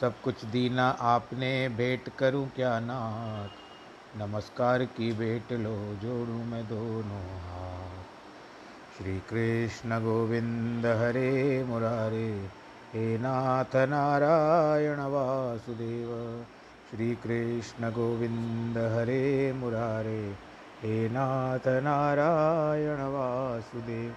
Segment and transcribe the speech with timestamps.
[0.00, 3.48] सब कुछ दीना आपने भेंट करूँ क्या नाथ?
[4.20, 8.04] नमस्कार की भेंट लो, जोड़ू मैं दोनों हाथ।
[8.98, 12.48] श्री कृष्ण गोविंद हरे मुरारे,
[12.94, 16.44] हे नाथ नारायण वासुदेव।
[16.90, 20.34] श्री कृष्ण गोविंद हरे मुरारे,
[20.82, 24.14] हे नाथ नारायण वासुदेव।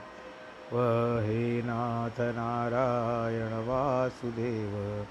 [1.24, 5.06] हे नाथ नारायण वासुदेव।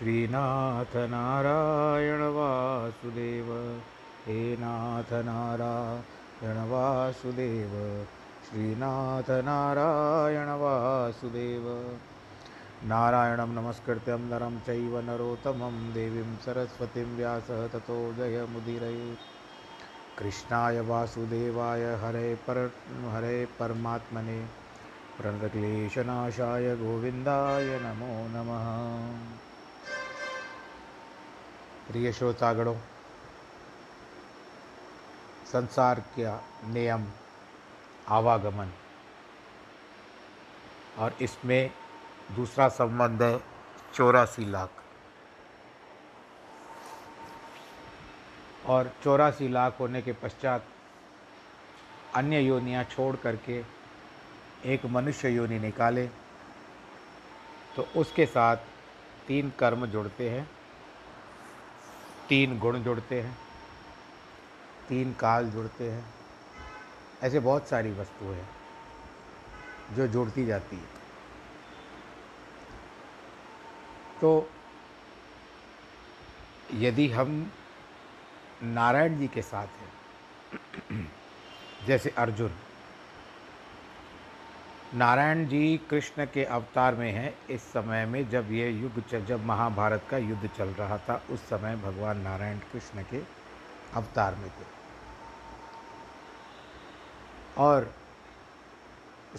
[0.00, 3.80] श्रीनाथ नारायण वासुदेव
[4.26, 8.04] हे नाथ नारायण वासुदेव
[8.46, 11.98] श्रीनाथ नारायण वासुदेव
[12.84, 19.14] नारायणं नमस्कृत्यं नरं चैव नरोत्तमं देवीं सरस्वतीं व्यासः ततो जयमुदीरये
[20.18, 22.72] कृष्णाय वासुदेवाय हरे पर
[23.12, 24.40] हरे परमात्मने।
[25.18, 29.39] प्रणतक्लेशनाशाय गोविन्दाय नमो नमः
[31.90, 32.74] प्रिय श्रोतागणों,
[35.46, 36.34] संसार का
[36.66, 37.06] नियम,
[38.08, 38.70] आवागमन
[40.98, 41.70] और इसमें
[42.36, 43.40] दूसरा संबंध है
[43.94, 44.70] चौरासी लाख।
[48.66, 50.66] और चौरासी लाख होने के पश्चात
[52.14, 53.62] अन्य योनियाँ छोड़ करके
[54.64, 56.06] एक मनुष्य योनि निकाले
[57.76, 58.56] तो उसके साथ
[59.26, 60.48] तीन कर्म जुड़ते हैं।
[62.30, 63.36] तीन गुण जुड़ते हैं,
[64.88, 66.04] तीन काल जुड़ते हैं,
[67.22, 68.48] ऐसे बहुत सारी वस्तुएँ हैं
[69.96, 70.98] जो जुड़ती जाती है।
[74.20, 74.48] तो
[76.74, 77.50] यदि हम
[78.62, 81.06] नारायण जी के साथ हैं,
[81.86, 82.52] जैसे अर्जुन
[84.94, 90.02] नारायण जी कृष्ण के अवतार में हैं। इस समय में जब ये युग जब महाभारत
[90.10, 93.22] का युद्ध चल रहा था, उस समय भगवान नारायण कृष्ण के
[93.94, 94.64] अवतार में थे।
[97.58, 97.94] और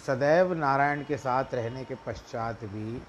[0.06, 3.02] सदैव नारायण के साथ रहने के पश्चात भी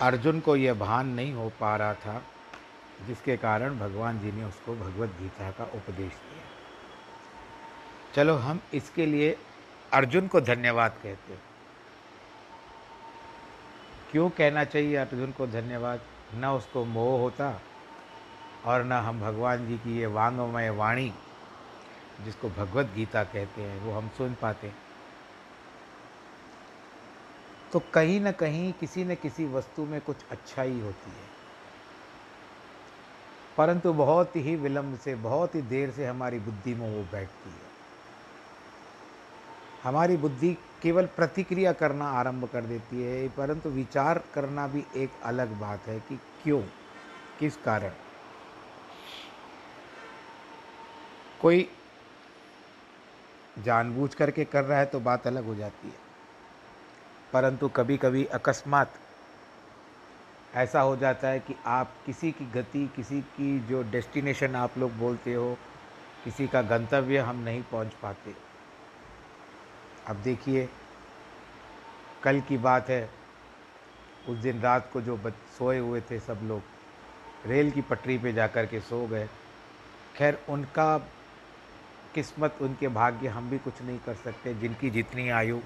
[0.00, 2.22] अर्जुन को यह भान नहीं हो पा रहा था,
[3.06, 6.44] जिसके कारण भगवान जी ने उसको भगवत गीता का उपदेश दिया।
[8.14, 9.36] चलो हम इसके लिए
[9.92, 11.38] अर्जुन को धन्यवाद कहते
[14.12, 16.00] क्यों कहना चाहिए अर्जुन को धन्यवाद?
[16.34, 17.60] न उसको मोह होता
[18.64, 21.14] और न हम भगवान जी की ये वांगमय वाणी,
[22.24, 24.76] जिसको भगवत गीता कहते हैं, वो हम सुन पाते हैं।
[27.72, 31.26] तो कहीं ना कहीं किसी न किसी वस्तु में कुछ अच्छाई होती है।
[33.56, 37.69] परंतु बहुत ही विलंब से, बहुत ही देर से हमारी बुद्धि में वो बैठती है।
[39.84, 40.52] हमारी बुद्धि
[40.82, 45.98] केवल प्रतिक्रिया करना आरंभ कर देती है, परंतु विचार करना भी एक अलग बात है
[46.00, 46.60] कि क्यों,
[47.38, 47.92] किस कारण।
[51.40, 51.68] कोई
[53.56, 55.94] जानबूझ करके कर रहा है तो बात अलग हो जाती है,
[57.32, 58.92] परंतु कभी कभी अकस्मात
[60.56, 64.96] ऐसा हो जाता है कि आप किसी की गति, किसी की जो डेस्टिनेशन आप लोग
[64.98, 65.52] बोलते हो,
[66.24, 68.34] किसी का गंतव्य हम नहीं पहुँच पाते।
[70.08, 70.68] अब देखिए,
[72.22, 73.08] कल की बात है,
[74.28, 76.62] उस दिन रात को जो बच, सोए हुए थे सब लोग,
[77.46, 79.28] रेल की पटरी पे जाकर के सो गए।
[80.16, 80.98] खैर, उनका
[82.14, 85.60] किस्मत, उनके भाग्य हम भी कुछ नहीं कर सकते, जिनकी जितनी आयु।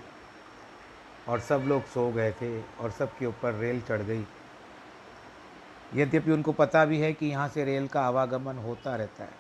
[1.29, 4.25] और सब लोग सो गए थे और सब के ऊपर रेल चढ़ गई।
[5.95, 9.35] यद्यपि उनको पता भी है कि यहाँ से रेल का आवागमन होता रहता है,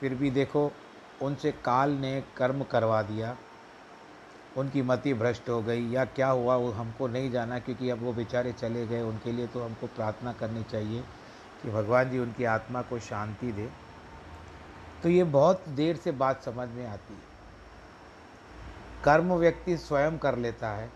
[0.00, 0.70] फिर भी देखो,
[1.22, 3.36] उनसे काल ने कर्म करवा दिया।
[4.58, 8.12] उनकी मति भ्रष्ट हो गई या क्या हुआ, वो हमको नहीं जाना क्योंकि अब वो
[8.12, 11.02] बेचारे चले गए, उनके लिए तो हमको प्रार्थना करनी चाहिए
[11.62, 13.68] कि भगवान जी उनकी आत्मा को शांति दे।
[15.02, 17.26] तो ये बहुत देर से बात समझ में आती है।
[19.04, 20.90] कर्म व्यक्ति स्वयं कर लेता है,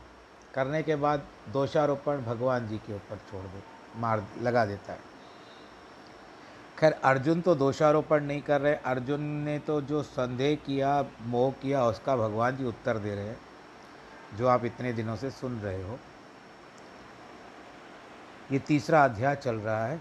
[0.54, 1.22] करने के बाद
[1.52, 3.62] दोषारोपण भगवान जी के ऊपर छोड़ दे,
[3.96, 5.10] मार, लगा देता है।
[6.78, 11.84] खैर, अर्जुन तो दोषारोपण नहीं कर रहे, अर्जुन ने तो जो संदेह किया, मोह किया,
[11.84, 13.38] उसका भगवान जी उत्तर दे रहे हैं।
[14.34, 15.98] जो आप इतने दिनों से सुन रहे हो।
[18.52, 20.00] ये तीसरा अध्याय चल रहा है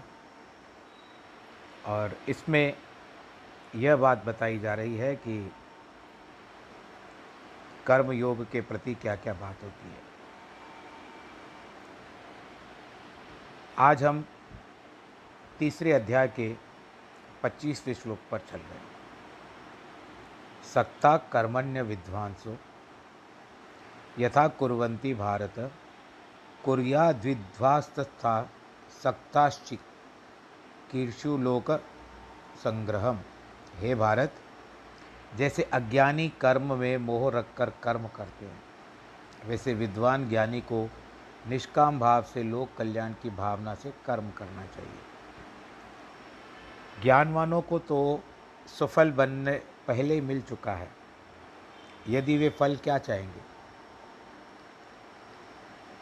[1.86, 2.76] और इसमें
[3.76, 5.52] यह बात बताई जा रही है कि
[7.86, 10.00] कर्म योग के प्रति क्या क्या बात होती है।
[13.78, 14.24] आज हम
[15.58, 16.54] तीसरे अध्याय के
[17.42, 18.90] पच्चीसवें श्लोक पर चल रहे हैं।
[20.74, 22.56] सक्ता कर्मण्य विद्वांसो।
[24.18, 25.72] यथा कुर्वन्ति भारत।
[26.64, 28.50] कुरिया द्विध्वास्तथा
[29.02, 29.76] सक्ताश्चि
[30.90, 31.70] कीर्षु लोक
[32.56, 33.20] संग्रहम
[33.76, 34.32] हे भारत,
[35.36, 38.62] जैसे अज्ञानी कर्म में मोह रखकर कर्म करते हैं,
[39.46, 40.90] वैसे विद्वान ज्ञानी को
[41.48, 45.00] निष्काम भाव से लोक कल्याण की भावना से कर्म करना चाहिए।
[47.02, 48.20] ज्ञानवानों को तो
[48.78, 49.52] सफल बनने
[49.88, 50.90] पहले ही मिल चुका है।
[52.08, 53.51] यदि वे फल क्या चाहेंगे?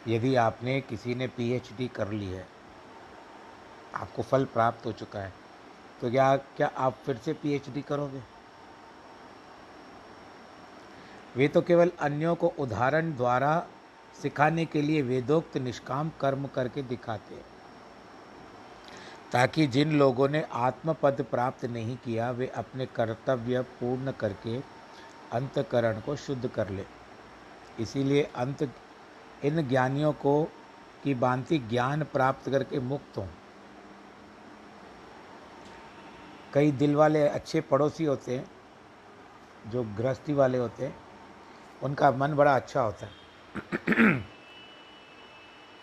[0.07, 2.45] यदि आपने किसी ने पीएचडी कर ली है,
[3.95, 5.33] आपको फल प्राप्त हो चुका है
[6.01, 8.21] तो क्या क्या आप फिर से पीएचडी करोगे?
[11.35, 13.53] वे तो केवल अन्यों को उदाहरण द्वारा
[14.15, 17.45] सिखाने के लिए वेदोक्त निष्काम कर्म करके दिखाते हैं,
[19.31, 24.57] ताकि जिन लोगों ने आत्मपद प्राप्त नहीं किया, वे अपने कर्तव्य पूर्ण करके
[25.31, 26.85] अंतकरण को शुद्ध कर ले।
[27.79, 28.63] इसीलिए अंत
[29.43, 30.43] इन ज्ञानियों को
[31.03, 33.27] की भांति ज्ञान प्राप्त करके मुक्त हों।
[36.53, 38.45] कई दिल वाले अच्छे पड़ोसी होते हैं,
[39.67, 40.95] जो गृहस्थी वाले होते हैं,
[41.83, 43.11] उनका मन बड़ा अच्छा होता है।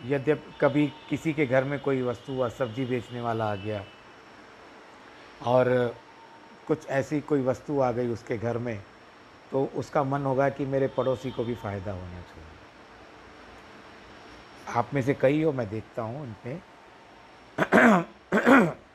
[0.04, 3.84] यद्यप कभी किसी के घर में कोई वस्तु व सब्ज़ी बेचने वाला आ गया,
[5.46, 5.96] और
[6.68, 8.82] कुछ ऐसी कोई वस्तु आ गई उसके घर में
[9.52, 12.37] तो उसका मन होगा कि मेरे पड़ोसी को भी फ़ायदा होना चाहिए।
[14.68, 16.60] आप में से कई हो, मैं देखता हूँ उन पर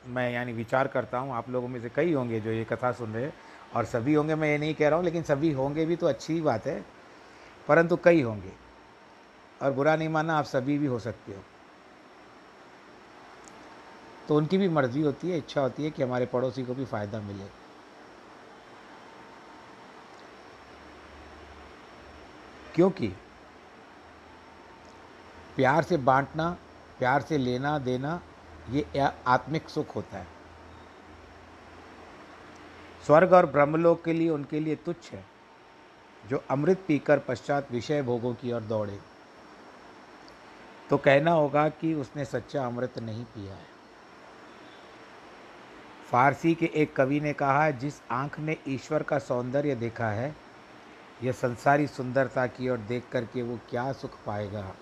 [0.06, 3.12] मैं यानी विचार करता हूँ, आप लोगों में से कई होंगे जो ये कथा सुन
[3.12, 3.32] रहे हैं।
[3.76, 6.40] और सभी होंगे, मैं ये नहीं कह रहा हूँ, लेकिन सभी होंगे भी तो अच्छी
[6.40, 6.84] बात है,
[7.68, 8.52] परंतु कई होंगे।
[9.62, 11.42] और बुरा नहीं मानना, आप सभी भी हो सकते हो।
[14.28, 17.20] तो उनकी भी मर्ज़ी होती है, इच्छा होती है कि हमारे पड़ोसी को भी फ़ायदा
[17.20, 17.44] मिले।
[22.74, 23.12] क्योंकि
[25.56, 26.56] प्यार से बांटना,
[26.98, 28.20] प्यार से लेना, देना,
[28.70, 28.86] ये
[29.26, 30.26] आत्मिक सुख होता है।
[33.06, 35.24] स्वर्ग और ब्रह्मलोक के लिए, उनके लिए तुच्छ है,
[36.28, 38.98] जो अमृत पीकर पश्चात विषय भोगों की ओर दौड़े।
[40.90, 43.74] तो कहना होगा कि उसने सच्चा अमृत नहीं पिया है।
[46.10, 50.36] फारसी के एक कवि ने कहा, जिस आँख ने ईश्वर का सौंदर्य देखा है,
[51.22, 54.74] यह संसारी सुंदरता की ओर देख करके वो क्या सुख पाएगा?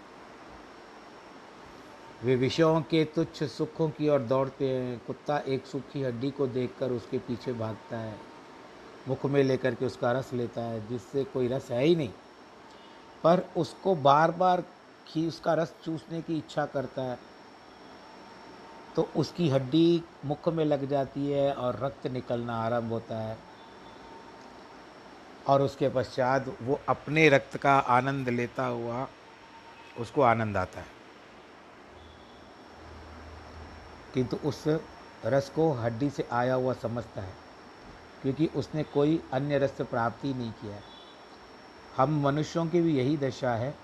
[2.25, 6.91] वे विषयों के तुच्छ सुखों की ओर दौड़ते हैं। कुत्ता एक सूखी हड्डी को देखकर
[6.91, 8.17] उसके पीछे भागता है।
[9.09, 12.11] मुख में लेकर के उसका रस लेता है, जिससे कोई रस है ही नहीं।
[13.25, 14.65] पर उसको बार बार
[15.07, 17.19] खी उसका रस चूसने की इच्छा करता है।
[18.97, 23.39] तो उसकी हड्डी मुख में लग जाती है और रक्त निकलना आरंभ होता है।
[25.49, 29.09] और उसके पश्चात वो अपने रक्त का आनंद लेता हुआ
[29.99, 30.92] उसको आनंद आता है।
[34.15, 34.65] किंतु उस
[35.27, 37.35] रस को हड्डी से आया हुआ समझता है,
[38.23, 40.83] क्योंकि उसने कोई अन्य रस प्राप्ति नहीं किया है।
[41.97, 43.75] हम मनुष्यों की भी यही दशा है,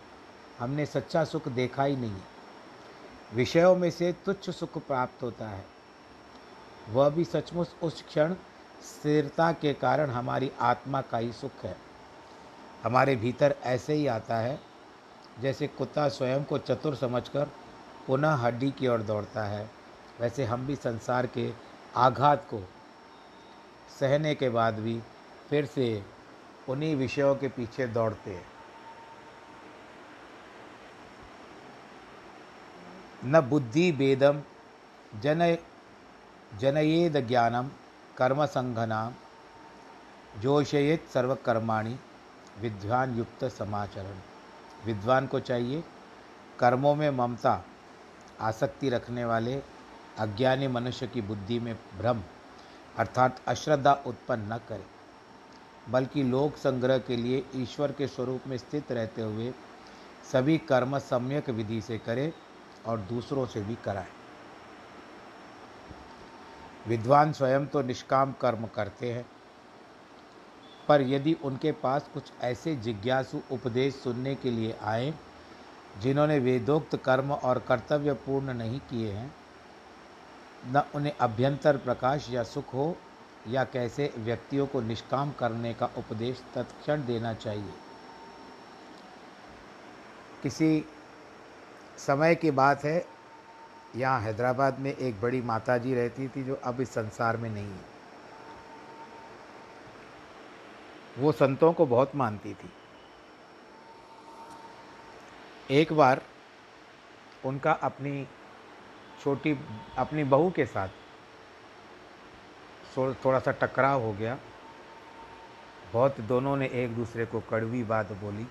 [0.58, 2.16] हमने सच्चा सुख देखा ही नहीं
[3.34, 5.64] विषयों में से तुच्छ सुख प्राप्त होता है।
[6.88, 8.34] वह भी सचमुच उस क्षण
[8.82, 11.76] स्थिरता के कारण हमारी आत्मा का ही सुख है।
[12.84, 14.58] हमारे भीतर ऐसे ही आता है,
[15.40, 17.50] जैसे कुत्ता स्वयं को चतुर समझकर
[18.06, 19.77] पुनः हड्डी की ओर दौड़ता है।
[20.20, 21.52] वैसे हम भी संसार के
[21.96, 22.60] आघात को
[24.00, 25.00] सहने के बाद भी
[25.50, 26.04] फिर से
[26.68, 28.46] उन्हीं विषयों के पीछे दौड़ते हैं।
[33.24, 34.42] न बुद्धि भेदम,
[35.20, 35.56] जन,
[36.58, 37.70] जनयेद ज्ञानम,
[38.16, 39.12] कर्म संघना
[40.38, 41.98] जोशयेत सर्वकर्माणि,
[42.58, 44.18] विद्वान युक्त समाचरण।
[44.86, 45.84] विद्वान को चाहिए
[46.58, 47.64] कर्मों में ममता,
[48.40, 49.62] आसक्ति रखने वाले
[50.18, 52.22] अज्ञानी मनुष्य की बुद्धि में भ्रम,
[52.96, 54.84] अर्थात अश्रद्धा उत्पन्न न करे,
[55.90, 59.52] बल्कि लोक संग्रह के लिए ईश्वर के स्वरूप में स्थित रहते हुए
[60.32, 62.32] सभी कर्म सम्यक विधि से करे
[62.86, 64.06] और दूसरों से भी कराए।
[66.88, 69.26] विद्वान स्वयं तो निष्काम कर्म करते हैं,
[70.88, 75.12] पर यदि उनके पास कुछ ऐसे जिज्ञासु उपदेश सुनने के लिए आए,
[76.02, 79.32] जिन्होंने वेदोक्त कर्म और कर्तव्य पूर्ण नहीं किए हैं
[80.68, 82.96] न उन्हें अभ्यंतर प्रकाश या सुख हो,
[83.48, 87.72] या कैसे व्यक्तियों को निष्काम करने का उपदेश तत्क्षण देना चाहिए।
[90.42, 90.84] किसी
[91.98, 93.06] समय की बात है,
[93.96, 97.66] यहाँ हैदराबाद में एक बड़ी माता जी रहती थी जो अब इस संसार में नहीं
[97.66, 97.98] है।
[101.18, 102.70] वो संतों को बहुत मानती थी।
[105.70, 106.22] एक बार
[107.44, 108.28] उनका अपनी
[109.22, 109.58] छोटी
[109.98, 110.88] अपनी बहू के साथ
[113.24, 114.38] थोड़ा सा टकराव हो गया।
[115.92, 118.46] बहुत दोनों ने एक दूसरे को कड़वी बात बोली।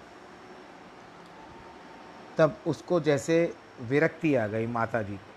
[2.38, 5.36] तब उसको जैसे विरक्ति आ गई माता जी को।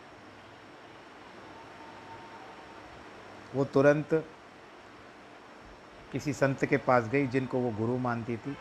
[3.54, 4.24] वो तुरंत
[6.12, 8.56] किसी संत के पास गई जिनको वो गुरु मानती थी।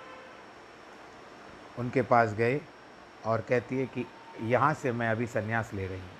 [1.79, 2.61] उनके पास गए
[3.25, 4.05] और कहती है कि
[4.43, 6.17] यहाँ से मैं अभी संन्यास ले रही हूँ।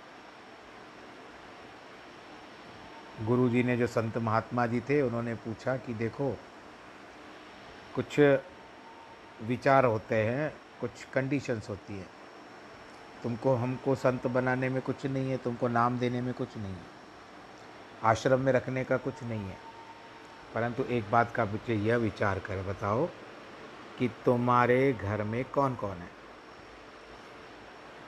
[3.26, 6.38] गुरु जी ने जो संत महात्मा जी थे, उन्होंने पूछा कि देखो,
[7.96, 8.20] कुछ
[9.42, 12.06] विचार होते हैं, कुछ कंडीशंस होती है।
[13.24, 17.00] तुमको, हमको संत बनाने में कुछ नहीं है, तुमको नाम देने में कुछ नहीं है।
[18.04, 19.58] आश्रम में रखने का कुछ नहीं है।
[20.56, 23.10] परंतु एक बात का मुझे यह विचार कर बताओ
[24.00, 26.10] कि तुम्हारे घर में कौन कौन है?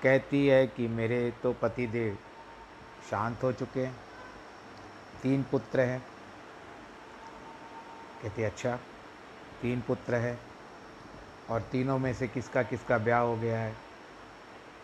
[0.04, 2.18] कहती है कि मेरे तो पति देव
[3.12, 4.11] शांत हो चुके हैं।
[5.24, 6.00] तीन पुत्र हैं।
[8.24, 8.76] कहते अच्छा
[9.62, 10.40] तीन पुत्र है
[11.50, 13.76] और तीनों में से किसका किसका ब्याह हो गया है?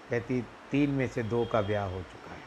[0.09, 0.41] कहती,
[0.71, 2.41] तीन में से दो का ब्याह हो चुका है।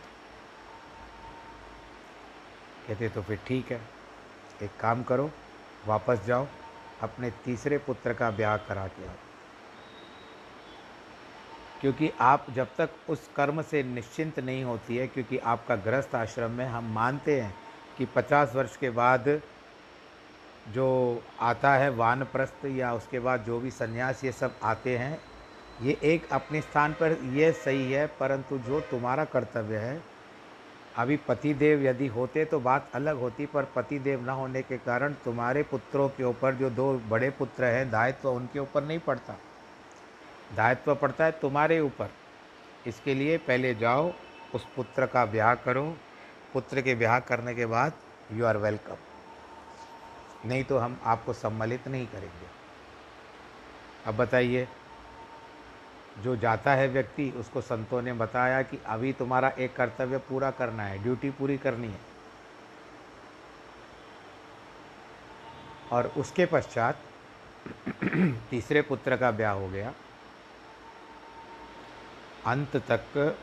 [2.89, 3.81] कहते तो फिर ठीक है,
[4.63, 5.31] एक काम करो,
[5.87, 6.47] वापस जाओ,
[7.03, 9.15] अपने तीसरे पुत्र का ब्याह करा के आओ।
[11.81, 16.51] क्योंकि आप जब तक उस कर्म से निश्चिंत नहीं होती है, क्योंकि आपका गृहस्थ आश्रम
[16.51, 17.55] में हम मानते हैं
[18.01, 19.29] कि पचास वर्ष के बाद
[20.75, 20.87] जो
[21.41, 25.19] आता है वानप्रस्थ या उसके बाद जो भी संन्यास ये सब आते हैं,
[25.83, 30.01] ये एक अपने स्थान पर ये सही है, परंतु जो तुम्हारा कर्तव्य है,
[30.97, 35.63] अभी पतिदेव यदि होते तो बात अलग होती, पर पतिदेव न होने के कारण तुम्हारे
[35.63, 39.37] पुत्रों के ऊपर जो दो बड़े पुत्र हैं, दायित्व उनके ऊपर नहीं पड़ता।
[40.57, 42.11] दायित्व पड़ता है तुम्हारे ऊपर।
[42.87, 44.13] इसके लिए पहले जाओ,
[44.55, 45.93] उस पुत्र का ब्याह करो
[46.53, 47.93] पुत्र के ब्याह करने के बाद
[48.33, 48.97] यू आर वेलकम
[50.47, 52.47] नहीं तो हम आपको सम्मिलित नहीं करेंगे।
[54.07, 54.69] अब बताइए,
[56.19, 60.83] जो जाता है व्यक्ति, उसको संतों ने बताया कि अभी तुम्हारा एक कर्तव्य पूरा करना
[60.83, 62.01] है ड्यूटी पूरी करनी है।
[65.93, 66.99] और उसके पश्चात
[68.51, 69.93] तीसरे पुत्र का ब्याह हो गया।
[72.47, 73.37] अंत तक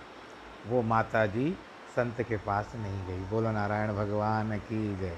[0.68, 1.58] वो माता जी
[1.98, 5.18] संत के पास नहीं गई। बोलो, नारायण भगवान की जय।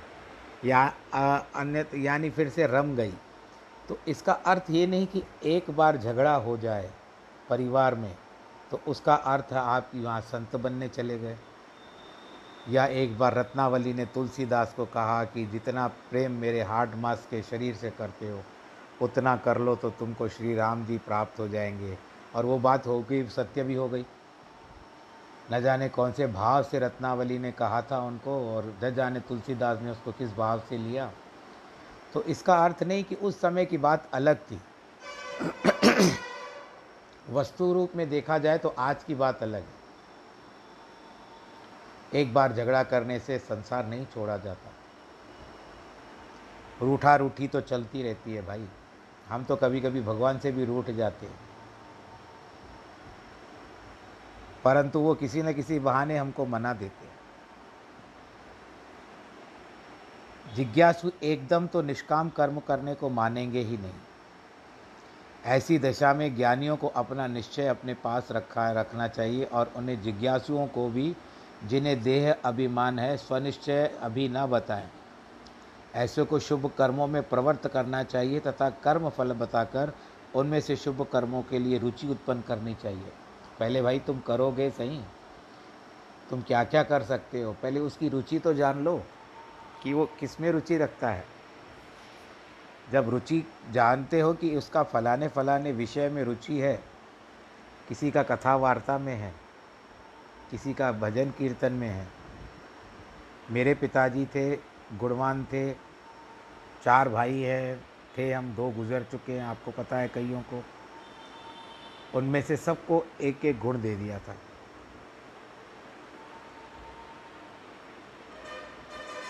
[0.66, 0.86] या
[1.56, 3.14] अन्य, यानी फिर से रम गई।
[3.90, 6.90] तो इसका अर्थ ये नहीं कि एक बार झगड़ा हो जाए
[7.50, 8.14] परिवार में
[8.72, 11.38] तो उसका अर्थ आप वहाँ संत बनने चले गए।
[12.70, 17.42] या एक बार रत्नावली ने तुलसीदास को कहा कि जितना प्रेम मेरे हार्ड मास के
[17.44, 18.44] शरीर से करते हो,
[19.02, 21.98] उतना कर लो तो तुमको श्री राम जी प्राप्त हो जाएँगे।
[22.36, 24.06] और वो बात हो गई, सत्य भी हो गई।
[25.52, 29.82] न जाने कौन से भाव से रत्नावली ने कहा था उनको और न जाने तुलसीदास
[29.82, 31.12] ने उसको किस भाव से लिया।
[32.14, 34.62] तो इसका अर्थ नहीं कि उस समय की बात अलग थी।
[37.30, 39.80] वस्तु रूप में देखा जाए तो आज की बात अलग है।
[42.22, 44.72] एक बार झगड़ा करने से संसार नहीं छोड़ा जाता।
[46.82, 48.68] रूठा रूठी तो चलती रहती है भाई।
[49.30, 51.49] हम तो कभी कभी भगवान से भी रूठ जाते हैं।
[54.64, 57.20] परंतु वो किसी न किसी बहाने हमको मना देते हैं।
[60.56, 63.94] जिज्ञासु एकदम तो निष्काम कर्म करने को मानेंगे ही नहीं।
[65.46, 70.68] ऐसी दशा में ज्ञानियों को अपना निश्चय अपने पास रखा, रखना चाहिए और उन्हें जिज्ञासुओं
[70.68, 71.16] को भी,
[71.66, 74.90] जिन्हें देह अभिमान है, स्वनिश्चय अभी न बताएँ।
[75.96, 79.94] ऐसे को शुभ कर्मों में प्रवृत्त करना चाहिए तथा कर्म फल बताकर
[80.36, 83.12] उनमें से शुभ कर्मों के लिए रुचि उत्पन्न करनी चाहिए।
[83.60, 85.02] पहले भाई तुम करोगे सही?
[86.30, 87.54] तुम क्या क्या कर सकते हो?
[87.54, 89.02] पहले उसकी रुचि तो जान लो
[89.84, 91.26] कि वो किसमें रुचि रखता है।
[92.92, 96.76] जब रुचि जानते हो कि उसका फलाने फलाने विषय में रुचि है,
[97.88, 99.34] किसी का कथा वार्ता में है,
[100.52, 102.08] किसी का भजन कीर्तन में है,
[103.52, 104.56] मेरे पिताजी थे,
[105.00, 105.72] गुणवान थे,
[106.84, 107.80] चार भाई हैं,
[108.18, 110.64] थे हम, दो गुज़र चुके हैं, आपको पता है कईयों को।
[112.16, 114.36] उनमें से सबको एक एक गुण दे दिया था।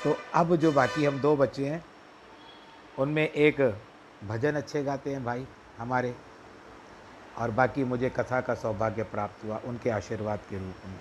[0.03, 1.83] तो अब जो बाकी हम दो बच्चे हैं,
[2.99, 3.61] उनमें एक
[4.27, 5.45] भजन अच्छे गाते हैं भाई
[5.77, 6.15] हमारे,
[7.37, 10.97] और बाकी मुझे कथा का सौभाग्य प्राप्त हुआ उनके आशीर्वाद के रूप में।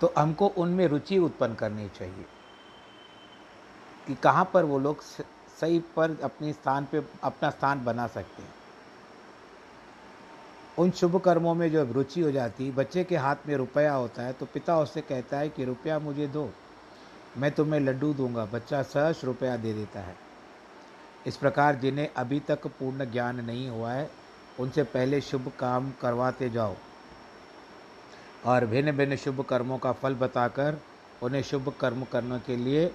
[0.00, 2.24] तो हमको उनमें रुचि उत्पन्न करनी चाहिए
[4.06, 8.54] कि कहाँ पर वो लोग सही पर अपने स्थान पे, अपना स्थान बना सकते हैं।
[10.78, 14.32] उन शुभ कर्मों में जो रुचि हो जाती, बच्चे के हाथ में रुपया होता है
[14.32, 16.48] तो पिता उससे कहता है कि रुपया मुझे दो,
[17.38, 20.14] मैं तुम्हें लड्डू दूँगा। बच्चा सहज रुपया दे देता है।
[21.26, 24.10] इस प्रकार जिन्हें अभी तक पूर्ण ज्ञान नहीं हुआ है,
[24.60, 26.74] उनसे पहले शुभ काम करवाते जाओ।
[28.46, 30.78] और भिन्न भिन्न शुभ कर्मों का फल बताकर
[31.22, 32.90] उन्हें शुभ कर्म करने के लिए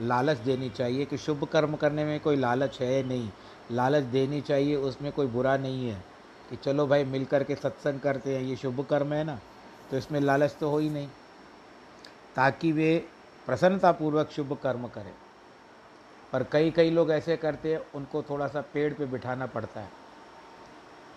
[0.00, 3.28] लालच देनी चाहिए कि शुभ कर्म करने में कोई लालच है नहीं।
[3.72, 6.15] लालच देनी चाहिए, उसमें कोई बुरा नहीं है।
[6.50, 9.40] कि चलो भाई मिल कर के सत्संग करते हैं, ये शुभ कर्म है ना
[9.90, 11.08] तो इसमें लालच तो हो ही नहीं।
[12.36, 13.08] ताकि वे
[13.46, 15.14] प्रसन्नतापूर्वक शुभ कर्म करें।
[16.32, 19.88] पर कई कई लोग ऐसे करते हैं, उनको थोड़ा सा पेड़ पे बिठाना पड़ता है।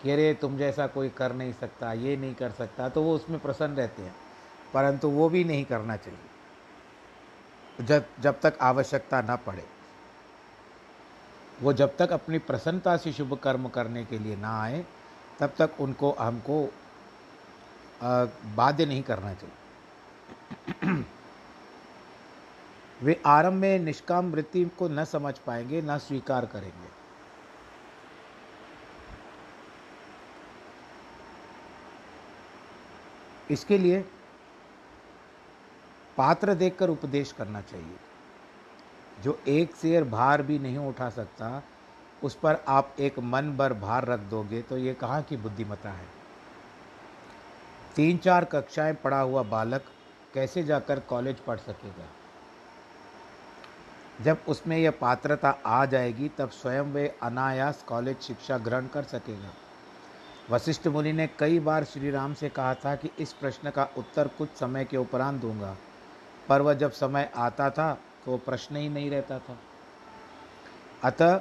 [0.04, 3.40] कि अरे, तुम जैसा कोई कर नहीं सकता, ये नहीं कर सकता तो वो उसमें
[3.40, 4.16] प्रसन्न रहते हैं।
[4.74, 6.20] परंतु वो भी नहीं करना चाहिए।
[7.86, 9.66] जब जब तक आवश्यकता ना पड़े।
[11.62, 14.86] वो जब तक अपनी प्रसन्नता से शुभ कर्म करने के लिए ना आए
[15.40, 16.74] तब तक उनको, हमको
[18.56, 21.04] बाध्य नहीं करना चाहिए।
[23.04, 27.00] वे आरंभ में निष्काम वृत्ति को न समझ पाएँगे, न स्वीकार करेंगे।
[33.54, 34.06] इसके लिए
[36.18, 37.96] पात्र देखकर उपदेश करना चाहिए।
[39.20, 41.64] जो एक शेर भार भी नहीं उठा सकता
[42.24, 46.08] उस पर आप एक मन भर भार रख दोगे तो ये कहाँ की बुद्धिमता है?
[47.96, 49.86] तीन चार कक्षाएँ पढ़ा हुआ बालक
[50.34, 52.06] कैसे जाकर कॉलेज पढ़ सकेगा?
[54.22, 59.52] जब उसमें यह पात्रता आ जाएगी, तब स्वयं वे अनायास कॉलेज शिक्षा ग्रहण कर सकेगा।
[60.50, 64.28] वशिष्ठ मुनि ने कई बार श्री राम से कहा था कि इस प्रश्न का उत्तर
[64.28, 65.76] कुछ समय के उपरांत दूँगा,
[66.50, 67.94] पर वह जब समय आता था
[68.26, 69.58] तो प्रश्न ही नहीं रहता था।
[71.04, 71.40] अतः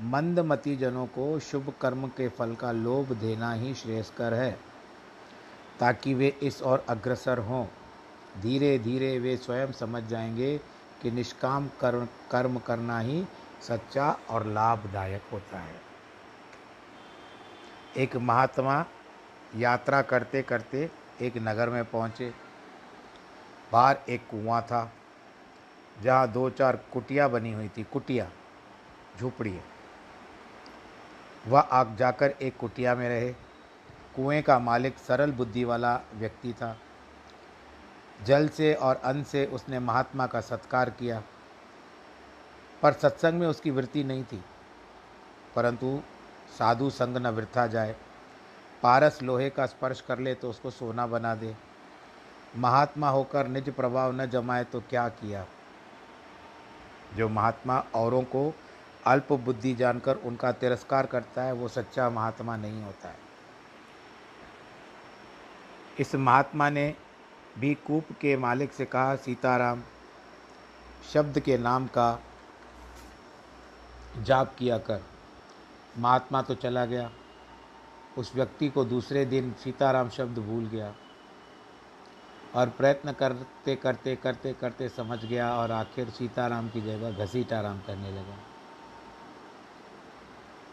[0.00, 4.58] मंदमती जनों को शुभ कर्म के फल का लोभ देना ही श्रेयस्कर है,
[5.80, 7.66] ताकि वे इस और अग्रसर हों।
[8.40, 10.60] धीरे धीरे वे स्वयं समझ जाएँगे
[11.02, 13.26] कि निष्काम कर्म कर्म करना ही
[13.60, 15.80] सच्चा और लाभदायक होता है।
[17.96, 18.84] एक महात्मा
[19.56, 22.34] यात्रा करते करते एक नगर में पहुँचे।
[23.72, 24.92] बाहर एक कुआँ था,
[26.02, 28.30] जहाँ दो चार कुटिया बनी हुई थी, कुटिया,
[29.18, 29.60] झुपड़ी
[31.48, 33.32] वह आग जाकर एक कुटिया में रहे।
[34.16, 36.76] कुएँ का मालिक सरल बुद्धि वाला व्यक्ति था।
[38.24, 41.22] जल से और अन्न से उसने महात्मा का सत्कार किया।
[42.82, 44.44] पर सत्संग में उसकी वृत्ति नहीं थी।
[45.56, 46.00] परंतु
[46.58, 47.96] साधु संग न वृथा जाए।
[48.82, 51.56] पारस लोहे का स्पर्श कर ले तो उसको सोना बना दे।
[52.56, 55.46] महात्मा होकर निज प्रभाव न जमाए तो क्या किया?
[57.16, 58.54] जो महात्मा औरों को
[59.06, 63.18] अल्प बुद्धि जानकर उनका तिरस्कार करता है, वो सच्चा महात्मा नहीं होता है।
[66.00, 66.94] इस महात्मा ने
[67.58, 69.82] भी कूप के मालिक से कहा, सीताराम,
[71.12, 72.20] शब्द के नाम का
[74.18, 75.02] जाप किया कर।
[75.98, 77.10] महात्मा तो चला गया।
[78.18, 80.94] उस व्यक्ति को दूसरे दिन सीताराम शब्द भूल गया
[82.54, 88.10] और प्रयत्न करते करते करते करते समझ गया और आखिर सीताराम की जगह घसीटाराम करने
[88.10, 88.36] लगा।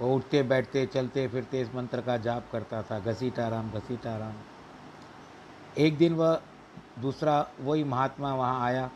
[0.01, 4.33] वो उठते, बैठते, चलते, फिरते इस मंत्र का जाप करता था घसीटाराम घसीटाराम
[5.77, 6.41] एक दिन वह
[6.99, 8.89] दूसरा वही महात्मा वहाँ आया।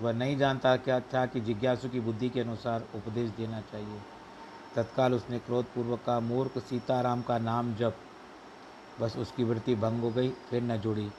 [0.00, 4.00] वह नहीं जानता क्या था कि जिज्ञासु की बुद्धि के अनुसार उपदेश देना चाहिए।
[4.74, 7.96] तत्काल उसने क्रोधपूर्वक का मूर्ख सीताराम का नाम जप।
[9.00, 11.10] बस उसकी वृत्ति भंग हो गई, फिर न जुड़ी।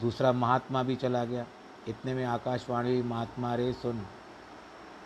[0.00, 1.46] दूसरा महात्मा भी चला गया।
[1.88, 4.04] इतने में आकाशवाणी महात्मा रे सुन,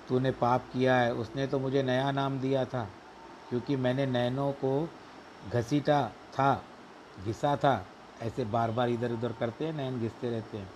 [0.08, 2.88] तूने पाप किया है, उसने तो मुझे नया नाम दिया था।
[3.53, 4.91] क्योंकि मैंने नैनों को
[5.53, 6.65] घसीटा था,
[7.25, 7.87] घिसा था।
[8.23, 10.71] ऐसे बार बार इधर उधर करते हैं, नैन घिसते रहते हैं।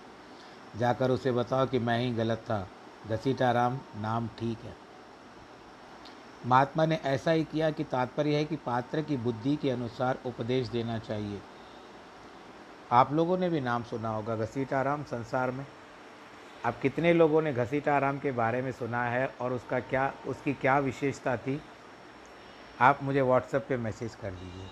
[0.77, 2.67] जाकर उसे बताओ कि मैं ही गलत था।
[3.07, 4.75] घसीटा राम, नाम ठीक है।
[6.45, 10.67] महात्मा ने ऐसा ही किया कि तात्पर्य है कि पात्र की बुद्धि के अनुसार उपदेश
[10.67, 11.41] देना चाहिए।
[12.91, 15.65] आप लोगों ने भी नाम सुना होगा घसीटाराम संसार में।
[16.65, 20.79] अब कितने लोगों ने घसीटाराम के बारे में सुना है और उसका क्या, उसकी क्या
[20.79, 21.61] विशेषता थी?
[22.81, 24.69] आप मुझे व्हाट्सएप पे मैसेज कर दीजिए।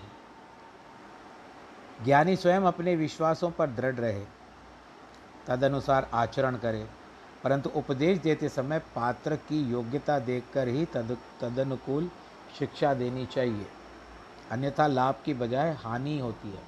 [2.04, 4.24] ज्ञानी स्वयं अपने विश्वासों पर दृढ़ रहे,
[5.46, 6.86] तदनुसार आचरण करे,
[7.44, 12.10] परंतु उपदेश देते समय पात्र की योग्यता देखकर ही तद, तदनुकूल
[12.58, 13.66] शिक्षा देनी चाहिए।
[14.50, 16.62] अन्यथा लाभ की बजाय हानि होती है।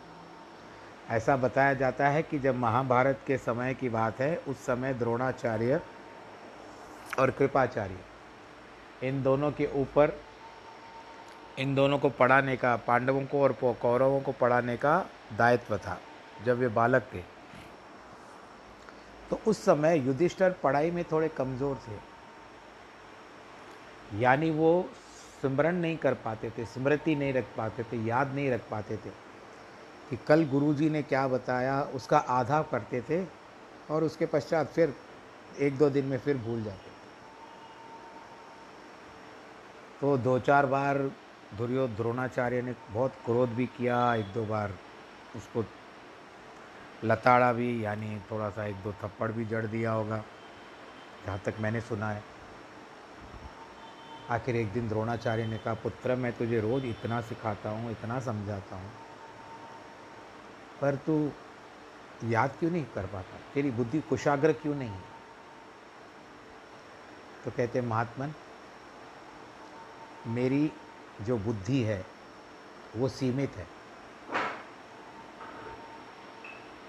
[1.11, 5.81] ऐसा बताया जाता है कि जब महाभारत के समय की बात है, उस समय द्रोणाचार्य
[7.19, 7.99] और कृपाचार्य,
[9.03, 10.13] इन दोनों के ऊपर
[11.59, 15.05] इन दोनों को पढ़ाने का, पांडवों को और कौरवों को पढ़ाने का
[15.39, 15.99] दायित्व था,
[16.45, 17.23] जब वे बालक थे।
[19.31, 21.97] तो उस समय युधिष्ठर पढ़ाई में थोड़े कमज़ोर थे।
[24.21, 24.89] यानी वो
[25.43, 29.11] स्मरण नहीं कर पाते थे, स्मृति नहीं रख पाते थे, याद नहीं रख पाते थे
[30.11, 33.25] कि कल गुरुजी ने क्या बताया, उसका आधा करते थे
[33.91, 34.95] और उसके पश्चात फिर
[35.61, 36.97] एक दो दिन में फिर भूल जाते थे।
[40.01, 41.11] तो दो चार बार
[41.53, 44.73] दुर्यो द्रोणाचार्य ने बहुत क्रोध भी किया, एक दो बार
[45.37, 45.65] उसको
[47.05, 50.23] लताड़ा भी, यानी थोड़ा सा एक दो थप्पड़ भी जड़ दिया होगा,
[51.27, 52.23] जहाँ तक मैंने सुना है।
[54.31, 58.77] आखिर एक दिन द्रोणाचार्य ने कहा, पुत्र, मैं तुझे रोज़ इतना सिखाता हूँ, इतना समझाता
[58.77, 58.91] हूँ,
[60.81, 61.31] पर तू
[62.25, 63.39] याद क्यों नहीं कर पाता?
[63.55, 65.01] तेरी बुद्धि कुशाग्र क्यों नहीं
[67.45, 68.33] तो कहते महात्मन,
[70.29, 70.71] मेरी
[71.21, 72.05] जो बुद्धि है,
[72.97, 73.69] वो सीमित है।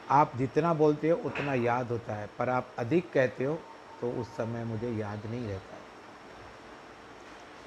[0.09, 3.55] आप जितना बोलते हो, उतना याद होता है, पर आप अधिक कहते हो
[4.01, 5.87] तो उस समय मुझे याद नहीं रहता है।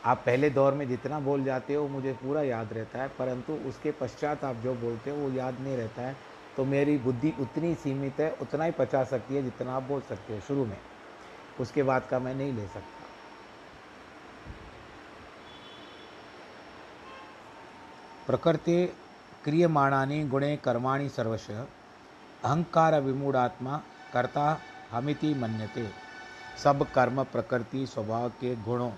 [0.05, 3.91] आप पहले दौर में जितना बोल जाते हो, मुझे पूरा याद रहता है, परंतु उसके
[3.91, 6.17] पश्चात आप जो बोलते हो, वो याद नहीं रहता है।
[6.57, 10.33] तो मेरी बुद्धि उतनी सीमित है, उतना ही पचा सकती है जितना आप बोल सकते
[10.33, 10.79] हो शुरू में।
[11.61, 13.02] उसके बाद का मैं नहीं ले सकता।
[18.27, 18.95] प्रकृति
[19.45, 23.83] क्रियमाणानी, गुणे, कर्माणि सर्वश, अहंकार विमूढ़ात्मा,
[24.13, 25.89] कर्ता हमिति मन्यते।
[26.63, 28.91] सब कर्म, प्रकृति, स्वभाव के गुणों,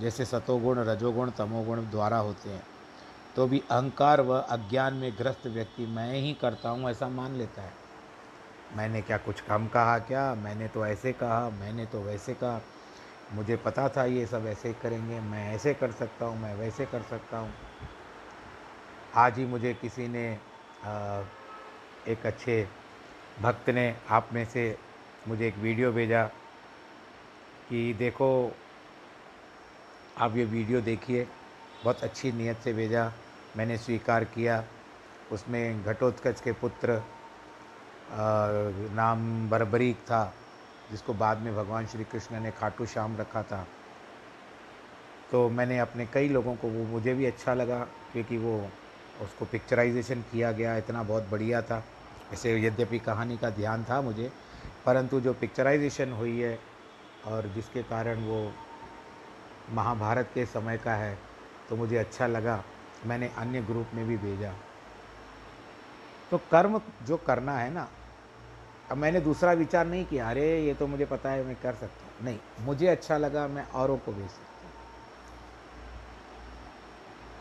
[0.00, 2.62] जैसे सतोगुण, रजोगुण, तमोगुण द्वारा होते हैं।
[3.36, 7.62] तो भी अहंकार व अज्ञान में ग्रस्त व्यक्ति मैं ही करता हूँ, ऐसा मान लेता
[7.62, 7.72] है।
[8.76, 10.34] मैंने क्या कुछ कम कहा क्या?
[10.34, 12.60] मैंने तो ऐसे कहा, मैंने तो वैसे कहा।
[13.32, 17.02] मुझे पता था ये सब ऐसे करेंगे, मैं ऐसे कर सकता हूँ, मैं वैसे कर
[17.02, 17.52] सकता हूँ।
[19.16, 20.24] आज ही मुझे किसी ने
[22.12, 22.56] एक अच्छे
[23.40, 24.64] भक्त ने आप में से
[25.28, 26.24] मुझे एक वीडियो भेजा
[27.68, 28.28] कि देखो,
[30.18, 31.26] आप ये वीडियो देखिए,
[31.84, 33.12] बहुत अच्छी नीयत से भेजा,
[33.56, 34.62] मैंने स्वीकार किया।
[35.32, 37.02] उसमें घटोत्कच के पुत्र
[38.92, 40.32] नाम बरबरीक था,
[40.90, 43.66] जिसको बाद में भगवान श्री कृष्ण ने खाटू श्याम रखा था।
[45.30, 48.68] तो मैंने अपने कई लोगों को, वो मुझे भी अच्छा लगा, क्योंकि वो
[49.22, 51.84] उसको पिक्चराइजेशन किया गया, इतना बहुत बढ़िया था।
[52.32, 54.30] ऐसे यद्यपि कहानी का ध्यान था मुझे,
[54.86, 56.58] परंतु जो पिक्चराइजेशन हुई है
[57.26, 58.52] और जिसके कारण वो
[59.70, 61.18] महाभारत के समय का है
[61.70, 62.62] तो मुझे अच्छा लगा।
[63.06, 64.52] मैंने अन्य ग्रुप में भी भेजा।
[66.30, 67.88] तो कर्म जो करना है ना,
[68.90, 72.06] अब मैंने दूसरा विचार नहीं किया। अरे, ये तो मुझे पता है, मैं कर सकता
[72.06, 74.68] हूँ। नहीं, मुझे अच्छा लगा, मैं औरों को भेज सकता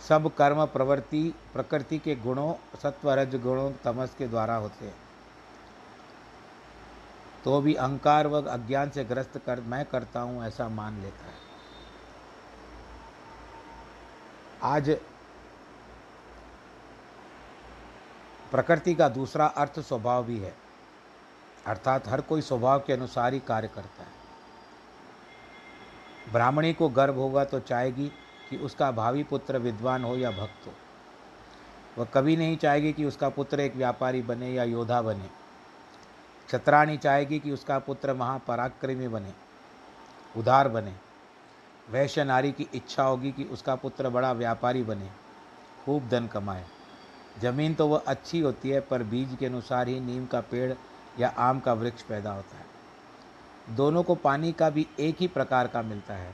[0.09, 4.95] सब कर्म प्रवृत्ति, प्रकृति के गुणों सत्व रज गुणों, तमस के द्वारा होते हैं।
[7.43, 11.43] तो भी अहंकार व अज्ञान से ग्रस्त कर, मैं करता हूँ, ऐसा मान लेता है।
[14.63, 14.89] आज
[18.51, 20.53] प्रकृति का दूसरा अर्थ स्वभाव भी है।
[21.65, 24.13] अर्थात हर कोई स्वभाव के अनुसार ही कार्य करता है।
[26.31, 28.11] ब्राह्मणी को गर्भ होगा तो चाहेगी
[28.49, 30.73] कि उसका भावी पुत्र विद्वान हो या भक्त हो।
[31.97, 35.29] वह कभी नहीं चाहेगी कि उसका पुत्र एक व्यापारी बने या योद्धा बने।
[36.49, 39.33] छत्राणी चाहेगी कि उसका पुत्र महापराक्रमी बने
[40.35, 40.93] उदार बने।
[41.89, 45.09] वैश्य नारी की इच्छा होगी कि उसका पुत्र बड़ा व्यापारी बने,
[45.85, 46.65] खूब धन कमाए।
[47.41, 50.73] ज़मीन तो वह अच्छी होती है, पर बीज के अनुसार ही नीम का पेड़
[51.19, 55.67] या आम का वृक्ष पैदा होता है। दोनों को पानी का भी एक ही प्रकार
[55.67, 56.33] का मिलता है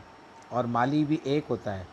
[0.52, 1.88] और माली भी एक होता है।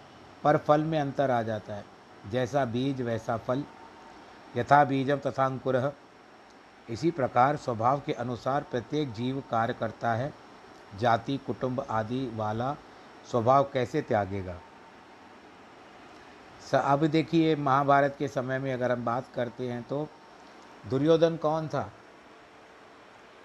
[0.45, 1.85] पर फल में अंतर आ जाता है।
[2.31, 3.65] जैसा बीज, वैसा फल।
[4.57, 5.93] यथा बीजम तथा अंकुर।
[6.91, 10.33] इसी प्रकार स्वभाव के अनुसार प्रत्येक जीव कार्य करता है।
[10.99, 12.77] जाति, कुटुंब आदि वाला
[13.31, 14.57] स्वभाव कैसे त्यागेगा?
[16.75, 20.09] अब देखिए, महाभारत के समय में अगर हम बात करते हैं तो
[20.91, 21.93] दुर्योधन कौन था?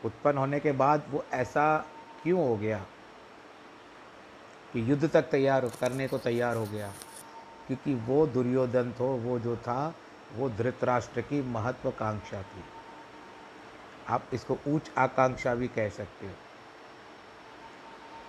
[0.05, 1.85] उत्पन्न होने के बाद वो ऐसा
[2.23, 2.85] क्यों हो गया?
[4.73, 6.93] कि युद्ध तक तैयार करने को तैयार हो गया।
[7.67, 9.95] क्योंकि वो दुर्योधन तो वो जो था,
[10.35, 12.63] वो धृतराष्ट्र की महत्वाकांक्षा थी।
[14.07, 16.33] आप इसको उच्च आकांक्षा भी कह सकते हो।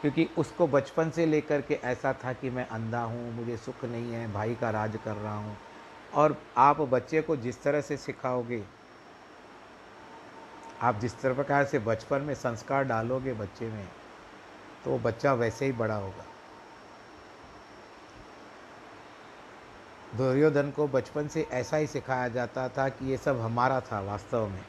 [0.01, 4.13] क्योंकि उसको बचपन से लेकर के ऐसा था कि मैं अंधा हूँ, मुझे सुख नहीं
[4.13, 5.57] है, भाई का राज कर रहा हूँ।
[6.15, 8.65] और आप बच्चे को जिस तरह से सिखाओगे,
[10.83, 13.89] आप जिस तरह प्रकार से बचपन में संस्कार डालोगे बच्चे में
[14.85, 16.25] तो वो बच्चा वैसे ही बड़ा होगा।
[20.17, 24.47] दुर्योधन को बचपन से ऐसा ही सिखाया जाता था कि ये सब हमारा था वास्तव
[24.47, 24.63] में।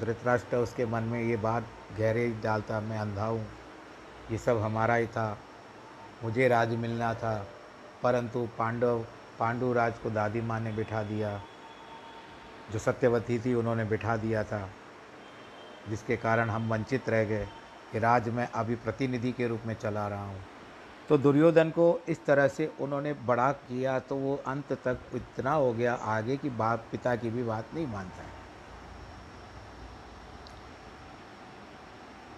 [0.00, 1.66] धृतराष्ट्र उसके मन में ये बात
[1.98, 3.46] गहरे डालता, मैं अंधा हूँ।
[4.30, 5.38] ये सब हमारा ही था।
[6.24, 7.34] मुझे राज मिलना था,
[8.02, 9.04] परंतु पांडव
[9.38, 11.40] पांडु राज को दादी माँ ने बिठा दिया,
[12.72, 14.68] जो सत्यवती थी उन्होंने बिठा दिया था,
[15.88, 17.46] जिसके कारण हम वंचित रह गए
[17.92, 20.40] कि राज मैं अभी प्रतिनिधि के रूप में चला रहा हूँ।
[21.08, 25.72] तो दुर्योधन को इस तरह से उन्होंने बड़ा किया तो वो अंत तक इतना हो
[25.72, 28.32] गया, आगे कि बाप पिता की भी बात नहीं मानता है।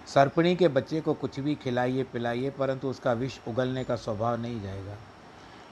[0.06, 4.60] सर्पणी के बच्चे को कुछ भी खिलाइए, पिलाइए, परंतु उसका विष उगलने का स्वभाव नहीं
[4.62, 4.96] जाएगा।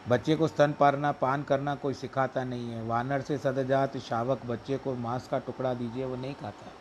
[0.09, 4.77] बच्चे को स्तन पारना, पान करना कोई सिखाता नहीं है। वानर से सदजात शावक बच्चे
[4.79, 6.73] को मांस का टुकड़ा दीजिए, वो नहीं खाता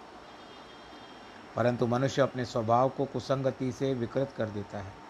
[1.56, 5.03] परंतु मनुष्य अपने स्वभाव को कुसंगति से विकृत कर देता है।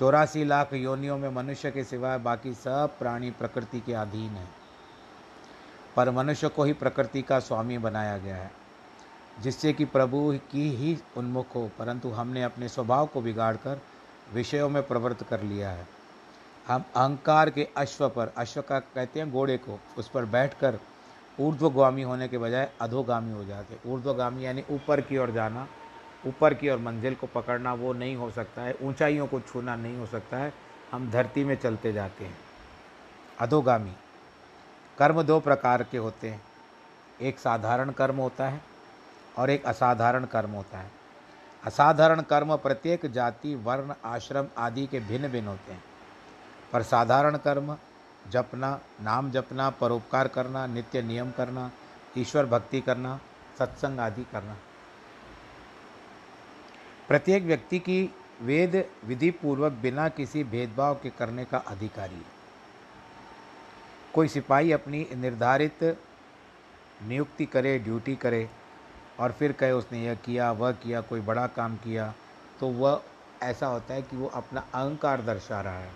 [0.00, 4.46] चौरासी लाख योनियों में मनुष्य के सिवाय बाकी सब प्राणी प्रकृति के अधीन है।
[5.96, 8.50] पर मनुष्य को ही प्रकृति का स्वामी बनाया गया है,
[9.40, 13.80] जिससे कि प्रभु की ही उन्मुख हो। परंतु हमने अपने स्वभाव को बिगाड़कर
[14.34, 15.86] विषयों में प्रवृत्त कर लिया है।
[16.68, 20.78] हम अहंकार के अश्व पर, अश्व का कहते हैं घोड़े को, उस पर बैठकर
[21.40, 25.68] ऊर्ध्वगामी होने के बजाय अधोगामी हो जाते ऊर्ध्वगामी यानी ऊपर की ओर जाना
[26.26, 29.96] ऊपर की ओर मंजिल को पकड़ना वो नहीं हो सकता है, ऊंचाइयों को छूना नहीं
[29.96, 30.54] हो सकता है,
[30.92, 32.38] हम धरती में चलते जाते हैं।
[33.40, 33.92] अधोगामी।
[34.98, 36.42] कर्म दो प्रकार के होते हैं।
[37.20, 38.60] एक साधारण कर्म होता है
[39.38, 40.90] और एक असाधारण कर्म होता है।
[41.64, 45.84] असाधारण कर्म प्रत्येक जाति, वर्ण, आश्रम आदि के भिन्न भिन्न होते हैं।
[46.72, 47.76] पर साधारण कर्म,
[48.28, 51.70] जपना, नाम जपना, परोपकार करना, नित्य नियम करना,
[52.18, 53.20] ईश्वर भक्ति करना,
[53.58, 54.56] सत्संग आदि करना।
[57.10, 58.02] प्रत्येक व्यक्ति की
[58.42, 62.38] वेद विधि पूर्वक बिना किसी भेदभाव के करने का अधिकारी है।
[64.14, 65.82] कोई सिपाही अपनी निर्धारित
[67.00, 68.48] नियुक्ति करे, ड्यूटी करे
[69.20, 72.12] और फिर कहे उसने यह किया, वह किया, कोई बड़ा काम किया
[72.60, 73.02] तो वह
[73.42, 75.92] ऐसा होता है कि वो अपना अहंकार दर्शा रहा है।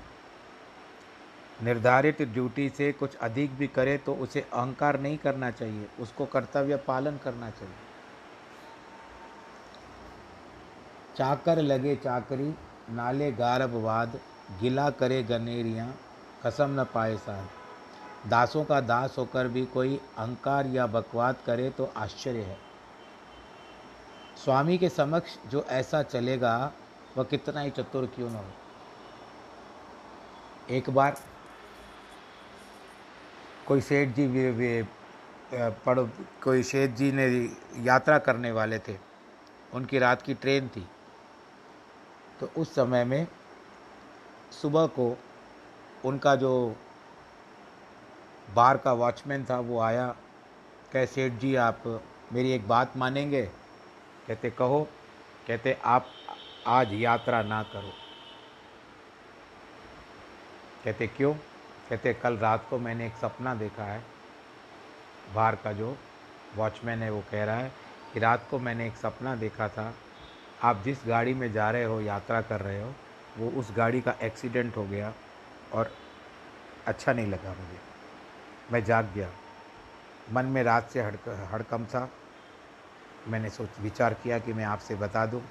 [1.62, 6.76] निर्धारित ड्यूटी से कुछ अधिक भी करे तो उसे अहंकार नहीं करना चाहिए, उसको कर्तव्य
[6.86, 7.83] पालन करना चाहिए।
[11.16, 12.54] चाकर लगे चाकरी
[12.90, 14.18] नाले गारबवाद
[14.60, 15.86] गिला करे गनेरियाँ
[16.44, 21.84] कसम न पाए साध दासों का दास होकर भी कोई अहंकार या बकवाद करे तो
[21.96, 22.56] आश्चर्य है।
[24.44, 26.72] स्वामी के समक्ष जो ऐसा चलेगा
[27.16, 28.44] वह कितना ही चतुर क्यों न हो।
[30.70, 31.16] एक बार
[33.66, 34.86] कोई सेठ जी वे, वे
[35.86, 35.98] पढ़
[36.44, 37.26] कोई सेठ जी ने
[37.84, 38.96] यात्रा करने वाले थे।
[39.72, 40.86] उनकी रात की ट्रेन थी।
[42.44, 43.28] तो उस समय में
[44.62, 45.18] सुबह को
[46.04, 46.76] उनका जो
[48.54, 50.16] बार का वॉचमैन था, वो आया,
[50.92, 52.02] कह, सेठ जी, आप
[52.32, 53.42] मेरी एक बात मानेंगे?
[54.28, 54.88] कहते, कहो।
[55.48, 56.06] कहते, आप
[56.66, 57.92] आज यात्रा ना करो।
[60.84, 61.34] कहते, क्यों?
[61.90, 64.04] कहते, कल रात को मैंने एक सपना देखा है।
[65.34, 65.96] बाहर का जो
[66.56, 67.72] वॉचमैन है, वो कह रहा है
[68.12, 69.94] कि रात को मैंने एक सपना देखा था
[70.64, 72.92] आप जिस गाड़ी में जा रहे हो यात्रा कर रहे हो
[73.38, 75.12] वो उस गाड़ी का एक्सीडेंट हो गया
[75.72, 75.90] और
[76.86, 77.78] अच्छा नहीं लगा मुझे।
[78.72, 79.28] मैं जाग गया।
[80.32, 82.08] मन में रात से हड़क हड़कम था
[83.28, 85.42] मैंने सोच विचार किया कि मैं आपसे बता दूँ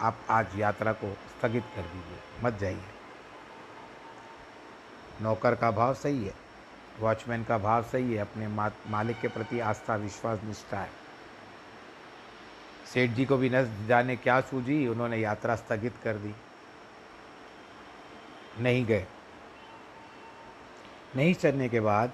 [0.00, 2.84] आप आज यात्रा को स्थगित कर दीजिए मत जाइए।
[5.22, 6.34] नौकर का भाव सही है
[7.00, 11.05] वॉचमैन का भाव सही है अपने मा, मालिक के प्रति आस्था विश्वास निष्ठा है।
[12.92, 16.34] सेठ जी को भी न जाने क्या सूझी, उन्होंने यात्रा स्थगित कर दी।
[18.58, 19.06] नहीं गए।
[21.16, 22.12] नहीं चलने के बाद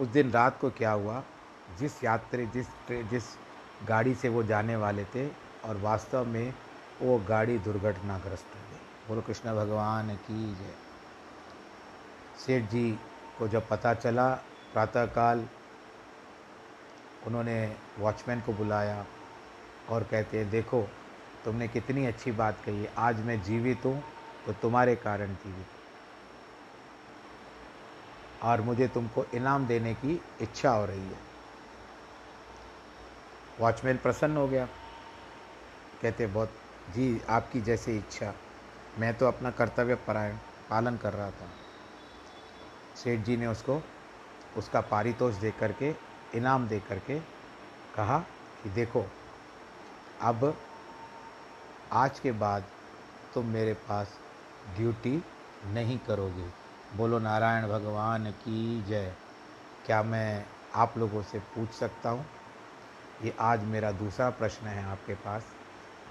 [0.00, 1.22] उस दिन रात को क्या हुआ,
[1.78, 3.22] जिस यात्री, जिस जिस
[3.84, 5.28] गाड़ी से वो जाने वाले थे
[5.64, 6.54] और वास्तव में
[7.02, 10.74] वो गाड़ी दुर्घटनाग्रस्त हो गई। बोलो, कृष्ण भगवान की जय।
[12.46, 12.98] सेठ जी
[13.38, 14.34] को जब पता चला,
[14.72, 15.48] प्रातःकाल
[17.26, 19.06] उन्होंने वॉचमैन को बुलाया।
[19.90, 20.82] और कहते हैं, देखो,
[21.44, 24.02] तुमने कितनी अच्छी बात कही आज मैं जीवित हूँ
[24.46, 25.66] तो तुम्हारे कारण जीवित
[28.42, 31.18] और मुझे तुमको इनाम देने की इच्छा हो रही है।
[33.60, 34.66] वॉचमैन प्रसन्न हो गया।
[36.02, 36.52] कहते बहुत,
[36.94, 38.34] जी, आपकी जैसी इच्छा।
[38.98, 40.36] मैं तो अपना कर्तव्य परायण,
[40.70, 41.48] पालन कर रहा था।
[42.96, 43.82] सेठ जी ने उसको,
[44.56, 45.94] उसका पारितोष दे करके
[46.34, 47.18] इनाम दे करके
[47.94, 48.18] कहा
[48.62, 49.06] कि देखो
[50.22, 50.56] अब
[51.92, 52.64] आज के बाद
[53.34, 54.18] तुम मेरे पास
[54.76, 55.22] ड्यूटी
[55.66, 56.46] नहीं करोगे।
[56.96, 59.14] बोलो, नारायण भगवान की जय।
[59.86, 62.26] क्या मैं आप लोगों से पूछ सकता हूँ?
[63.24, 65.42] ये आज मेरा दूसरा प्रश्न है आपके पास,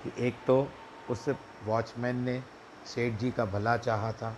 [0.03, 0.71] कि एक तो
[1.09, 1.29] उस
[1.65, 2.43] वॉचमैन ने
[2.85, 4.37] सेठ जी का भला चाहा था,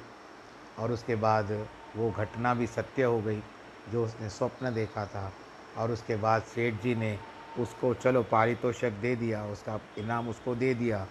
[0.79, 3.43] और उसके बाद वो घटना भी सत्य हो गई,
[3.89, 5.33] जो उसने स्वप्न देखा था,
[5.77, 7.19] और उसके बाद सेठ जी ने
[7.59, 11.07] उसको, चलो, पारितोषक दे दिया, उसका इनाम उसको दे दिया।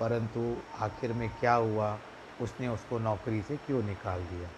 [0.00, 1.98] परंतु आखिर में क्या हुआ?
[2.40, 4.48] उसने उसको नौकरी से क्यों निकाल दिया?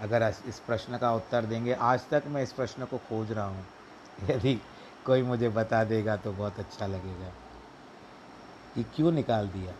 [0.00, 3.64] अगर इस प्रश्न का उत्तर देंगे, आज तक मैं इस प्रश्न को खोज रहा हूँ।
[4.30, 4.60] यदि
[5.06, 7.32] कोई मुझे बता देगा तो बहुत अच्छा लगेगा
[8.74, 9.74] कि क्यों निकाल दिया?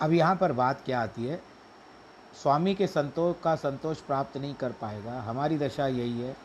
[0.00, 1.42] अब यहाँ पर बात क्या आती है?
[2.42, 6.36] स्वामी के संतोष का संतोष प्राप्त नहीं कर पाएगा। हमारी दशा यही है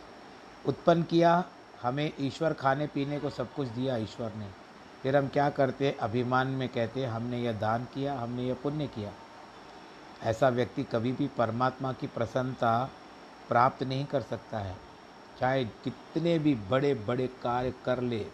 [0.68, 1.44] उत्पन्न किया
[1.82, 4.48] हमें ईश्वर खाने पीने को सब कुछ दिया ईश्वर ने।
[5.04, 5.92] फिर हम क्या करते?
[5.92, 9.12] अभिमान में कहते हमने यह दान किया हमने यह पुण्य किया।
[10.24, 12.90] ऐसा व्यक्ति कभी भी परमात्मा की प्रसन्नता
[13.50, 14.76] प्राप्त नहीं कर सकता है।
[15.40, 18.26] चाहे कितने भी बड़े बड़े कार्य कर ले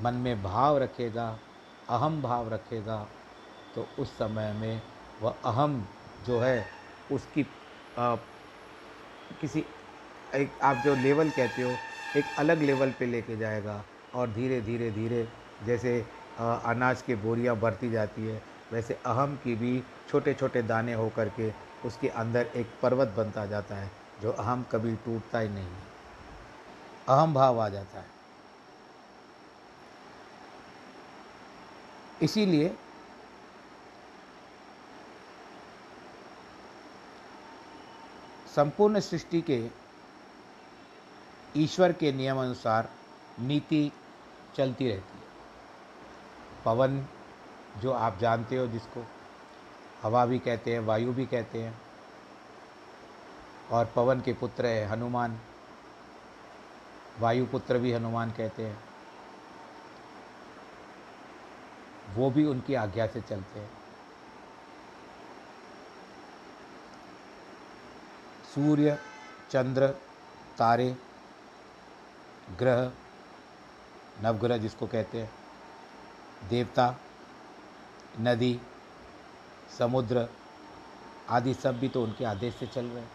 [0.00, 1.38] मन में भाव रखेगा
[1.88, 3.06] अहम भाव रखेगा
[3.74, 4.82] तो उस समय में
[5.22, 5.86] वह अहम
[6.26, 6.66] जो है
[7.12, 7.46] उसकी
[7.98, 8.14] आ,
[9.40, 9.64] किसी
[10.32, 11.78] एक आप जो लेवल कहते हो,
[12.14, 15.26] एक अलग लेवल पे लेके जाएगा और धीरे धीरे धीरे
[15.62, 15.98] जैसे
[16.38, 21.52] अनाज की बोरियाँ बढ़ती जाती है, वैसे अहम की भी छोटे छोटे दाने होकर के
[21.84, 25.66] उसके अंदर एक पर्वत बनता जाता है, जो अहम कभी टूटता ही नहीं
[27.08, 28.16] अहम भाव आ जाता है।
[32.20, 32.76] इसीलिए
[38.46, 39.58] संपूर्ण सृष्टि के
[41.56, 42.88] ईश्वर के नियम अनुसार
[43.40, 43.92] नीति
[44.56, 45.24] चलती रहती है।
[46.64, 47.06] पवन,
[47.78, 49.06] जो आप जानते हो जिसको,
[50.02, 51.80] हवा भी कहते हैं, वायु भी कहते हैं,
[53.70, 55.38] और पवन के पुत्र है हनुमान।
[57.20, 58.84] वायुपुत्र भी हनुमान कहते हैं।
[62.14, 63.70] वो भी उनकी आज्ञा से चलते हैं।
[68.54, 68.98] सूर्य,
[69.50, 69.88] चंद्र,
[70.58, 70.96] तारे
[72.56, 72.92] ग्रह,
[74.22, 75.30] नवग्रह जिसको कहते हैं,
[76.48, 76.96] देवता,
[78.20, 78.60] नदी,
[79.78, 80.28] समुद्र
[81.28, 83.10] आदि सब भी तो उनके आदेश से चल रहे हैं।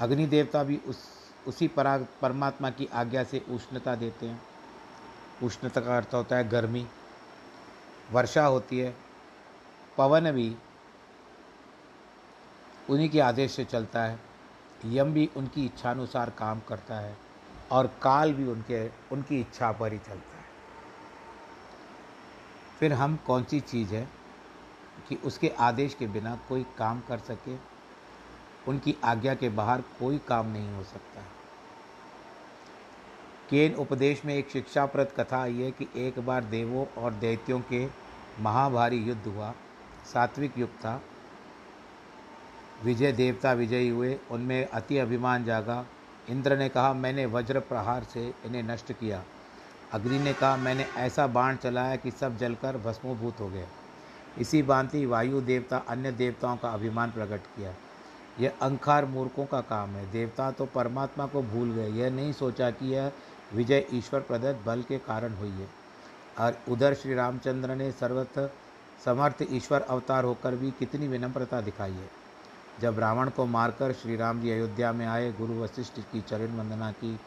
[0.00, 1.08] अग्नि देवता भी उस,
[1.46, 4.42] उसी पराग, परमात्मा की आज्ञा से उष्णता देते हैं।
[5.42, 6.86] उष्णता का अर्थ होता है गर्मी।
[8.12, 8.96] वर्षा होती है,
[9.98, 10.56] पवन भी
[12.90, 14.29] उन्हीं के आदेश से चलता है।
[14.84, 17.16] यम भी उनकी इच्छानुसार काम करता है
[17.72, 20.44] और काल भी उनके, उनकी इच्छा पर ही चलता है।
[22.80, 24.08] फिर हम कौन सी चीज़ है
[25.08, 27.56] कि उसके आदेश के बिना कोई काम कर सके?
[28.68, 31.22] उनकी आज्ञा के बाहर कोई काम नहीं हो सकता।
[33.50, 37.88] केन उपदेश में एक शिक्षाप्रद कथा आई है कि एक बार देवों और दैत्यों के
[38.40, 39.54] महाभारी युद्ध हुआ,
[40.04, 41.02] सात्विक युग था।
[42.84, 45.84] विजय देवता विजयी हुए, उनमें अति अभिमान जागा।
[46.30, 49.22] इंद्र ने कहा, मैंने वज्र प्रहार से इन्हें नष्ट किया
[49.92, 53.66] अग्नि ने कहा, मैंने ऐसा बाण चलाया कि सब जलकर भस्मोभूत हो गए
[54.38, 57.74] इसी भांति वायु देवता, अन्य देवताओं का अभिमान प्रकट किया।
[58.40, 62.70] यह अंखार मूर्खों का काम है। देवता तो परमात्मा को भूल गए। यह नहीं सोचा
[62.70, 63.12] कि यह
[63.54, 65.68] विजय ईश्वर प्रदत्त बल के कारण हुई है।
[66.38, 68.50] और उधर श्री रामचंद्र ने सर्वथ
[69.04, 72.19] समर्थ ईश्वर अवतार होकर भी कितनी विनम्रता दिखाई है।
[72.80, 76.90] जब रावण को मारकर श्री राम जी अयोध्या में आए, गुरु वशिष्ठ की चरण वंदना
[76.92, 77.18] की।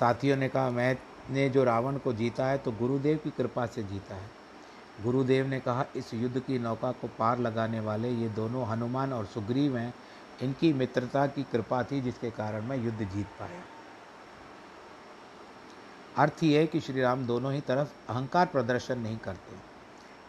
[0.00, 4.14] साथियों ने कहा, मैंने जो रावण को जीता है तो गुरुदेव की कृपा से जीता
[4.14, 4.30] है।
[5.02, 9.26] गुरुदेव ने कहा, इस युद्ध की नौका को पार लगाने वाले ये दोनों हनुमान और
[9.26, 9.94] सुग्रीव हैं।
[10.42, 13.62] इनकी मित्रता की कृपा थी, जिसके कारण मैं युद्ध जीत पाया।
[16.16, 19.56] अर्थ ये है कि श्री राम दोनों ही तरफ़ अहंकार प्रदर्शन नहीं करते।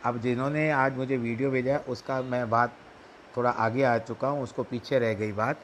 [0.06, 2.74] अब जिन्होंने आज मुझे वीडियो भेजा उसका मैं बात
[3.38, 5.60] थोड़ा आगे आ चुका हूँ, उसको पीछे रह गई बात।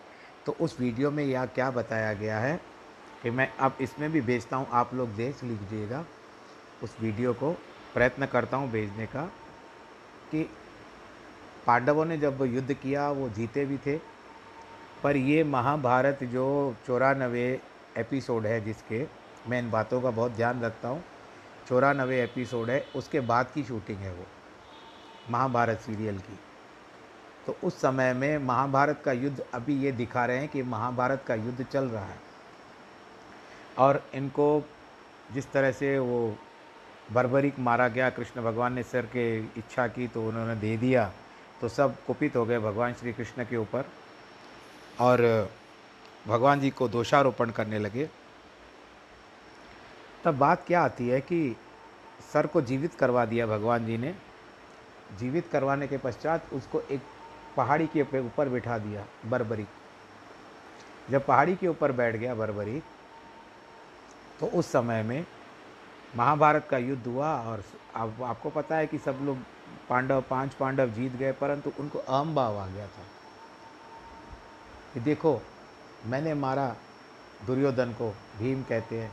[0.46, 2.60] तो उस वीडियो में यह क्या बताया गया है
[3.24, 6.06] कि मैं अब इसमें भी भेजता हूँ, आप लोग देख लीजिएगा
[6.84, 7.52] उस वीडियो को।
[7.94, 9.26] प्रयत्न करता हूँ भेजने का
[10.32, 10.44] कि
[11.68, 13.98] पांडवों ने जब युद्ध किया, वो जीते भी थे।
[15.04, 17.48] पर ये महाभारत जो चौरानवे
[17.98, 19.06] एपिसोड है, जिसके
[19.48, 21.04] मैं इन बातों का बहुत ध्यान रखता हूँ,
[21.68, 24.26] चौरानवे एपिसोड है, उसके बाद की शूटिंग है वो,
[25.30, 26.40] महाभारत सीरियल की।
[27.50, 31.36] तो उस समय में महाभारत का युद्ध अभी ये दिखा रहे हैं कि महाभारत का
[31.36, 32.20] युद्ध चल रहा है।
[33.78, 34.48] और इनको
[35.34, 36.36] जिस तरह से वो
[37.14, 41.12] बर्बरिक मारा गया, कृष्ण भगवान ने सर के इच्छा की तो उन्होंने दे दिया
[41.62, 43.86] तो सब कुपित हो गए भगवान श्री कृष्ण के ऊपर।
[45.00, 45.50] और
[46.28, 48.10] भगवान जी को दोषारोपण करने लगे।
[50.24, 51.56] तब बात क्या आती है कि
[52.34, 54.16] सर को जीवित करवा दिया भगवान जी ने।
[55.20, 57.02] जीवित करवाने के पश्चात उसको एक
[57.58, 59.66] पहाड़ी के ऊपर बिठा दिया बरबरी।
[61.10, 62.82] जब पहाड़ी के ऊपर बैठ गया बरबरी
[64.40, 65.26] तो उस समय में
[66.16, 67.64] महाभारत का युद्ध हुआ और
[67.96, 69.38] आप, आपको पता है कि सब लोग
[69.90, 73.04] पांडव पाँच पांडव जीत गए परंतु उनको अहम भाव आ गया था।
[74.94, 75.42] कि देखो
[76.06, 76.76] मैंने मारा
[77.46, 79.12] दुर्योधन को भीम कहते हैं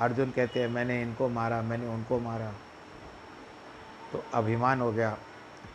[0.00, 2.52] अर्जुन कहते हैं मैंने इनको मारा मैंने उनको मारा।
[4.12, 5.16] तो अभिमान हो गया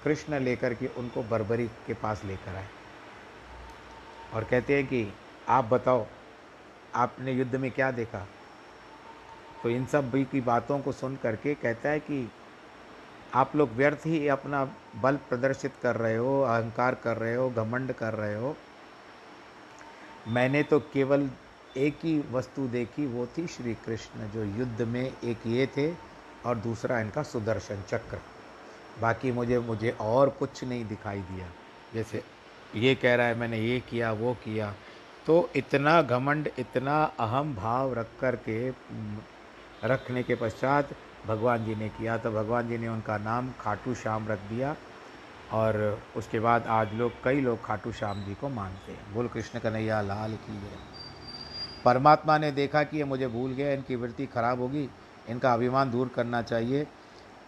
[0.07, 2.67] कृष्ण लेकर के उनको बर्बरी के पास लेकर आए।
[4.33, 5.13] और कहते हैं कि,
[5.49, 6.05] आप बताओ,
[6.95, 8.27] आपने युद्ध में क्या देखा?
[9.63, 12.31] तो इन सब की बातों को सुन करके कहता है कि,
[13.33, 17.93] आप लोग व्यर्थ ही अपना बल प्रदर्शित कर रहे हो, अहंकार कर रहे हो, घमंड
[17.93, 18.57] कर रहे हो।
[20.27, 21.29] मैंने तो केवल
[21.77, 25.95] एक ही वस्तु देखी, वो थी श्री कृष्ण, जो युद्ध में एक ये थे
[26.45, 28.21] और दूसरा इनका सुदर्शन चक्र।
[29.01, 31.47] बाकी मुझे मुझे और कुछ नहीं दिखाई दिया।
[31.93, 32.23] जैसे
[32.75, 34.73] ये कह रहा है, मैंने ये किया, वो किया।
[35.25, 38.69] तो इतना घमंड, इतना अहम भाव रख कर के
[39.83, 40.89] रखने के पश्चात
[41.27, 44.75] भगवान जी ने किया। तो भगवान जी ने उनका नाम खाटू श्याम रख दिया
[45.53, 49.59] और उसके बाद आज लोग, कई लोग खाटू श्याम जी को मानते हैं। बोल, कृष्ण
[49.59, 50.95] कन्हैया, लाल की है
[51.85, 54.89] परमात्मा ने देखा कि ये मुझे भूल गया, इनकी वृत्ति खराब होगी,
[55.29, 56.87] इनका अभिमान दूर करना चाहिए।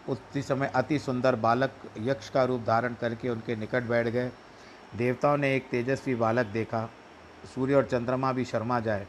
[0.10, 4.32] उसी समय अति सुंदर बालक यक्ष का रूप धारण करके उनके निकट बैठ गए।
[4.96, 6.90] देवताओं ने एक तेजस्वी बालक देखा।
[7.56, 9.08] सूर्य और चंद्रमा भी शर्मा जाए,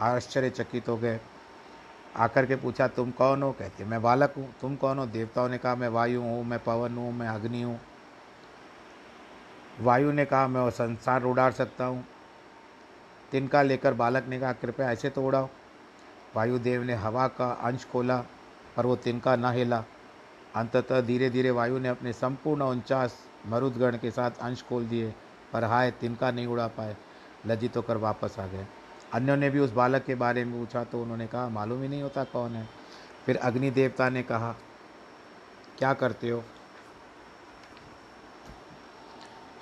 [0.00, 1.20] आश्चर्यचकित हो गए।
[2.16, 3.52] आकर के पूछा, तुम कौन हो?
[3.52, 5.06] कहते, मैं बालक हूँ। तुम कौन हो?
[5.06, 7.80] देवताओं ने कहा, मैं वायु हूँ, मैं पवन हूँ, मैं अग्नि हूँ।
[9.80, 12.04] वायु ने कहा, मैं वो संसार उड़ाड़ सकता हूँ।
[13.32, 15.48] तिनका लेकर बालक ने कहा, कृपया ऐसे तो उड़ाओ।
[16.36, 18.16] वायुदेव ने हवा का अंश खोला
[18.76, 19.84] पर वो तिनका न हिला।
[20.56, 25.14] अंततः धीरे धीरे वायु ने अपने संपूर्ण उनचास मरुदगण के साथ अंश खोल दिए,
[25.52, 26.96] पर हाय, तिनका नहीं उड़ा पाए।
[27.46, 28.66] लज्जित होकर वापस आ गए।
[29.12, 32.02] अन्यों ने भी उस बालक के बारे में पूछा तो उन्होंने कहा, मालूम ही नहीं
[32.02, 32.68] होता कौन है।
[33.26, 34.54] फिर अग्नि देवता ने कहा,
[35.78, 36.42] क्या करते हो?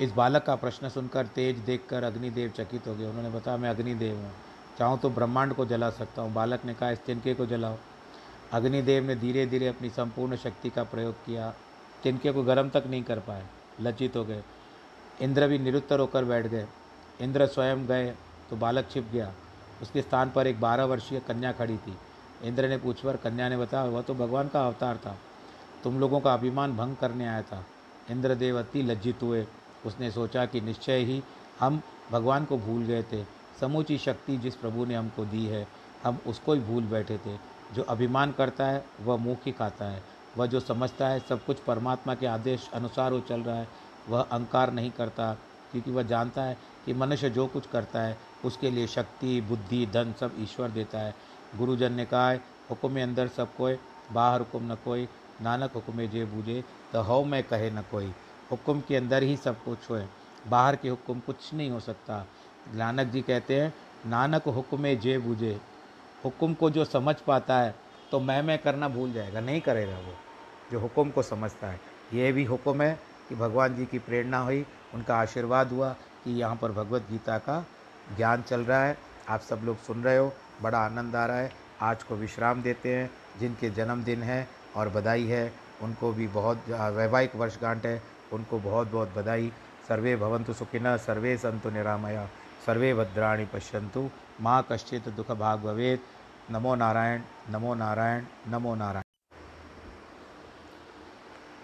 [0.00, 4.16] इस बालक का प्रश्न सुनकर तेज देखकर अग्निदेव चकित हो गए। उन्होंने बताया, मैं अग्निदेव
[4.16, 4.32] हूँ।
[4.78, 7.76] चाहूँ तो ब्रह्मांड को जला सकता हूँ। बालक ने कहा, इस तिनके को जलाओ।
[8.52, 11.52] अग्निदेव ने धीरे धीरे अपनी संपूर्ण शक्ति का प्रयोग किया
[12.02, 13.44] तिनके को गर्म तक नहीं कर पाए,
[13.80, 14.42] लज्जित हो गए।
[15.20, 16.66] इंद्र भी निरुत्तर होकर बैठ गए।
[17.20, 18.14] इंद्र स्वयं गए
[18.50, 19.32] तो बालक छिप गया।
[19.82, 21.96] उसके स्थान पर एक बारह वर्षीय कन्या खड़ी थी।
[22.44, 25.16] इंद्र ने पूछ पर कन्या ने बताया, वह तो भगवान का अवतार था।
[25.84, 27.64] तुम लोगों का अभिमान भंग करने आया था।
[28.10, 29.46] इंद्रदेव अति लज्जित हुए।
[29.86, 31.22] उसने सोचा कि निश्चय ही
[31.60, 31.80] हम
[32.10, 33.24] भगवान को भूल गए थे।
[33.60, 35.66] समूची शक्ति जिस प्रभु ने हमको दी है,
[36.04, 37.36] हम उसको ही भूल बैठे थे।
[37.74, 40.02] जो अभिमान करता है, वह मुँह ही खाता है।
[40.36, 43.68] वह जो समझता है, सब कुछ परमात्मा के आदेश अनुसार वो चल रहा है,
[44.08, 45.32] वह अहंकार नहीं करता,
[45.72, 50.14] क्योंकि वह जानता है कि मनुष्य जो कुछ करता है, उसके लिए शक्ति, बुद्धि, धन
[50.20, 51.14] सब ईश्वर देता है।
[51.56, 52.40] गुरुजन ने कहा है
[52.70, 53.78] हुक्म अंदर सब कोई,
[54.12, 55.08] बाहर हुक्म न कोई,
[55.42, 58.12] नानक हुक्म जे बूझे तो हव में कहे न कोई।
[58.50, 60.00] हुक्म के अंदर ही सब कुछ हो
[60.48, 62.26] बाहर के हुक्म कुछ नहीं हो सकता।
[62.74, 63.74] नानक जी कहते हैं,
[64.06, 65.60] नानक हुक्म जे बूझे
[66.24, 67.74] हुक्म को जो समझ पाता है
[68.12, 70.14] तो मैं मैं करना भूल जाएगा। नहीं करेगा वो,
[70.72, 71.80] जो हुक्म को समझता है।
[72.14, 72.98] ये भी हुक्म है
[73.28, 74.64] कि भगवान जी की प्रेरणा हुई,
[74.94, 75.92] उनका आशीर्वाद हुआ
[76.24, 77.64] कि यहाँ पर भगवत गीता का
[78.16, 78.96] ज्ञान चल रहा है।
[79.28, 81.52] आप सब लोग सुन रहे हो, बड़ा आनंद आ रहा है।
[81.82, 83.10] आज को विश्राम देते हैं,
[83.40, 84.46] जिनके जन्मदिन है
[84.76, 85.52] और बधाई है,
[85.82, 88.02] उनको भी बहुत वैवाहिक वर्षगांठ है,
[88.32, 89.52] उनको बहुत बहुत बधाई।
[89.88, 92.28] सर्वे भवंतु सुखिनः सर्वे संतु निरामया।
[92.68, 94.10] सर्वे भद्राणि पश्यन्तु।
[94.40, 95.58] माँ कश्चित् दुख भाग
[96.50, 99.02] नमो नारायण नमो नारायण नमो नारायण।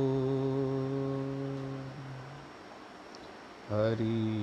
[3.69, 4.41] हरि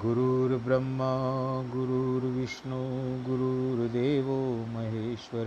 [0.00, 1.12] गुरुर्ब्रह्मा,
[1.72, 2.80] गुरुर्विष्णु,
[3.24, 4.26] गुरुर्देव
[4.74, 5.46] महेश्वर।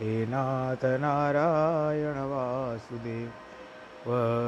[0.00, 3.28] हे नाथ नारायण वासुदेव।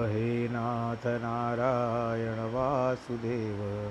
[0.07, 3.90] हे नाथ नारायण वासुदेव।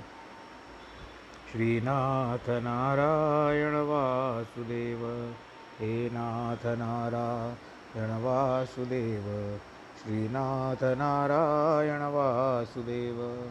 [1.52, 5.32] श्रीनाथ नारायण वासुदेव।
[5.80, 9.58] हे नाथ नारायण वासुदेव।
[10.02, 13.50] श्रीनाथ नारायण वासुदेव।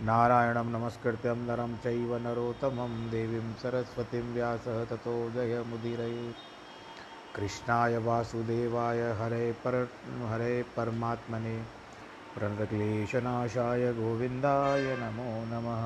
[0.00, 6.51] नारायणं नमस्कृत्यं नरं चैव नरोत्तमं देवीं सरस्वतीं व्यासः ततो जयमुदीरये
[7.36, 9.88] कृष्णाय वासुदेवाय हरे पर,
[10.28, 11.62] हरे परमात्मने।
[12.34, 15.82] प्रणतक्लेशनाशाय गोविंदाय नमो नमः।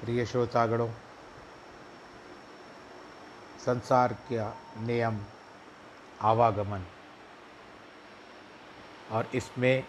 [0.00, 0.88] प्रिय श्रोतागणों,
[3.66, 5.20] संसार का नियम,
[6.22, 6.84] आवागमन
[9.10, 9.84] और इसमें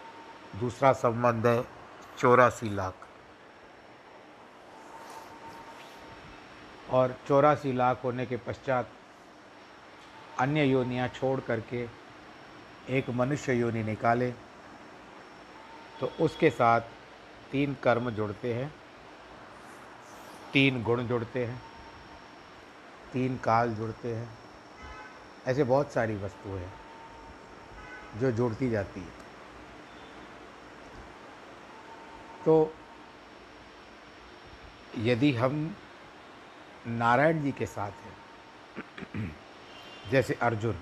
[0.55, 1.67] दूसरा संबंध है,
[2.17, 3.08] चौरासी लाख।
[6.91, 8.89] और चौरासी लाख होने के पश्चात
[10.39, 11.87] अन्य योनियाँ छोड़ करके
[12.89, 14.31] एक मनुष्य योनि निकाले।
[15.99, 16.81] तो उसके साथ
[17.51, 18.73] तीन कर्म जुड़ते हैं,
[20.53, 21.61] तीन गुण जुड़ते हैं,
[23.13, 24.29] तीन काल जुड़ते हैं।
[25.47, 26.73] ऐसे बहुत सारी वस्तुएँ हैं
[28.15, 29.19] जो जुड़ती जाती है।
[32.45, 32.73] तो
[34.97, 35.75] यदि हम
[36.89, 39.31] नारायण जी के साथ है।
[40.11, 40.75] जैसे अर्जुन,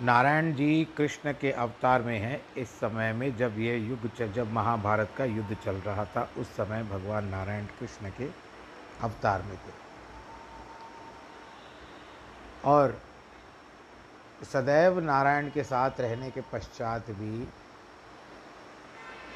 [0.00, 5.10] नारायण जी कृष्ण के अवतार में हैं। इस समय में जब ये युग जब महाभारत
[5.18, 8.28] का युद्ध चल रहा था, उस समय भगवान नारायण कृष्ण के
[9.00, 9.80] अवतार में थे।
[12.64, 13.00] और
[14.52, 17.48] सदैव नारायण के साथ रहने के पश्चात भी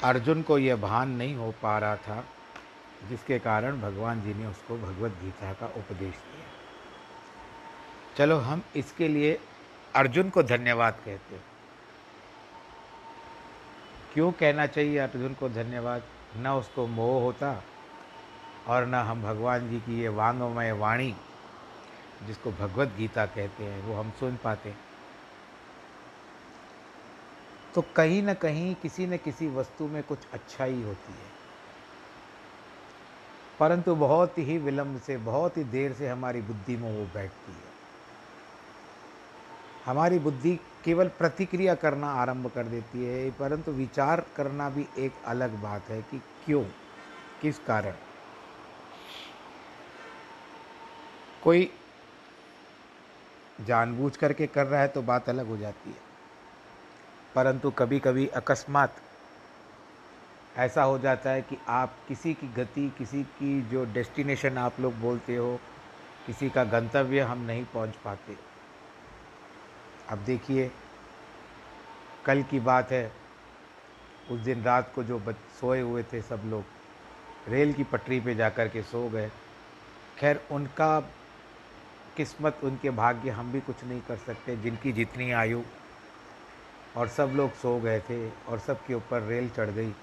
[0.03, 2.23] अर्जुन को यह भान नहीं हो पा रहा था
[3.03, 6.45] जिसके कारण भगवान जी ने उसको भगवत गीता का उपदेश दिया।
[8.17, 9.39] चलो, हम इसके लिए
[9.95, 11.43] अर्जुन को धन्यवाद कहते हैं।
[14.13, 16.03] क्यों कहना चाहिए अर्जुन को धन्यवाद?
[16.37, 17.63] न उसको मोह होता
[18.67, 21.15] और न हम भगवान जी की ये वांगमय वाणी,
[22.25, 24.79] जिसको भगवत गीता कहते हैं, वो हम सुन पाते हैं।
[27.75, 31.36] तो कहीं ना कहीं किसी न किसी वस्तु में कुछ अच्छाई होती है।
[33.59, 37.65] परंतु बहुत ही विलंब से, बहुत ही देर से हमारी बुद्धि में वो बैठती है।
[39.85, 40.55] हमारी बुद्धि
[40.85, 46.01] केवल प्रतिक्रिया करना आरंभ कर देती है, परंतु विचार करना भी एक अलग बात है
[46.01, 46.63] कि क्यों,
[47.41, 47.93] किस कारण।
[51.43, 51.69] कोई
[53.59, 56.01] जानबूझ करके कर रहा है तो बात अलग हो जाती है,
[57.35, 58.95] परंतु कभी कभी अकस्मात
[60.57, 64.99] ऐसा हो जाता है कि आप किसी की गति, किसी की जो डेस्टिनेशन आप लोग
[64.99, 65.59] बोलते हो,
[66.25, 68.37] किसी का गंतव्य हम नहीं पहुँच पाते।
[70.09, 70.71] अब देखिए,
[72.25, 73.11] कल की बात है,
[74.31, 76.63] उस दिन रात को जो बच, सोए हुए थे सब लोग,
[77.47, 79.31] रेल की पटरी पे जाकर के सो गए।
[80.17, 80.99] खैर, उनका
[82.17, 85.61] किस्मत, उनके भाग्य हम भी कुछ नहीं कर सकते, जिनकी जितनी आयु।
[86.97, 89.93] और सब लोग सो गए थे और सबके ऊपर रेल चढ़ गई।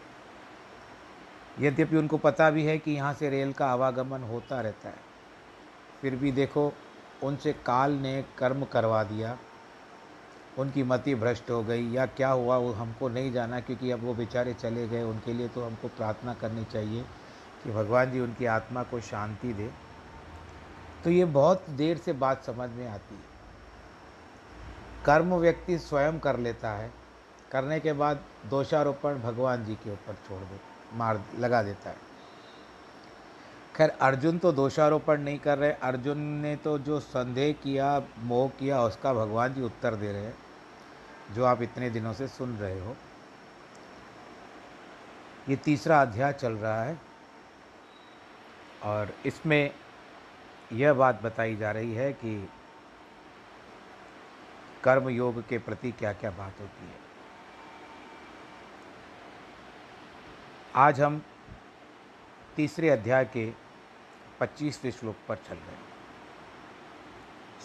[1.61, 5.03] यद्यपि उनको पता भी है कि यहाँ से रेल का आवागमन होता रहता है,
[6.01, 6.73] फिर भी देखो,
[7.23, 9.37] उनसे काल ने कर्म करवा दिया।
[10.59, 14.15] उनकी मति भ्रष्ट हो गई, या क्या हुआ वो हमको नहीं जाना, क्योंकि अब वो
[14.15, 17.03] बेचारे चले गए, उनके लिए तो हमको प्रार्थना करनी चाहिए
[17.65, 19.71] कि भगवान जी उनकी आत्मा को शांति दे।
[21.05, 23.33] तो ये बहुत देर से बात समझ में आती है।
[25.07, 26.93] कर्म व्यक्ति स्वयं कर लेता है,
[27.53, 31.97] करने के बाद दोषारोपण भगवान जी के ऊपर छोड़ दे मार लगा देता है।
[33.77, 38.83] खैर, अर्जुन तो दोषारोपण नहीं कर रहे। अर्जुन ने तो जो संदेह किया, मोह किया,
[38.83, 40.37] उसका भगवान जी उत्तर दे रहे हैं,
[41.33, 42.97] जो आप इतने दिनों से सुन रहे हो।
[45.49, 46.99] ये तीसरा अध्याय चल रहा है
[48.83, 49.71] और इसमें
[50.73, 52.49] यह बात बताई जा रही है कि
[54.85, 57.04] कर्म योग के प्रति क्या क्या बात होती है।
[60.77, 61.23] आज हम
[62.57, 63.53] तीसरे अध्याय के
[64.41, 65.83] पच्चीसवें श्लोक पर चल रहे हैं।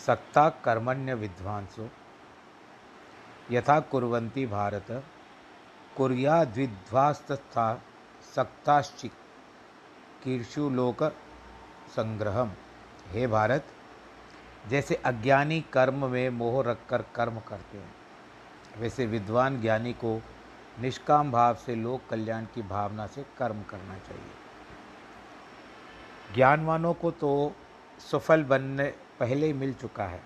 [0.06, 1.90] सत्ता कर्मण्य विद्वांसो,
[3.52, 5.04] यथा कुर्वन्ति भारत,
[5.98, 7.84] कुरिया द्विध्वास्तथा
[8.36, 9.12] सक्ताश्चिक
[10.24, 11.04] कीर्षु लोक
[11.88, 12.54] संग्रहम।
[13.08, 13.66] हे भारत,
[14.68, 17.96] जैसे अज्ञानी कर्म में मोह रखकर कर्म करते हैं,
[18.78, 20.22] वैसे विद्वान ज्ञानी को
[20.82, 24.32] निष्काम भाव से लोक कल्याण की भावना से कर्म करना चाहिए।
[26.36, 27.32] ज्ञानवानों को तो
[28.02, 28.84] सफल बनने
[29.20, 30.22] पहले ही मिल चुका है।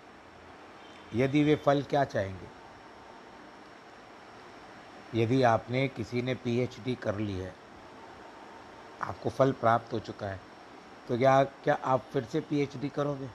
[1.15, 2.47] यदि वे फल क्या चाहेंगे?
[5.13, 7.53] यदि आपने किसी ने पीएचडी कर ली है,
[9.01, 10.39] आपको फल प्राप्त हो चुका है
[11.07, 13.29] तो क्या क्या आप फिर से पीएचडी करोगे?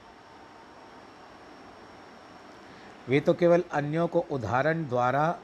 [3.09, 5.39] वे तो केवल अन्यों को उदाहरण द्वारा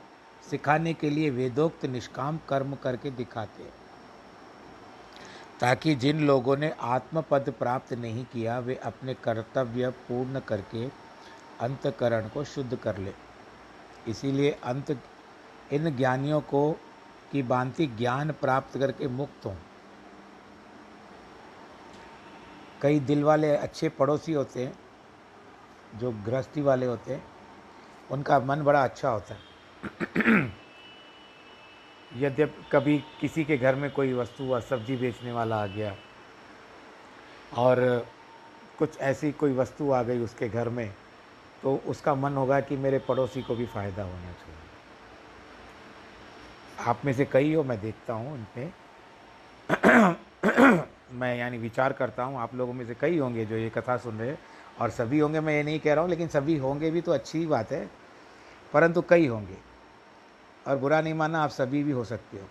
[0.50, 3.72] सिखाने के लिए वेदोक्त निष्काम कर्म करके दिखाते। हैं
[5.60, 10.88] ताकि जिन लोगों ने आत्मपद प्राप्त नहीं किया, वे अपने कर्तव्य पूर्ण करके
[11.60, 13.12] अंतकरण को शुद्ध कर ले।
[14.08, 14.98] इसीलिए अंत,
[15.72, 16.72] इन ज्ञानियों को
[17.32, 19.56] की भांति ज्ञान प्राप्त करके मुक्त हों।
[22.82, 24.78] कई दिल वाले अच्छे पड़ोसी होते हैं,
[25.98, 27.24] जो गृहस्थी वाले होते हैं,
[28.10, 29.53] उनका मन बड़ा अच्छा होता है।
[32.12, 35.94] यद्यप कभी किसी के घर में कोई वस्तु व सब्ज़ी बेचने वाला आ गया
[37.56, 38.06] और
[38.78, 40.88] कुछ ऐसी कोई वस्तु आ गई उसके घर में
[41.62, 44.62] तो उसका मन होगा कि मेरे पड़ोसी को भी फ़ायदा होना चाहिए।
[46.80, 48.72] आप में से कई हो, मैं देखता हूँ उन पर
[51.12, 54.18] मैं यानी विचार करता हूँ, आप लोगों में से कई होंगे जो ये कथा सुन
[54.18, 54.38] रहे हैं,
[54.80, 57.46] और सभी होंगे, मैं ये नहीं कह रहा हूँ, लेकिन सभी होंगे भी तो अच्छी
[57.46, 57.90] बात है,
[58.72, 59.73] परंतु कई होंगे।
[60.66, 62.48] और बुरा नहीं माना आप सभी भी हो सकते हो।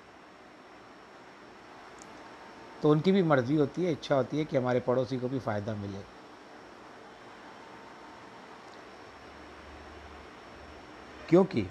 [2.82, 5.76] तो उनकी भी मर्ज़ी होती है, इच्छा होती है कि हमारे पड़ोसी को भी फ़ायदा
[5.76, 5.97] मिले।
[11.30, 11.61] क्योंकि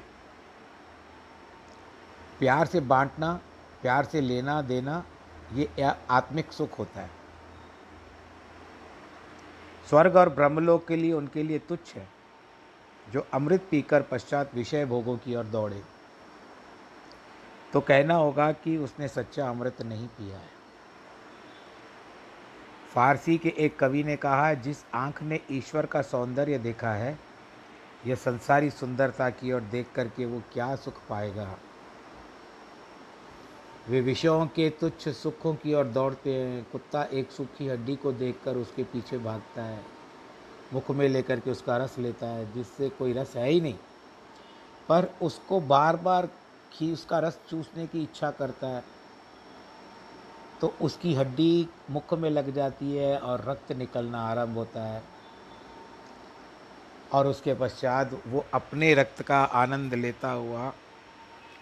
[2.38, 3.40] प्यार से बांटना,
[3.82, 5.05] प्यार से लेना देना,
[5.53, 7.11] ये आत्मिक सुख होता है।
[9.88, 12.09] स्वर्ग और ब्रह्मलोक के लिए, उनके लिए तुच्छ है,
[13.11, 15.82] जो अमृत पीकर पश्चात विषय भोगों की ओर दौड़े।
[17.73, 20.62] तो कहना होगा कि उसने सच्चा अमृत नहीं पिया है।
[22.95, 27.18] फारसी के एक कवि ने कहा, जिस आँख ने ईश्वर का सौंदर्य देखा है,
[28.07, 31.57] यह संसारी सुंदरता की ओर देख करके वो क्या सुख पाएगा?
[33.89, 38.57] वे विषयों के तुच्छ सुखों की ओर दौड़ते हैं। कुत्ता एक सूखी हड्डी को देखकर
[38.57, 39.85] उसके पीछे भागता है।
[40.73, 43.79] मुख में लेकर के उसका रस लेता है, जिससे कोई रस है ही नहीं।
[44.89, 46.29] पर उसको बार बार
[46.73, 48.83] खी उसका रस चूसने की इच्छा करता है
[50.61, 55.03] तो उसकी हड्डी मुख में लग जाती है और रक्त निकलना आरंभ होता है।
[57.12, 60.73] और उसके पश्चात वो अपने रक्त का आनंद लेता हुआ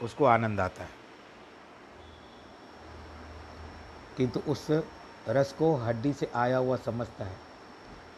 [0.03, 0.99] उसको आनंद आता है।
[4.17, 4.67] किंतु उस
[5.29, 7.37] रस को हड्डी से आया हुआ समझता है,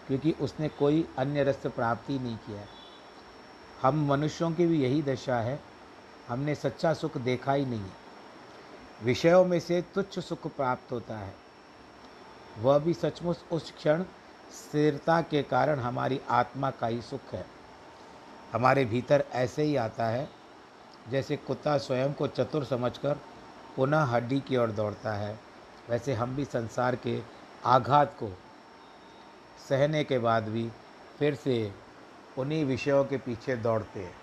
[0.07, 2.69] क्योंकि उसने कोई अन्य रस प्राप्ति नहीं किया है।
[3.83, 5.61] हम मनुष्यों की भी यही दशा है
[6.29, 7.91] हमने सच्चा सुख देखा ही नहीं।
[9.03, 11.35] विषयों में से तुच्छ सुख प्राप्त होता है।
[12.59, 14.03] वह भी सचमुच उस क्षण
[14.53, 17.47] स्थिरता के कारण हमारी आत्मा का ही सुख है।
[18.53, 20.29] हमारे भीतर ऐसे ही आता है,
[21.09, 23.19] जैसे कुत्ता स्वयं को चतुर समझकर
[23.77, 25.41] पुनः हड्डी की ओर दौड़ता है।
[25.91, 27.23] वैसे हम भी संसार के
[27.65, 28.39] आघात को
[29.69, 30.73] सहने के बाद भी
[31.19, 31.75] फिर से
[32.39, 34.22] उन्हीं विषयों के पीछे दौड़ते हैं।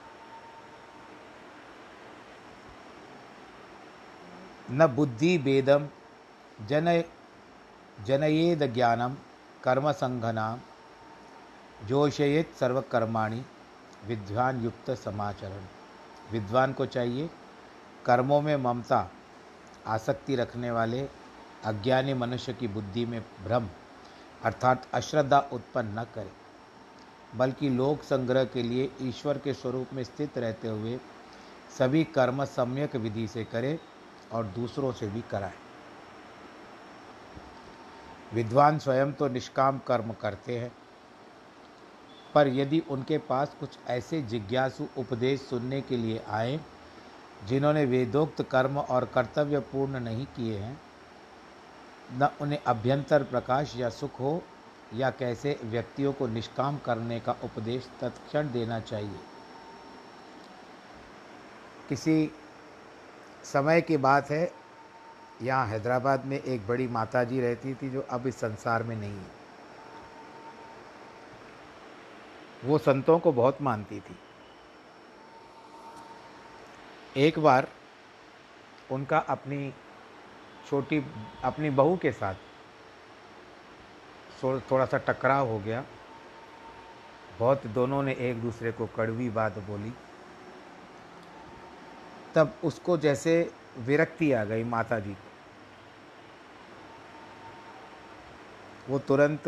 [4.72, 5.88] न बुद्धि भेदम,
[6.67, 7.03] जन,
[8.05, 9.15] जनयेद ज्ञानम,
[9.63, 10.59] कर्म संघना
[11.86, 13.45] जोशयित सर्वकर्माणी,
[14.07, 15.61] विद्वान युक्त समाचरण।
[16.32, 17.30] विद्वान को चाहिए
[18.05, 19.11] कर्मों में ममता,
[19.88, 21.09] आसक्ति रखने वाले,
[21.65, 23.70] अज्ञानी मनुष्य की बुद्धि में भ्रम,
[24.43, 26.32] अर्थात अश्रद्धा उत्पन्न न करे।
[27.36, 30.99] बल्कि लोक संग्रह के लिए ईश्वर के स्वरूप में स्थित रहते हुए
[31.80, 33.80] सभी कर्म सम्यक विधि से करे
[34.32, 35.53] और दूसरों से भी कराए।
[38.34, 40.71] विद्वान स्वयं तो निष्काम कर्म करते हैं,
[42.36, 46.59] पर यदि उनके पास कुछ ऐसे जिज्ञासु उपदेश सुनने के लिए आए,
[47.43, 50.82] जिन्होंने वेदोक्त कर्म और कर्तव्य पूर्ण नहीं किए हैं,
[52.13, 54.41] न उन्हें अभ्यंतर प्रकाश या सुख हो,
[54.93, 59.19] या कैसे व्यक्तियों को निष्काम करने का उपदेश तत्क्षण देना चाहिए।
[61.89, 62.32] किसी
[63.54, 64.52] समय की बात है,
[65.41, 69.12] यहाँ हैदराबाद में एक बड़ी माता जी रहती थी जो अब इस संसार में नहीं
[69.12, 69.38] है।
[72.66, 74.16] वो संतों को बहुत मानती थी।
[77.18, 77.68] एक बार
[78.91, 79.74] उनका अपनी
[80.70, 81.04] छोटी,
[81.43, 82.36] अपनी बहू के साथ
[84.43, 85.84] थोड़ा सा टकराव हो गया।
[87.39, 89.93] बहुत दोनों ने एक दूसरे को कड़वी बात बोली।
[92.36, 95.27] तब उसको जैसे विरक्ति आ गई माता जी को।
[98.89, 99.43] वो तुरंत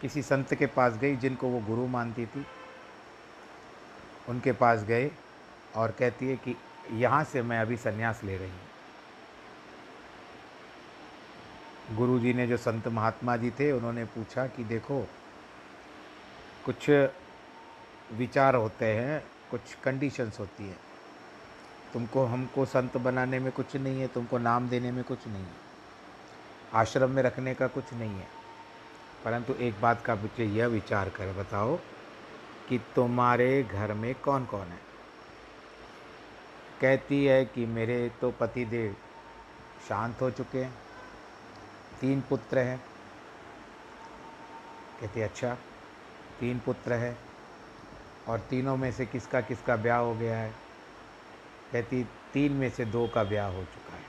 [0.00, 2.46] किसी संत के पास गई जिनको वो गुरु मानती थी।
[4.28, 5.10] उनके पास गए
[5.76, 6.56] और कहती है कि
[6.92, 8.58] यहाँ से मैं अभी संन्यास ले रही हूँ।
[11.96, 15.00] गुरु जी ने जो संत महात्मा जी थे, उन्होंने पूछा कि देखो,
[16.64, 16.90] कुछ
[18.12, 19.24] विचार होते हैं
[19.54, 20.76] कुछ कंडीशंस होती है।
[21.92, 25.52] तुमको, हमको संत बनाने में कुछ नहीं है, तुमको नाम देने में कुछ नहीं है।
[26.72, 28.28] आश्रम में रखने का कुछ नहीं है।
[29.24, 31.76] परंतु एक बात का मुझे यह विचार कर बताओ
[32.68, 34.80] कि तुम्हारे घर में कौन कौन है?
[36.80, 38.96] कहती है कि मेरे तो पति देव
[39.88, 40.74] शांत हो चुके हैं,
[42.00, 42.84] तीन पुत्र हैं।
[45.00, 45.54] कहती अच्छा
[46.40, 47.23] तीन पुत्र है।
[48.28, 50.54] और तीनों में से किसका किसका ब्याह हो गया है?
[51.72, 54.02] कहती, तीन में से दो का ब्याह हो चुका है।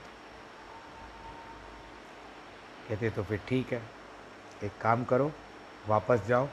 [2.88, 3.82] कहते तो फिर ठीक है,
[4.64, 5.32] एक काम करो,
[5.88, 6.48] वापस जाओ,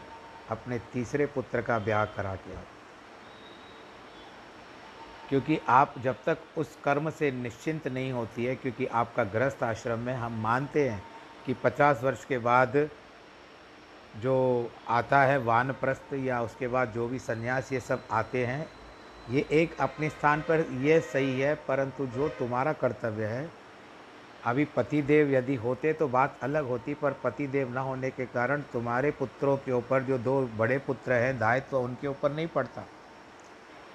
[0.50, 2.64] अपने तीसरे पुत्र का ब्याह करा के आओ।
[5.30, 10.00] क्योंकि आप जब तक उस कर्म से निश्चिंत नहीं होती है, क्योंकि आपका गृहस्थ आश्रम
[10.00, 11.04] में हम मानते हैं
[11.46, 12.90] कि पचास वर्ष के बाद
[14.14, 18.68] जो आता है वानप्रस्थ या उसके बाद जो भी संन्यास ये सब आते हैं,
[19.30, 23.50] ये एक अपने स्थान पर ये सही है, परंतु जो तुम्हारा कर्तव्य है,
[24.46, 29.12] अभी पतिदेव यदि होते तो बात अलग होती, पर पतिदेव न होने के कारण तुम्हारे
[29.12, 32.86] पुत्रों के ऊपर जो दो बड़े पुत्र हैं, दायित्व उनके ऊपर नहीं पड़ता।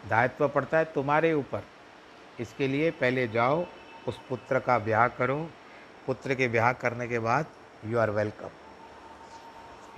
[0.08, 1.62] दायित्व पड़ता है तुम्हारे ऊपर।
[2.40, 3.64] इसके लिए पहले जाओ,
[4.08, 5.36] उस पुत्र का ब्याह करो।
[6.06, 7.46] पुत्र के ब्याह करने के बाद
[7.86, 8.67] यू आर वेलकम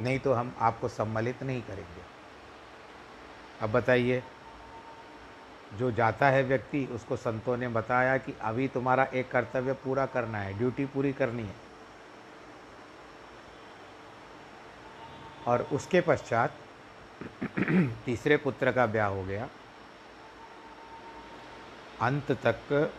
[0.01, 2.03] नहीं तो हम आपको सम्मिलित नहीं करेंगे।
[3.61, 4.23] अब बताइए,
[5.75, 10.39] जो जाता है व्यक्ति, उसको संतों ने बताया कि अभी तुम्हारा एक कर्तव्य पूरा करना
[10.39, 11.55] है, ड्यूटी पूरी करनी है।
[15.47, 16.55] और उसके पश्चात
[18.05, 19.49] तीसरे पुत्र का ब्याह हो गया।
[22.01, 22.93] अंत तक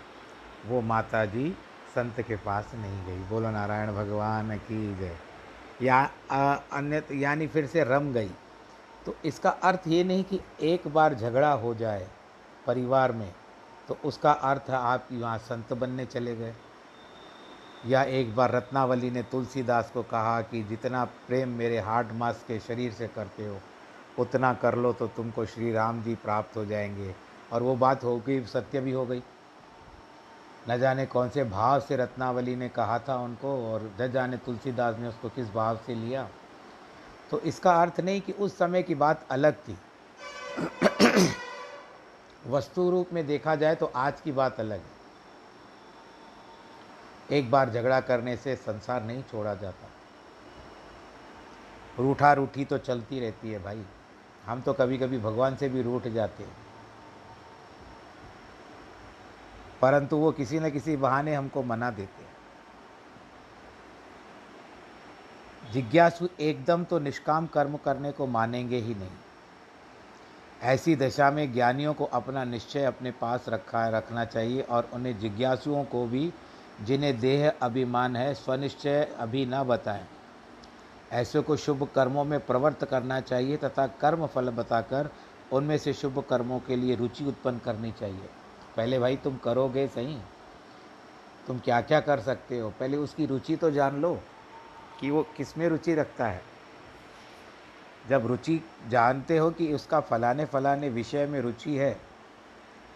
[0.66, 1.58] वो माता जी
[1.95, 5.18] संत के पास नहीं गई। बोलो नारायण भगवान की जय।
[5.82, 6.01] या
[6.73, 8.32] अन्य, यानी फिर से रम गई।
[9.05, 12.07] तो इसका अर्थ ये नहीं कि एक बार झगड़ा हो जाए
[12.67, 13.32] परिवार में
[13.88, 16.53] तो उसका अर्थ आप यहाँ संत बनने चले गए।
[17.86, 22.59] या एक बार रत्नावली ने तुलसीदास को कहा कि जितना प्रेम मेरे हार्ट मास के
[22.59, 23.57] शरीर से करते हो,
[24.19, 27.13] उतना कर लो तो तुमको श्री राम जी प्राप्त हो जाएँगे।
[27.51, 29.23] और वो बात हो गई, सत्य भी हो गई।
[30.70, 34.97] न जाने कौन से भाव से रत्नावली ने कहा था उनको और न जाने तुलसीदास
[34.97, 36.30] ने उसको किस भाव से लिया।
[37.32, 39.78] तो इसका अर्थ नहीं कि उस समय की बात अलग थी।
[42.47, 45.01] वस्तु रूप में देखा जाए तो आज की बात अलग है।
[47.38, 49.88] एक बार झगड़ा करने से संसार नहीं छोड़ा जाता।
[51.99, 53.84] रूठा रूठी तो चलती रहती है भाई।
[54.45, 56.61] हम तो कभी कभी भगवान से भी रूठ जाते हैं।
[59.82, 62.32] परंतु वो किसी न किसी बहाने हमको मना देते हैं।
[65.73, 69.09] जिज्ञासु एकदम तो निष्काम कर्म करने को मानेंगे ही नहीं।
[70.61, 75.84] ऐसी दशा में ज्ञानियों को अपना निश्चय अपने पास रखा, रखना चाहिए और उन्हें जिज्ञासुओं
[75.84, 76.34] को भी,
[76.82, 80.05] जिन्हें देह अभिमान है, स्वनिश्चय अभी न बताएँ।
[81.11, 85.09] ऐसे को शुभ कर्मों में प्रवृत्त करना चाहिए तथा कर्म फल बताकर
[85.51, 88.29] उनमें से शुभ कर्मों के लिए रुचि उत्पन्न करनी चाहिए।
[88.78, 90.17] पहले भाई तुम करोगे सही?
[91.47, 92.69] तुम क्या क्या कर सकते हो?
[92.69, 94.13] पहले उसकी रुचि तो जान लो
[94.99, 96.41] कि वो किसमें रुचि रखता है।
[98.09, 101.91] जब रुचि जानते हो कि उसका फलाने फलाने विषय में रुचि है,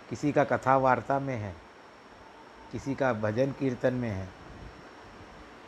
[0.10, 1.54] किसी का कथा वार्ता में है,
[2.72, 4.28] किसी का भजन कीर्तन में है,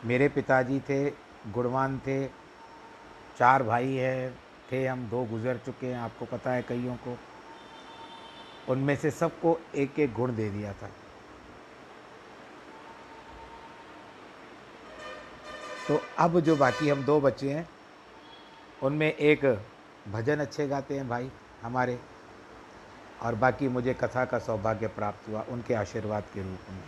[0.04, 1.10] मेरे पिताजी थे,
[1.52, 2.26] गुणवान थे,
[3.38, 4.38] चार भाई हैं,
[4.72, 7.18] थे हम, दो गुजर चुके हैं, आपको पता है कईयों को।
[8.68, 10.90] उनमें से सबको एक एक गुण दे दिया था।
[15.88, 17.68] तो अब जो बाकी हम दो बच्चे हैं,
[18.82, 19.44] उनमें एक
[20.08, 21.30] भजन अच्छे गाते हैं भाई
[21.62, 21.98] हमारे,
[23.22, 26.82] और बाकी मुझे कथा का सौभाग्य प्राप्त हुआ उनके आशीर्वाद के रूप में।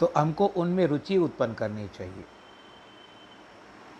[0.00, 2.24] तो हमको उनमें रुचि उत्पन्न करनी चाहिए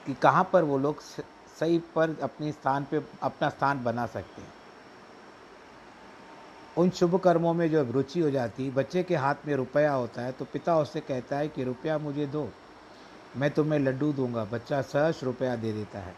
[0.06, 4.59] कि कहाँ पर वो लोग सही पर अपने स्थान पे, अपना स्थान बना सकते हैं।
[6.80, 10.32] उन शुभ कर्मों में जब रुचि हो जाती, बच्चे के हाथ में रुपया होता है
[10.32, 12.48] तो पिता उससे कहता है कि, रुपया मुझे दो,
[13.36, 16.14] मैं तुम्हें लड्डू दूँगा। बच्चा सहस रुपया दे देता है।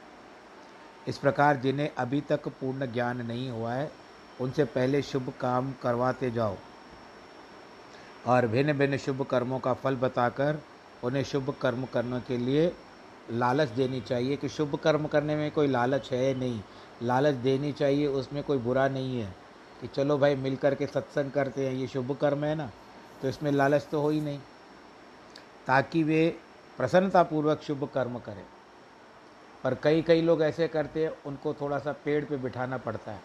[1.08, 3.92] इस प्रकार जिन्हें अभी तक पूर्ण ज्ञान नहीं हुआ है,
[4.40, 6.56] उनसे पहले शुभ काम करवाते जाओ।
[8.26, 10.58] और भिन्न भिन्न शुभ कर्मों का फल बताकर,
[11.04, 12.72] उन्हें शुभ कर्म करने के लिए
[13.30, 16.60] लालच देनी चाहिए कि शुभ कर्म करने में कोई लालच है नहीं।
[17.02, 19.41] लालच देनी चाहिए, उसमें कोई बुरा नहीं है।
[19.82, 22.70] कि चलो भाई मिल कर के सत्संग करते हैं, ये शुभ कर्म है ना
[23.22, 24.38] तो इसमें लालच तो हो ही नहीं।
[25.66, 26.38] ताकि वे
[26.76, 28.44] प्रसन्नतापूर्वक शुभ कर्म करें।
[29.64, 33.20] पर कई कई लोग ऐसे करते हैं, उनको थोड़ा सा पेड़ पे बिठाना पड़ता है।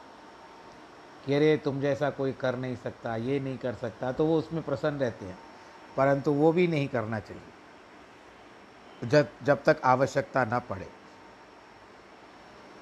[1.25, 4.63] कि अरे, तुम जैसा कोई कर नहीं सकता, ये नहीं कर सकता तो वो उसमें
[4.63, 5.39] प्रसन्न रहते हैं।
[5.97, 7.43] परंतु वो भी नहीं करना चाहिए।
[9.07, 10.89] जब जब तक आवश्यकता ना पड़े।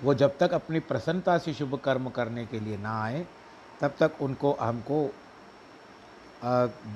[0.03, 3.25] वो जब तक अपनी प्रसन्नता से शुभ कर्म करने के लिए ना आए
[3.85, 4.99] तब तक उनको, हमको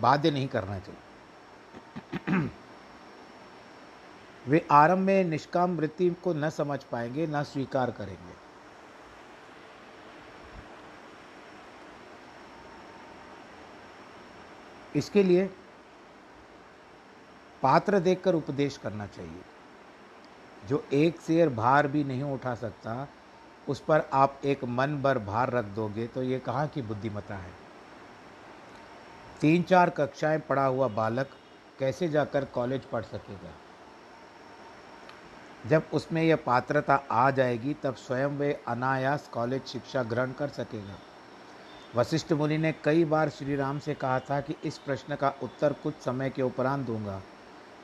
[0.01, 2.49] बाध्य नहीं करना चाहिए।
[4.47, 8.33] वे आरंभ में निष्काम वृत्ति को न समझ पाएँगे, न स्वीकार करेंगे।
[14.95, 15.45] इसके लिए
[17.63, 19.41] पात्र देखकर उपदेश करना चाहिए।
[20.67, 23.07] जो एक शेर भार भी नहीं उठा सकता
[23.69, 27.51] उस पर आप एक मन भर भार रख दोगे तो ये कहाँ की बुद्धिमता है?
[29.41, 31.29] तीन चार कक्षाएँ पढ़ा हुआ बालक
[31.79, 33.51] कैसे जाकर कॉलेज पढ़ सकेगा?
[35.67, 40.97] जब उसमें यह पात्रता आ जाएगी, तब स्वयं वे अनायास कॉलेज शिक्षा ग्रहण कर सकेगा।
[41.95, 45.73] वशिष्ठ मुनि ने कई बार श्री राम से कहा था कि इस प्रश्न का उत्तर
[45.73, 47.21] कुछ समय के उपरांत दूँगा,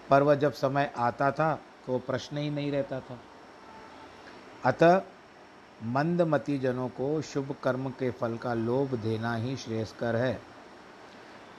[0.09, 1.53] पर वह जब समय आता था
[1.85, 3.19] तो वो प्रश्न ही नहीं रहता था।
[4.65, 5.01] अतः
[5.83, 10.41] मंदमती जनों को शुभ कर्म के फल का लोभ देना ही श्रेयस्कर है,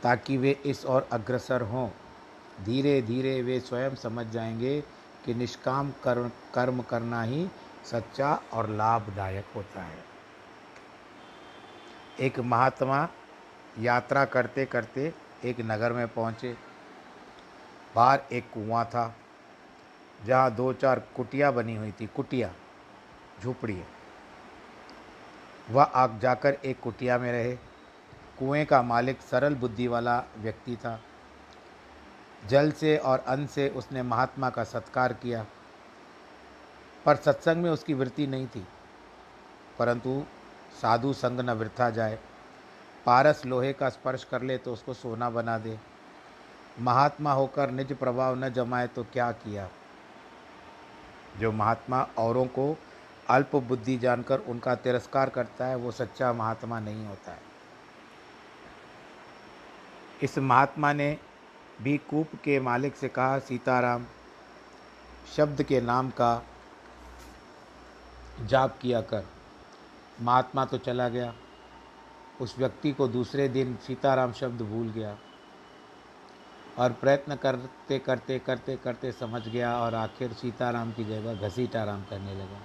[0.02, 1.90] ताकि वे इस ओर अग्रसर हों।
[2.64, 4.80] धीरे धीरे वे स्वयं समझ जाएँगे
[5.24, 7.48] कि निष्काम कर्म कर्म करना ही
[7.84, 10.04] सच्चा और लाभदायक होता है।
[12.20, 13.08] एक महात्मा
[13.78, 15.14] यात्रा करते करते
[15.44, 16.56] एक नगर में पहुँचे।
[17.94, 19.14] बाहर एक कुआँ था,
[20.26, 22.52] जहाँ दो चार कुटिया बनी हुई थी, कुटिया,
[23.42, 23.82] झोपड़ी
[25.70, 27.56] वह आग जाकर एक कुटिया में रहे।
[28.38, 31.00] कुएँ का मालिक सरल बुद्धि वाला व्यक्ति था।
[32.48, 35.44] जल से और अन्न से उसने महात्मा का सत्कार किया,
[37.06, 38.66] पर सत्संग में उसकी वृत्ति नहीं थी।
[39.78, 40.24] परंतु
[40.82, 42.18] साधु संग न वृथा जाए,
[43.06, 45.78] पारस लोहे का स्पर्श कर ले तो उसको सोना बना दे।
[46.80, 49.68] महात्मा होकर निज प्रभाव न जमाए तो क्या किया?
[51.38, 52.76] जो महात्मा औरों को
[53.30, 57.40] अल्प बुद्धि जानकर उनका तिरस्कार करता है, वो सच्चा महात्मा नहीं होता है।
[60.22, 61.18] इस महात्मा ने
[61.82, 64.06] भी कूप के मालिक से कहा, सीताराम,
[65.36, 66.42] शब्द के नाम का
[68.46, 69.24] जाप किया कर।
[70.22, 71.34] महात्मा तो चला गया।
[72.40, 75.16] उस व्यक्ति को दूसरे दिन सीताराम शब्द भूल गया
[76.78, 82.34] और प्रयत्न करते करते करते करते समझ गया और आखिर सीताराम की जगह घसीटाराम करने
[82.34, 82.60] लगा।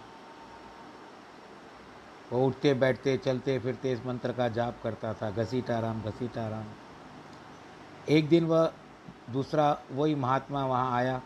[2.32, 6.64] वो उठते, बैठते, चलते, फिरते, इस मंत्र का जाप करता था घसीटाराम घसीटाराम
[8.10, 8.74] एक दिन वह
[9.30, 11.22] दूसरा वही महात्मा वहाँ आया।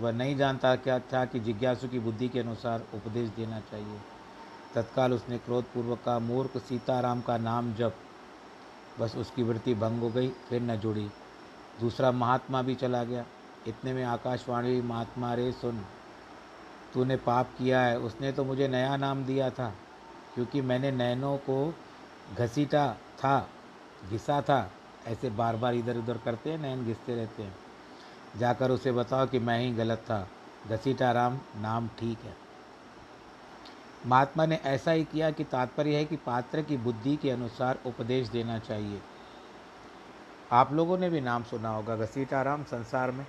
[0.00, 3.98] वह नहीं जानता क्या था कि जिज्ञासु की बुद्धि के अनुसार उपदेश देना चाहिए।
[4.74, 7.96] तत्काल उसने क्रोधपूर्वक का मूर्ख सीताराम का नाम जप।
[9.00, 11.10] बस उसकी वृत्ति भंग हो गई, फिर न जुड़ी।
[11.80, 13.24] दूसरा महात्मा भी चला गया।
[13.66, 15.84] इतने में आकाशवाणी, महात्मा रे, सुन।
[16.94, 19.72] तूने पाप किया है। उसने तो मुझे नया नाम दिया था।
[20.34, 21.74] क्योंकि मैंने नैनों को
[22.38, 23.48] घसीटा था,
[24.10, 24.70] घिसा था।
[25.06, 27.54] ऐसे बार बार इधर उधर करते हैं, नैन घिसते रहते हैं।
[28.36, 30.28] जाकर उसे बताओ कि मैं ही गलत था।
[30.68, 32.36] घसीटा राम, नाम ठीक है।
[34.06, 38.28] महात्मा ने ऐसा ही किया कि तात्पर्य है कि पात्र की बुद्धि के अनुसार उपदेश
[38.28, 39.00] देना चाहिए।
[40.52, 43.26] आप लोगों ने भी नाम सुना होगा, घसीटा राम, संसार में।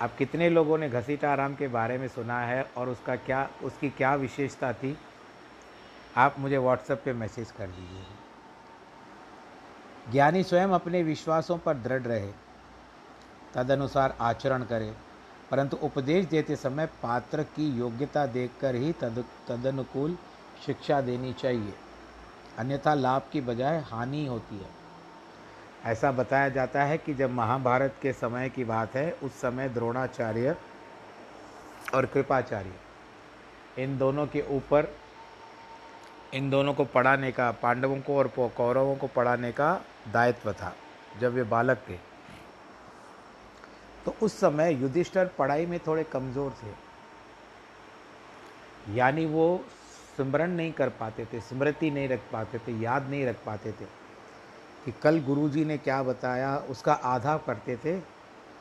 [0.00, 3.90] अब कितने लोगों ने घसीटा आराम के बारे में सुना है और उसका क्या, उसकी
[3.90, 4.98] क्या विशेषता थी?
[6.18, 8.04] आप मुझे व्हाट्सएप पे मैसेज कर दीजिए।
[10.12, 12.32] ज्ञानी स्वयं अपने विश्वासों पर दृढ़ रहे,
[13.54, 14.94] तदनुसार आचरण करे,
[15.50, 20.18] परंतु उपदेश देते समय पात्र की योग्यता देखकर ही तद, तदनुकूल
[20.66, 21.74] शिक्षा देनी चाहिए।
[22.58, 24.76] अन्यथा लाभ की बजाय हानि होती है।
[25.84, 30.56] ऐसा बताया जाता है कि जब महाभारत के समय की बात है, उस समय द्रोणाचार्य
[31.94, 32.72] और कृपाचार्य,
[33.82, 34.94] इन दोनों के ऊपर
[36.34, 39.80] इन दोनों को पढ़ाने का, पांडवों को और कौरवों को पढ़ाने का
[40.12, 40.74] दायित्व था,
[41.20, 41.96] जब वे बालक थे।
[44.04, 46.72] तो उस समय युधिष्ठर पढ़ाई में थोड़े कमज़ोर थे।
[48.88, 49.64] यानी वो
[50.16, 53.84] स्मरण नहीं कर पाते थे, स्मृति नहीं रख पाते थे, याद नहीं रख पाते थे
[54.84, 57.98] कि कल गुरुजी ने क्या बताया, उसका आधा करते थे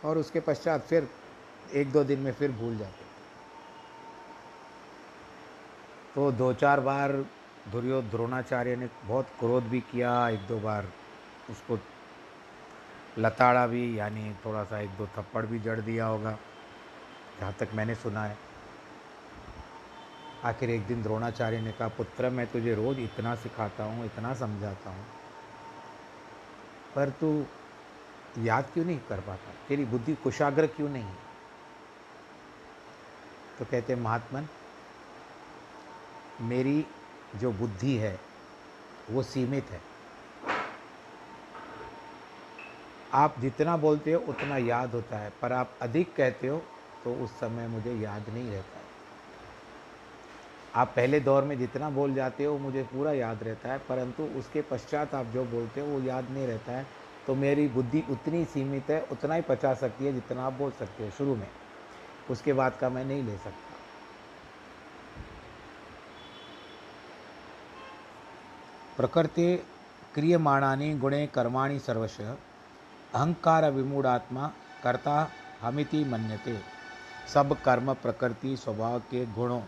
[0.06, 1.08] और उसके पश्चात फिर
[1.74, 3.06] एक दो दिन में फिर भूल जाते थे।
[6.16, 7.12] तो दो चार बार
[7.72, 10.88] दुर्योध द्रोणाचार्य ने बहुत क्रोध भी किया एक दो बार।
[11.50, 11.78] उसको
[13.18, 16.38] लताड़ा भी, यानी थोड़ा सा एक दो थप्पड़ भी जड़ दिया होगा,
[17.40, 18.38] जहाँ तक मैंने सुना है।
[20.44, 24.90] आखिर एक दिन द्रोणाचार्य ने कहा, पुत्र, मैं तुझे रोज़ इतना सिखाता हूँ, इतना समझाता
[24.90, 25.06] हूँ,
[26.96, 27.46] पर तू
[28.40, 29.52] याद क्यों नहीं कर पाता?
[29.68, 31.06] तेरी बुद्धि कुशाग्र क्यों नहीं
[33.60, 34.48] तो कहते महात्मन,
[36.42, 36.86] मेरी
[37.36, 38.20] जो बुद्धि है,
[39.10, 39.82] वो सीमित है।
[43.14, 46.58] आप जितना बोलते हो, उतना याद होता है, पर आप अधिक कहते हो
[47.04, 48.86] तो उस समय मुझे याद नहीं रहता है।
[50.74, 54.62] आप पहले दौर में जितना बोल जाते हो, मुझे पूरा याद रहता है, परंतु उसके
[54.62, 56.88] पश्चात आप जो बोलते हो, वो याद नहीं रहता है।
[57.28, 61.04] तो मेरी बुद्धि उतनी सीमित है, उतना ही पचा सकती है जितना आप बोल सकते
[61.04, 61.48] हो शुरू में।
[62.30, 63.67] उसके बाद का मैं नहीं ले सकता।
[68.98, 69.56] प्रकृति
[70.16, 74.48] क्रियमाणानि गुणे कर्माणि सर्वश, अहंकार विमूढ़ात्मा
[74.84, 75.32] कर्ता
[75.62, 76.62] हमिति मन्यते।
[77.34, 79.62] सब कर्म प्रकृति स्वभाव के गुणों,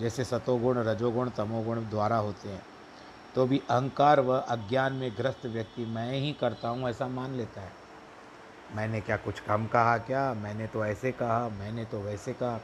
[0.00, 2.62] जैसे सतोगुण, रजोगुण, तमोगुण द्वारा होते हैं।
[3.34, 7.60] तो भी अहंकार व अज्ञान में ग्रस्त व्यक्ति मैं ही करता हूँ ऐसा मान लेता
[7.60, 7.72] है।
[8.74, 10.34] मैंने क्या कुछ कम कहा क्या?
[10.34, 12.60] मैंने तो ऐसे कहा, मैंने तो वैसे कहा।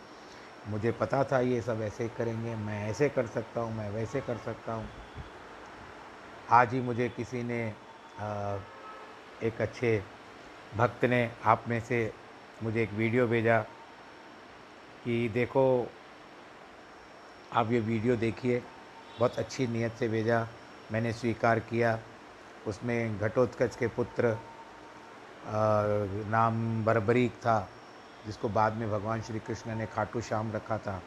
[0.69, 4.37] मुझे पता था ये सब ऐसे करेंगे, मैं ऐसे कर सकता हूँ, मैं वैसे कर
[4.37, 4.89] सकता हूँ।
[6.51, 7.63] आज ही मुझे किसी ने
[9.43, 10.03] एक अच्छे
[10.77, 11.99] भक्त ने आप में से
[12.63, 13.59] मुझे एक वीडियो भेजा
[15.05, 15.65] कि देखो,
[17.53, 18.63] आप ये वीडियो देखिए।
[19.19, 20.47] बहुत अच्छी नीयत से भेजा,
[20.93, 21.99] मैंने स्वीकार किया।
[22.67, 24.37] उसमें घटोत्कच के पुत्र
[26.31, 27.69] नाम बरबरीक था,
[28.27, 31.01] जिसको बाद में भगवान श्री कृष्ण ने खाटू श्याम रखा था।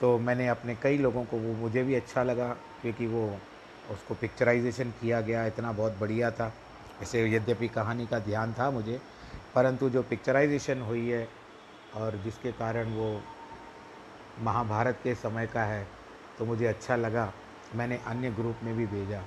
[0.00, 2.48] तो मैंने अपने कई लोगों को, वो मुझे भी अच्छा लगा,
[2.82, 3.38] क्योंकि वो
[3.90, 6.52] उसको पिक्चराइजेशन किया गया, इतना बहुत बढ़िया था।
[7.02, 9.00] ऐसे यद्यपि कहानी का ध्यान था मुझे,
[9.54, 11.28] परंतु जो पिक्चराइजेशन हुई है
[11.94, 13.20] और जिसके कारण वो
[14.38, 15.86] महाभारत के समय का है
[16.38, 17.32] तो मुझे अच्छा लगा।
[17.74, 19.22] मैंने अन्य ग्रुप में भी भेजा।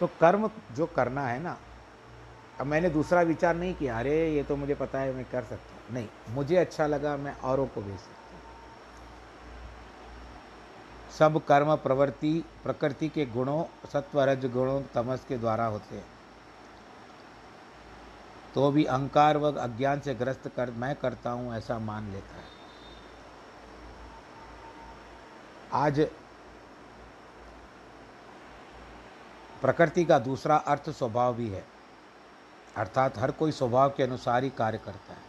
[0.00, 1.56] तो कर्म जो करना है ना,
[2.60, 5.74] अब मैंने दूसरा विचार नहीं किया। अरे, ये तो मुझे पता है, मैं कर सकता
[5.74, 8.19] हूँ। नहीं, मुझे अच्छा लगा, मैं औरों को भेज सकता
[11.20, 16.04] सब कर्म, प्रवृत्ति, प्रकृति के गुणों सत्व रज गुणों, तमस के द्वारा होते हैं।
[18.54, 22.48] तो भी अहंकार व अज्ञान से ग्रस्त कर, मैं करता हूँ, ऐसा मान लेता है।
[25.72, 26.00] आज
[29.60, 31.64] प्रकृति का दूसरा अर्थ स्वभाव भी है।
[32.76, 35.28] अर्थात हर कोई स्वभाव के अनुसार ही कार्य करता है।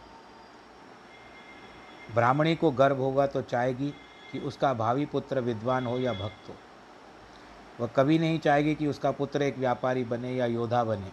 [2.14, 3.94] ब्राह्मणी को गर्भ होगा तो चाहेगी
[4.32, 6.54] कि उसका भावी पुत्र विद्वान हो या भक्त हो।
[7.80, 11.10] वह कभी नहीं चाहेगी कि उसका पुत्र एक व्यापारी बने या योद्धा बने।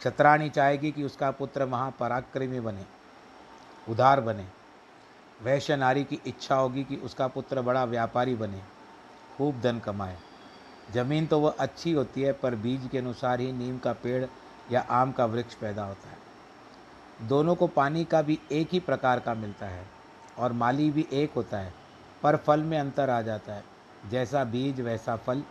[0.00, 2.84] छत्राणी चाहेगी कि उसका पुत्र महापराक्रमी बने
[3.88, 4.46] उदार बने।
[5.42, 8.62] वैश्य नारी की इच्छा होगी कि उसका पुत्र बड़ा व्यापारी बने,
[9.36, 10.16] खूब धन कमाए।
[10.92, 14.24] ज़मीन तो वह अच्छी होती है, पर बीज के अनुसार ही नीम का पेड़
[14.72, 19.20] या आम का वृक्ष पैदा होता है। दोनों को पानी का भी एक ही प्रकार
[19.20, 19.86] का मिलता है
[20.38, 21.81] और माली भी एक होता है।
[22.22, 23.64] पर फल में अंतर आ जाता है।
[24.10, 25.42] जैसा बीज, वैसा फल।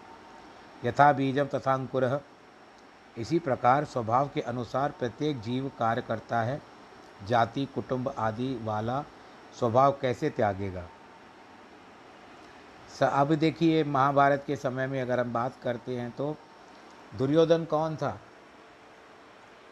[0.85, 2.21] यथा बीजम तथा अंकुर।
[3.17, 6.61] इसी प्रकार स्वभाव के अनुसार प्रत्येक जीव कार्य करता है।
[7.27, 9.03] जाति, कुटुंब आदि वाला
[9.59, 10.87] स्वभाव कैसे त्यागेगा?
[13.01, 16.35] अब देखिए, महाभारत के समय में अगर हम बात करते हैं तो
[17.17, 18.19] दुर्योधन कौन था?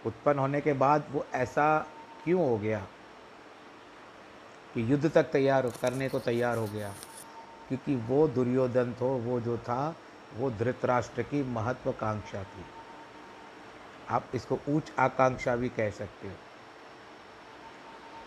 [0.06, 1.80] उत्पन्न होने के बाद वो ऐसा
[2.24, 2.86] क्यों हो गया?
[4.74, 6.94] कि युद्ध तक तैयार करने को तैयार हो गया।
[7.68, 9.96] क्योंकि वो दुर्योधन तो वो जो था,
[10.38, 12.66] वो धृतराष्ट्र की महत्वाकांक्षा थी।
[14.10, 16.34] आप इसको ऊंच आकांक्षा भी कह सकते हो।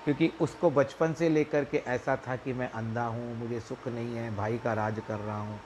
[0.04, 4.16] क्योंकि उसको बचपन से लेकर के ऐसा था कि मैं अंधा हूँ, मुझे सुख नहीं
[4.16, 5.60] है, भाई का राज कर रहा हूँ।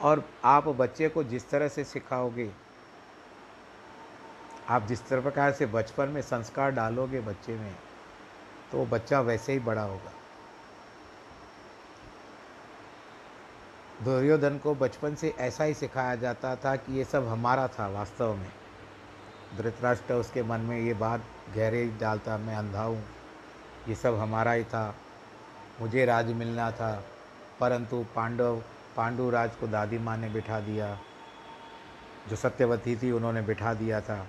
[0.00, 2.52] और आप बच्चे को जिस तरह से सिखाओगे,
[4.68, 7.74] आप जिस तरह प्रकार से बचपन में संस्कार डालोगे बच्चे में
[8.72, 10.12] तो बच्चा वैसे ही बड़ा होगा।
[14.04, 18.34] दुर्योधन को बचपन से ऐसा ही सिखाया जाता था कि ये सब हमारा था वास्तव
[18.34, 18.52] में।
[19.58, 21.20] धृतराष्ट्र उसके मन में ये बात
[21.54, 23.04] गहरे डालता, मैं अंधा हूँ।
[23.88, 24.94] ये सब हमारा ही था।
[25.80, 27.04] मुझे राज मिलना था,
[27.60, 28.62] परंतु पांडव
[28.96, 30.98] पांडु राज को दादी माँ ने बिठा दिया,
[32.28, 34.26] जो सत्यवती थी उन्होंने बिठा दिया था,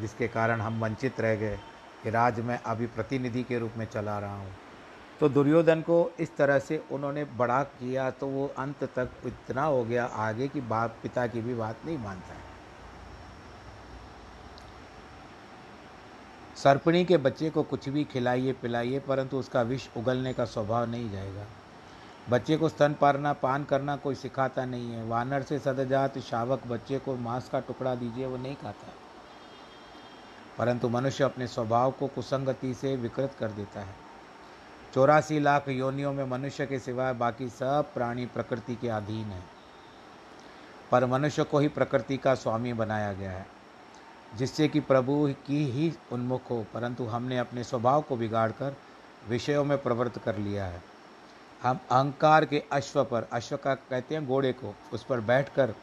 [0.00, 1.58] जिसके कारण हम वंचित रह गए।
[2.02, 4.52] कि राज मैं अभी प्रतिनिधि के रूप में चला रहा हूँ।
[5.20, 9.84] तो दुर्योधन को इस तरह से उन्होंने बड़ा किया तो वो अंत तक इतना हो
[9.84, 12.50] गया आगे कि बाप पिता की भी बात नहीं मानता है।
[16.56, 21.10] सर्पणी के बच्चे को कुछ भी खिलाइए, पिलाइए, परंतु उसका विष उगलने का स्वभाव नहीं
[21.10, 21.44] जाएगा।
[22.30, 26.98] बच्चे को स्तन पारना, पान करना कोई सिखाता नहीं है। वानर से सदजात शावक बच्चे
[26.98, 28.92] को मांस का टुकड़ा दीजिए, वो नहीं खाता।
[30.58, 34.09] परंतु मनुष्य अपने स्वभाव को कुसंगति से विकृत कर देता है।
[34.94, 39.42] चौरासी लाख योनियों में मनुष्य के सिवाय बाकी सब प्राणी प्रकृति के अधीन है।
[40.90, 43.46] पर मनुष्य को ही प्रकृति का स्वामी बनाया गया है,
[44.36, 48.76] जिससे कि प्रभु की ही उन्मुख हो। परंतु हमने अपने स्वभाव को बिगाड़कर
[49.28, 50.82] विषयों में प्रवृत्त कर लिया है।
[51.62, 55.74] हम अहंकार के अश्व पर, अश्व का कहते हैं घोड़े को, उस पर बैठकर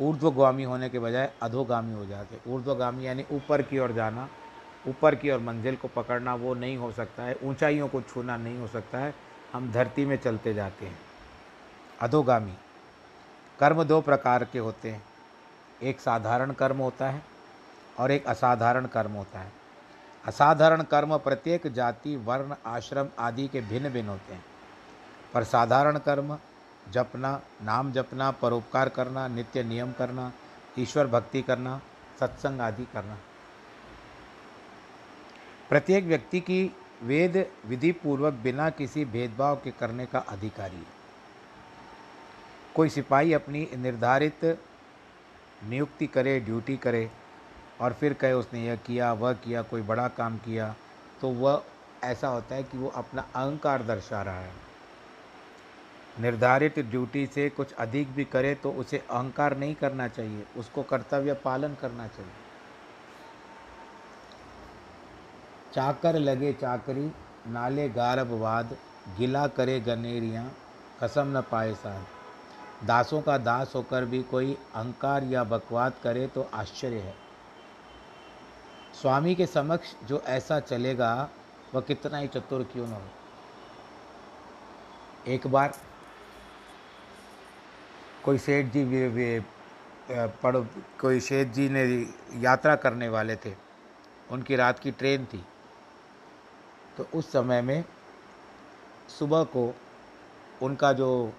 [0.00, 4.28] ऊर्ध्वगामी होने के बजाय अधोगामी हो जाते ऊर्ध्वगामी यानी ऊपर की ओर जाना
[4.88, 8.58] ऊपर की ओर मंजिल को पकड़ना वो नहीं हो सकता है, ऊंचाइयों को छूना नहीं
[8.58, 9.14] हो सकता है,
[9.52, 10.98] हम धरती में चलते जाते हैं।
[12.00, 12.54] अधोगामी।
[13.60, 15.04] कर्म दो प्रकार के होते हैं।
[15.82, 17.22] एक साधारण कर्म होता है
[17.98, 19.52] और एक असाधारण कर्म होता है।
[20.26, 24.44] असाधारण कर्म प्रत्येक जाति, वर्ण, आश्रम आदि के भिन्न भिन्न होते हैं।
[25.34, 26.38] पर साधारण कर्म,
[26.90, 30.32] जपना, नाम जपना, परोपकार करना, नित्य नियम करना,
[30.78, 31.80] ईश्वर भक्ति करना,
[32.20, 33.16] सत्संग आदि करना
[35.68, 36.70] प्रत्येक व्यक्ति की
[37.02, 37.36] वेद
[37.66, 40.94] विधि पूर्वक बिना किसी भेदभाव के करने का अधिकारी है।
[42.74, 44.44] कोई सिपाही अपनी निर्धारित
[45.62, 47.10] नियुक्ति करे, ड्यूटी करे
[47.80, 50.74] और फिर कहे उसने यह किया, वह किया, कोई बड़ा काम किया
[51.20, 51.62] तो वह
[52.04, 54.52] ऐसा होता है कि वो अपना अहंकार दर्शा रहा है।
[56.16, 61.34] निर्धारित ड्यूटी से कुछ अधिक भी करे तो उसे अहंकार नहीं करना चाहिए, उसको कर्तव्य
[61.34, 62.32] पालन करना चाहिए।
[65.76, 67.10] चाकर लगे चाकरी
[67.46, 68.76] नाले गारबवाद
[69.18, 70.44] गिला करे गनेरियाँ
[71.00, 76.42] कसम न पाए साथ दासों का दास होकर भी कोई अहंकार या बकवाद करे तो
[76.54, 77.14] आश्चर्य है।
[79.00, 81.10] स्वामी के समक्ष जो ऐसा चलेगा
[81.74, 83.02] वह कितना ही चतुर क्यों न हो।
[85.26, 85.74] एक बार
[88.24, 89.44] कोई सेठ जी वे, वे
[90.42, 90.56] पढ़
[91.00, 91.84] कोई सेठ जी ने
[92.42, 93.52] यात्रा करने वाले थे।
[94.30, 95.44] उनकी रात की ट्रेन थी।
[96.96, 97.84] तो उस समय में
[99.18, 99.76] सुबह को
[100.62, 101.32] उनका जो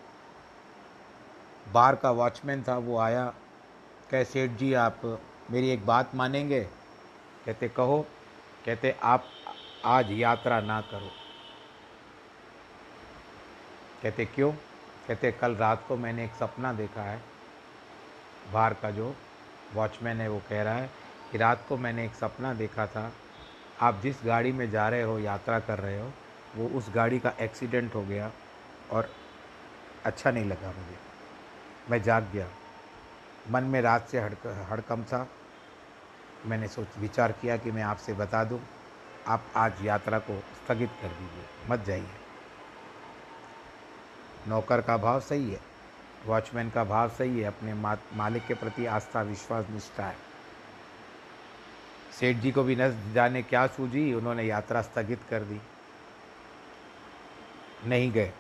[1.74, 3.34] बार का वॉचमैन था, वो आया,
[4.12, 5.22] कह, सेठ जी, आप
[5.52, 6.64] मेरी एक बात मानेंगे?
[7.46, 8.06] कहते, कहो।
[8.66, 9.26] कहते, आप
[9.86, 11.12] आज यात्रा ना करो।
[14.04, 14.52] कहते, क्यों?
[15.08, 17.22] कहते, कल रात को मैंने एक सपना देखा है।
[18.54, 19.16] बाहर का जो
[19.74, 20.90] वॉचमैन है, वो कह रहा है
[21.32, 23.14] कि रात को मैंने एक सपना देखा था
[23.82, 26.12] आप जिस गाड़ी में जा रहे हो, यात्रा कर रहे हो,
[26.56, 28.32] वो उस गाड़ी का एक्सीडेंट हो गया
[28.92, 29.10] और
[30.06, 30.98] अच्छा नहीं लगा मुझे।
[31.90, 32.48] मैं जाग गया।
[33.52, 35.28] मन में रात से हड़क, हड़कम था।
[36.46, 38.60] मैंने सोच, विचार किया कि मैं आपसे बता दूँ,
[39.28, 42.10] आप आज यात्रा को स्थगित कर दीजिए, मत जाइए।
[44.48, 45.60] नौकर का भाव सही है,
[46.26, 50.27] वॉचमैन का भाव सही है, अपने मालिक के प्रति आस्था, विश्वास, निष्ठा है।
[52.20, 55.62] सेठ जी को भी न जाने क्या सूझी, उन्होंने यात्रा स्थगित कर दी।
[57.86, 58.32] नहीं गए।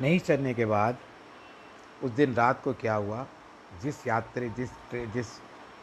[0.00, 0.96] नहीं चलने के बाद
[2.02, 3.26] उस दिन रात को क्या हुआ,
[3.82, 5.26] जिस यात्री, जिस जिस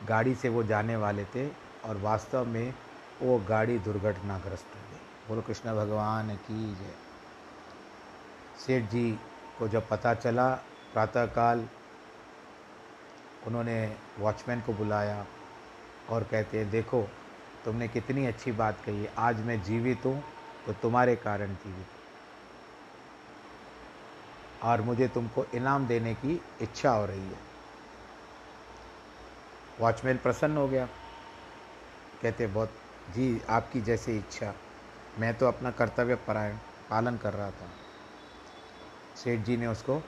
[0.07, 1.47] गाड़ी से वो जाने वाले थे
[1.85, 2.73] और वास्तव में
[3.21, 6.95] वो गाड़ी दुर्घटनाग्रस्त हो गई। बोलो, कृष्ण भगवान की जय।
[8.65, 9.19] सेठ जी
[9.59, 10.55] को जब पता चला,
[10.93, 11.67] प्रातःकाल
[13.47, 15.25] उन्होंने वॉचमैन को बुलाया
[16.09, 17.07] और कहते हैं, देखो,
[17.65, 20.23] तुमने कितनी अच्छी बात कही आज मैं जीवित हूँ
[20.65, 21.85] तो तुम्हारे कारण जीवित
[24.63, 27.39] और मुझे तुमको इनाम देने की इच्छा हो रही है।
[29.79, 30.85] वॉचमैन प्रसन्न हो गया।
[32.21, 32.69] कहते, बहुत,
[33.15, 34.53] जी, आपकी जैसी इच्छा।
[35.19, 36.57] मैं तो अपना कर्तव्य परायण,
[36.89, 37.69] पालन कर रहा था।
[39.15, 40.01] सेठ जी ने उसको,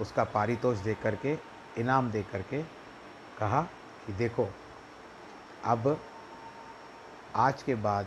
[0.00, 1.38] उसका पारितोष दे करके
[1.78, 2.62] इनाम दे करके
[3.38, 3.62] कहा
[4.06, 4.48] कि, देखो
[5.66, 6.00] अब,
[7.36, 8.06] आज के बाद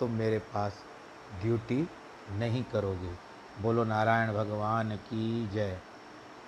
[0.00, 0.72] तुम मेरे पास
[1.42, 1.88] ड्यूटी
[2.30, 3.14] नहीं करोगे।
[3.62, 5.78] बोलो, नारायण भगवान की जय।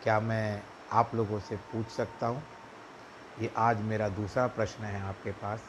[0.02, 0.62] क्या मैं
[0.92, 2.42] आप लोगों से पूछ सकता हूँ?
[3.40, 5.60] ये आज मेरा दूसरा प्रश्न है आपके पास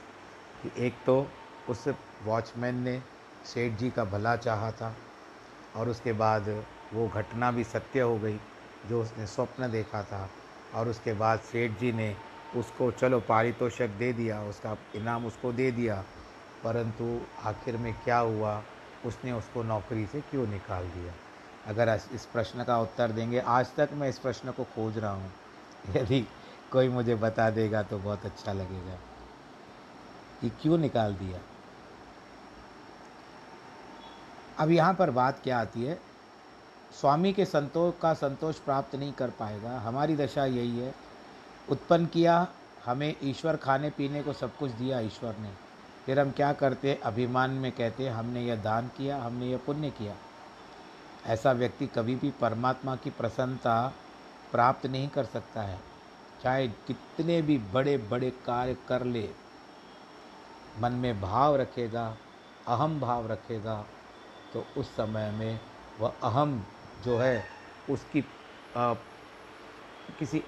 [0.63, 1.27] कि एक तो
[1.69, 1.87] उस
[2.23, 3.01] वॉचमैन ने
[3.45, 4.95] सेठ जी का भला चाहा था
[5.75, 8.39] और उसके बाद वो घटना भी सत्य हो गई
[8.89, 10.29] जो उसने स्वप्न देखा था
[10.73, 15.71] और उसके बाद सेठ जी ने उसको, चलो पारितोषक दे दिया, उसका इनाम उसको दे
[15.71, 16.03] दिया,
[16.63, 18.63] परंतु आखिर में क्या हुआ?
[19.05, 21.13] उसने उसको नौकरी से क्यों निकाल दिया?
[21.67, 25.31] अगर इस प्रश्न का उत्तर देंगे, आज तक मैं इस प्रश्न को खोज रहा हूँ।
[25.95, 26.27] यदि
[26.71, 28.97] कोई मुझे बता देगा तो बहुत अच्छा लगेगा।
[30.41, 31.39] कि क्यों निकाल दिया?
[34.59, 35.99] अब यहाँ पर बात क्या आती है?
[37.01, 40.93] स्वामी के संतोष का संतोष प्राप्त नहीं कर पाएगा। हमारी दशा यही है
[41.71, 42.47] उत्पन्न किया
[42.85, 45.51] हमें ईश्वर खाने पीने को सब कुछ दिया ईश्वर ने।
[46.05, 50.15] फिर हम क्या करते अभिमान में कहते हमने यह दान किया हमने यह पुण्य किया।
[51.25, 53.75] ऐसा व्यक्ति कभी भी परमात्मा की प्रसन्नता
[54.51, 55.79] प्राप्त नहीं कर सकता है।
[56.43, 59.29] चाहे कितने भी बड़े बड़े कार्य कर ले
[60.79, 62.05] मन में भाव रखेगा
[62.67, 63.85] अहम भाव रखेगा
[64.53, 65.59] तो उस समय में
[65.99, 66.63] वह अहम
[67.05, 67.43] जो है
[67.89, 68.23] उसकी
[68.77, 68.93] आ,
[70.19, 70.43] किसी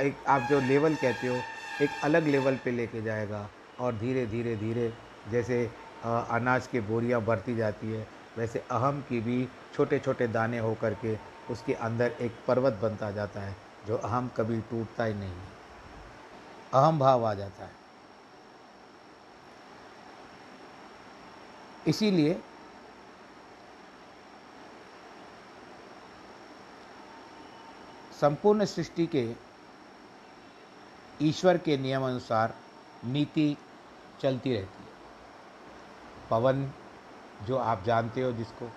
[0.00, 1.42] एक, आप जो लेवल कहते हो,
[1.80, 3.48] एक अलग लेवल पे लेके जाएगा
[3.80, 4.92] और धीरे धीरे धीरे
[5.30, 5.64] जैसे
[6.04, 8.06] अनाज की बोरियाँ भरती जाती है,
[8.38, 11.16] वैसे अहम की भी छोटे छोटे दाने हो करके
[11.52, 13.56] उसके अंदर एक पर्वत बनता जाता है,
[13.86, 15.56] जो अहम कभी टूटता ही नहीं है।
[16.74, 17.76] अहम भाव आ जाता है।
[21.86, 22.36] इसीलिए
[28.12, 29.22] संपूर्ण सृष्टि के
[31.22, 32.54] ईश्वर के नियम अनुसार
[33.04, 33.56] नीति
[34.20, 34.88] चलती रहती है।
[36.30, 36.72] पवन,
[37.42, 38.70] जो आप जानते हो जिसको,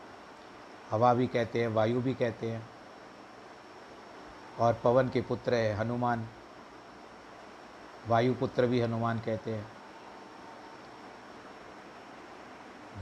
[0.92, 2.70] हवा भी कहते हैं, वायु भी कहते हैं,
[4.60, 6.28] और पवन के पुत्र है हनुमान।
[8.08, 9.72] वायु पुत्र भी हनुमान कहते हैं।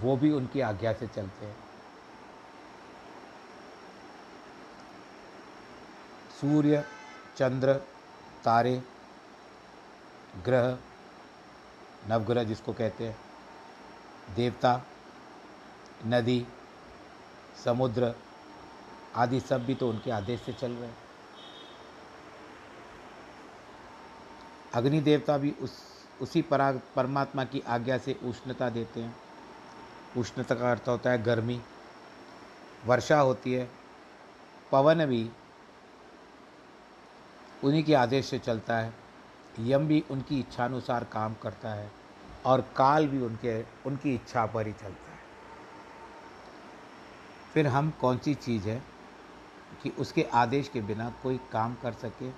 [0.02, 1.58] वो भी उनकी आज्ञा से चलते हैं।
[6.42, 6.84] सूर्य,
[7.38, 7.74] चंद्र,
[8.44, 8.84] तारे
[10.36, 10.78] ग्रह,
[12.08, 13.18] नवग्रह जिसको कहते हैं,
[14.36, 14.84] देवता,
[16.06, 16.48] नदी,
[17.66, 18.16] समुद्र
[19.16, 20.98] आदि सब भी तो उनके आदेश से चल रहे हैं।
[24.74, 25.84] अग्नि देवता भी उस,
[26.22, 29.16] उसी पराग, परमात्मा की आज्ञा से उष्णता देते हैं।
[30.18, 31.62] उष्णता का अर्थ होता है गर्मी।
[32.86, 33.72] वर्षा होती है,
[34.72, 35.32] पवन भी
[37.64, 39.09] उन्हीं के आदेश से चलता है।
[39.60, 41.92] यम भी उनकी इच्छानुसार काम करता है
[42.46, 45.20] और काल भी उनके, उनकी इच्छा पर ही चलता है।
[47.54, 48.84] फिर हम कौन सी चीज़ है
[49.84, 52.30] कि उसके आदेश के बिना कोई काम कर सके?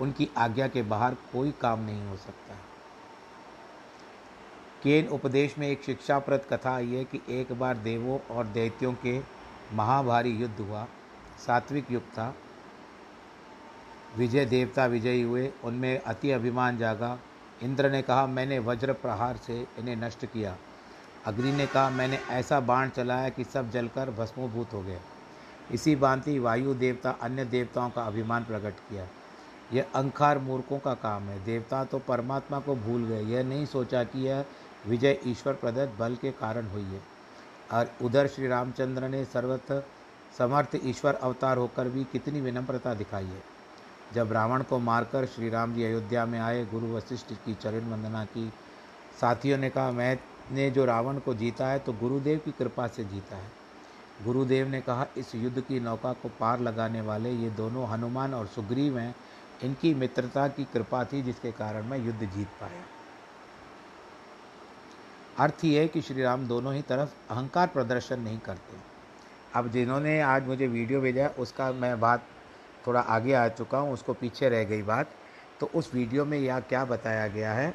[0.00, 2.54] उनकी आज्ञा के बाहर कोई काम नहीं हो सकता।
[4.82, 9.20] केन उपदेश में एक शिक्षाप्रद कथा आई है कि एक बार देवों और दैत्यों के
[9.72, 10.86] महाभारी युद्ध हुआ।
[11.46, 12.34] सात्विक युग था।
[14.16, 17.18] विजय देवता विजयी हुए, उनमें अति अभिमान जागा।
[17.62, 20.56] इंद्र ने कहा, मैंने वज्र प्रहार से इन्हें नष्ट किया
[21.26, 25.00] अग्नि ने कहा, मैंने ऐसा बाण चलाया कि सब जलकर भस्मोभूत हो गए
[25.72, 29.06] इसी भांति वायु देवता, अन्य देवताओं का अभिमान प्रकट किया।
[29.72, 34.04] यह अंखार मूर्खों का काम है। देवता तो परमात्मा को भूल गए। यह नहीं सोचा
[34.04, 34.44] कि यह
[34.86, 37.00] विजय ईश्वर प्रदत्त बल के कारण हुई है।
[37.72, 39.72] और उधर श्री रामचंद्र ने सर्वथ
[40.38, 43.57] समर्थ ईश्वर अवतार होकर भी कितनी विनम्रता दिखाई है।
[44.14, 48.24] जब रावण को मारकर श्री राम जी अयोध्या में आए, गुरु वशिष्ठ की चरण वंदना
[48.24, 48.52] की।
[49.20, 53.36] साथियों ने कहा, मैंने जो रावण को जीता है तो गुरुदेव की कृपा से जीता
[53.36, 53.50] है।
[54.24, 58.46] गुरुदेव ने कहा, इस युद्ध की नौका को पार लगाने वाले ये दोनों हनुमान और
[58.46, 59.14] सुग्रीव हैं।
[59.64, 62.82] इनकी मित्रता की कृपा थी, जिसके कारण मैं युद्ध जीत पाया।
[65.38, 68.76] अर्थ ये है कि श्री राम दोनों ही तरफ़ अहंकार प्रदर्शन नहीं करते।
[69.54, 72.24] अब जिन्होंने आज मुझे वीडियो भेजा, उसका मैं बात
[72.86, 75.10] थोड़ा आगे आ चुका हूँ, उसको पीछे रह गई बात।
[75.60, 77.74] तो उस वीडियो में यह क्या बताया गया है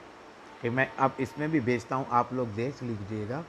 [0.61, 3.43] कि मैं अब इसमें भी भेजता हूँ, आप लोग देख लीजिएगा।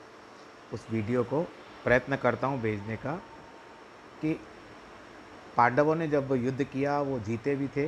[0.73, 1.43] उस वीडियो को
[1.85, 3.13] प्रयत्न करता हूँ भेजने का
[4.21, 4.33] कि
[5.57, 7.87] पांडवों ने जब युद्ध किया, वो जीते भी थे।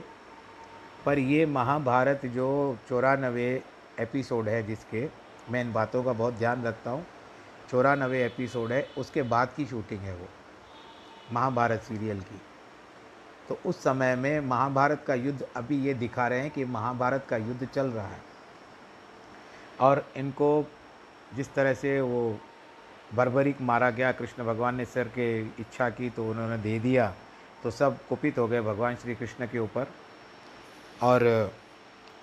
[1.07, 3.63] पर ये महाभारत जो चौरानवे
[4.01, 5.09] एपिसोड है जिसके,
[5.51, 7.07] मैं इन बातों का बहुत ध्यान रखता हूँ,
[7.71, 10.29] चौरानवे एपिसोड है, उसके बाद की शूटिंग है वो,
[11.33, 12.41] महाभारत सीरियल की।
[13.49, 17.37] तो उस समय में महाभारत का युद्ध अभी ये दिखा रहे हैं कि महाभारत का
[17.37, 18.21] युद्ध चल रहा है।
[19.81, 20.49] और इनको
[21.35, 22.39] जिस तरह से वो
[23.15, 27.13] बर्बरिक मारा गया, कृष्ण भगवान ने सर के इच्छा की तो उन्होंने दे दिया
[27.63, 29.87] तो सब कुपित हो गए भगवान श्री कृष्ण के ऊपर।
[31.03, 31.53] और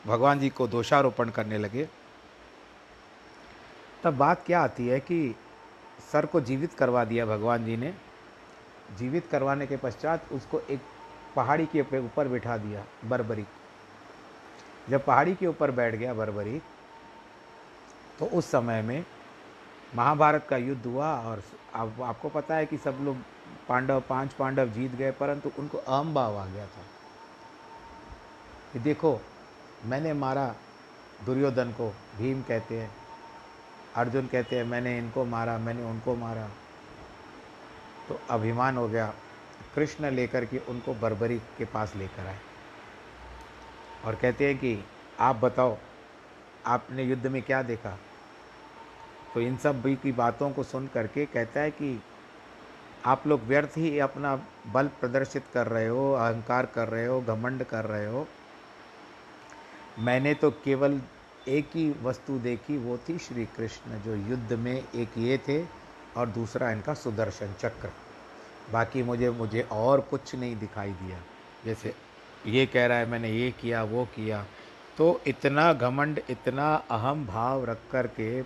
[0.08, 1.88] भगवान जी को दोषारोपण करने लगे।
[4.04, 5.36] तब बात क्या आती है कि
[6.12, 7.94] सर को जीवित करवा दिया भगवान जी ने।
[8.98, 10.82] जीवित करवाने के पश्चात उसको एक
[11.36, 13.46] पहाड़ी के ऊपर बिठा दिया, बरबरी।
[14.90, 16.62] जब पहाड़ी के ऊपर बैठ गया बरबरी
[18.20, 19.06] तो उस समय में
[19.96, 21.44] महाभारत का युद्ध हुआ और
[21.74, 23.18] अब आपको पता है कि सब लोग
[23.70, 26.84] पांडव, पाँच पांडव जीत गए, परंतु उनको अहम भाव आ गया था।
[28.74, 29.20] कि देखो,
[29.86, 30.56] मैंने मारा,
[31.26, 32.92] दुर्योधन को भीम कहते हैं,
[33.96, 36.48] अर्जुन कहते हैं, मैंने इनको मारा, मैंने उनको मारा।
[38.10, 39.14] तो अभिमान हो गया
[39.76, 42.40] कृष्ण लेकर के उनको बर्बरी के पास लेकर आए।
[44.06, 44.84] और कहते हैं कि,
[45.20, 45.78] आप बताओ,
[46.66, 48.00] आपने युद्ध में क्या देखा?
[49.34, 52.04] तो इन सब भी की बातों को सुन करके कहता है कि,
[53.06, 57.64] आप लोग व्यर्थ ही अपना बल प्रदर्शित कर रहे हो, अहंकार कर रहे हो, घमंड
[57.64, 58.28] कर रहे हो।
[60.00, 61.02] मैंने तो केवल
[61.48, 65.66] एक ही वस्तु देखी, वो थी श्री कृष्ण, जो युद्ध में एक ये थे
[66.18, 67.90] और दूसरा इनका सुदर्शन चक्र।
[68.72, 71.18] बाकी मुझे मुझे और कुछ नहीं दिखाई दिया।
[71.66, 71.94] जैसे
[72.46, 74.46] ये कह रहा है, मैंने ये किया, वो किया।
[74.98, 78.42] तो इतना घमंड, इतना अहम भाव रख कर के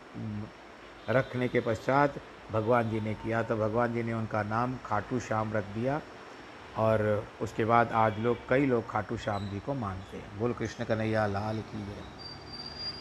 [1.10, 2.14] रखने के पश्चात
[2.52, 6.02] भगवान जी ने किया। तो भगवान जी ने उनका नाम खाटू श्याम रख दिया
[6.78, 10.84] और उसके बाद आज लोग, कई लोग खाटू श्याम जी को मानते हैं। बोल, कृष्ण
[10.84, 12.16] कन्हैया, लाल की है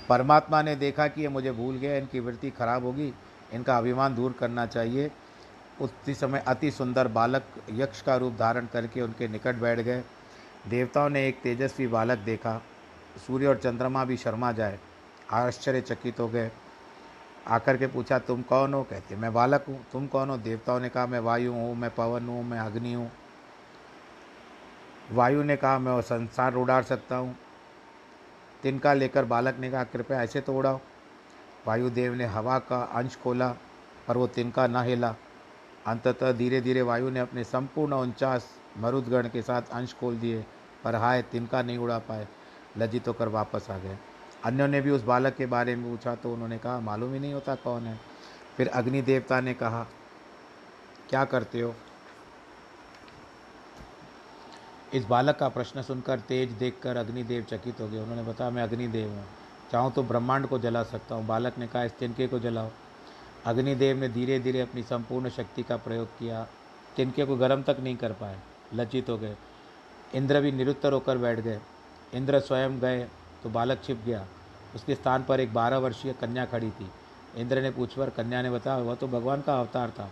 [0.08, 3.12] परमात्मा ने देखा कि ये मुझे भूल गया, इनकी वृत्ति खराब होगी।
[3.52, 5.10] इनका अभिमान दूर करना चाहिए।
[5.80, 10.02] उसी समय अति सुंदर बालक यक्ष का रूप धारण करके उनके निकट बैठ गए।
[10.68, 12.62] देवताओं ने एक तेजस्वी बालक देखा।
[13.26, 14.78] सूर्य और चंद्रमा भी शर्मा जाए,
[15.32, 16.50] आश्चर्यचकित हो गए।
[17.48, 18.82] आकर के पूछा, तुम कौन हो?
[18.82, 20.36] कहते, मैं बालक हूँ। तुम कौन हो?
[20.36, 23.10] देवताओं ने कहा, मैं वायु हूँ, मैं पवन हूँ, मैं अग्नि हूँ।
[25.12, 27.36] वायु ने कहा, मैं वो संसार उड़ाड़ सकता हूँ।
[28.62, 30.80] तिनका लेकर बालक ने कहा, कृपया ऐसे तो उड़ाओ।
[31.66, 33.48] वायुदेव ने हवा का अंश खोला,
[34.08, 35.14] पर वो तिनका न हिला।
[35.86, 38.48] अंततः धीरे धीरे वायु ने अपने संपूर्ण उनचास
[38.78, 40.44] मरुदगण के साथ अंश खोल दिए,
[40.84, 42.26] पर हाय, तिनका नहीं उड़ा पाए।
[42.78, 43.96] लज्जित होकर वापस आ गए।
[44.44, 47.34] अन्यों ने भी उस बालक के बारे में पूछा तो उन्होंने कहा, मालूम ही नहीं
[47.34, 47.98] होता कौन है।
[48.56, 49.86] फिर अग्नि देवता ने कहा,
[51.10, 51.74] क्या करते हो?
[54.94, 59.08] इस बालक का प्रश्न सुनकर तेज देखकर अग्निदेव चकित हो गए। उन्होंने बताया, मैं अग्निदेव
[59.08, 59.24] हूँ।
[59.72, 62.70] चाहूँ तो ब्रह्मांड को जला सकता हूँ। बालक ने कहा, इस तिनके को जलाओ।
[63.46, 66.46] अग्निदेव ने धीरे धीरे अपनी संपूर्ण शक्ति का प्रयोग किया
[66.96, 68.38] तिनके को गर्म तक नहीं कर पाए,
[68.74, 69.36] लज्जित हो गए।
[70.14, 71.60] इंद्र भी निरुत्तर होकर बैठ गए।
[72.14, 73.06] इंद्र स्वयं गए
[73.42, 74.26] तो बालक छिप गया।
[74.74, 76.90] उसके स्थान पर एक बारह वर्षीय कन्या खड़ी थी।
[77.36, 80.10] इंद्र ने पूछकर कन्या ने बताया, वह तो भगवान का अवतार था।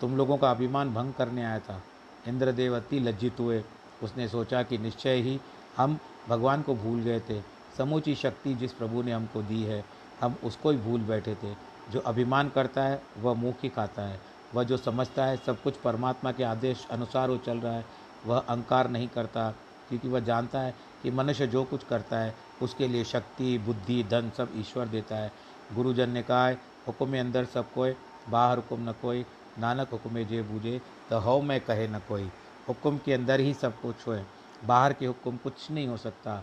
[0.00, 1.82] तुम लोगों का अभिमान भंग करने आया था।
[2.28, 3.62] इंद्रदेव अति लज्जित हुए।
[4.02, 5.40] उसने सोचा कि निश्चय ही
[5.76, 5.98] हम
[6.28, 7.40] भगवान को भूल गए थे।
[7.78, 9.84] समूची शक्ति जिस प्रभु ने हमको दी है,
[10.20, 14.20] हम उसको ही भूल बैठे थे। जो अभिमान करता है, वह मुँह ही खाता है।
[14.54, 17.84] वह जो समझता है, सब कुछ परमात्मा के आदेश अनुसार वो चल रहा है,
[18.26, 19.50] वह अहंकार नहीं करता,
[19.88, 24.30] क्योंकि वह जानता है कि मनुष्य जो कुछ करता है, उसके लिए शक्ति, बुद्धि, धन
[24.36, 25.32] सब ईश्वर देता है।
[25.74, 26.58] गुरुजन ने कहा है
[26.88, 27.94] हुक्म अंदर सब कोई,
[28.28, 29.24] बाहर हुक्म न कोई,
[29.58, 30.80] नानक हुक्म जे बूझे
[31.10, 32.30] तो हव में कहे न कोई।
[32.68, 34.24] हुक्म के अंदर ही सब कुछ है
[34.64, 36.42] बाहर के हुक्म कुछ नहीं हो सकता।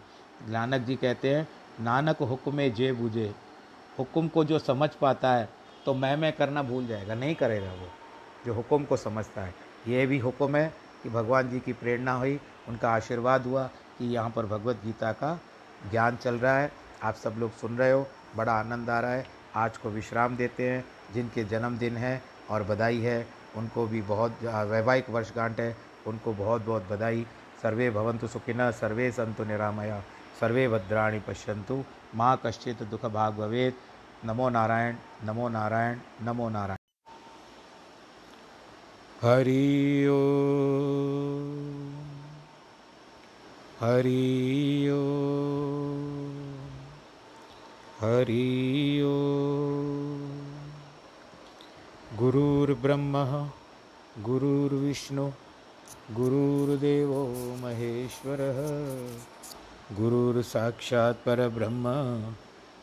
[0.49, 1.47] नानक जी कहते हैं,
[1.79, 3.33] नानक हुक्म जे बूझे
[3.99, 5.47] हुक्म को जो समझ पाता है
[5.85, 7.87] तो मैं मैं करना भूल जाएगा। नहीं करेगा वो,
[8.45, 9.53] जो हुक्म को समझता है।
[9.87, 13.63] ये भी हुक्म है कि भगवान जी की प्रेरणा हुई, उनका आशीर्वाद हुआ
[13.97, 15.39] कि यहाँ पर भगवत गीता का
[15.91, 16.71] ज्ञान चल रहा है।
[17.03, 18.05] आप सब लोग सुन रहे हो,
[18.35, 19.25] बड़ा आनंद आ रहा है।
[19.55, 20.83] आज को विश्राम देते हैं,
[21.13, 23.25] जिनके जन्मदिन है और बधाई है,
[23.57, 25.75] उनको भी बहुत, वैवाहिक वर्षगांठ है,
[26.07, 27.25] उनको बहुत बहुत बधाई।
[27.61, 30.01] सर्वे भवंतु सुखिन सर्वे संतु निरामया,
[30.39, 31.83] सर्वे भद्राणी पश्यंतु
[32.15, 33.77] माँ कश्चित दुख भाग भवेत।
[34.25, 36.77] नमो नारायण नमो नारायण नमो नारायण।
[39.21, 40.21] हरि ओ
[43.79, 45.03] हरि ओ
[48.01, 49.27] हरि ओ।
[52.17, 53.13] गुरुर्ब्रह्म,
[54.23, 55.27] गुरुर्विष्णु,
[56.11, 57.25] गुरुर्देवो
[57.61, 58.57] महेश्वरः,
[59.95, 61.25] गुरुर्साक्षात्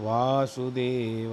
[0.00, 1.32] वासुदेवाय।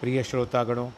[0.00, 0.90] प्रिय श्रोतागणों,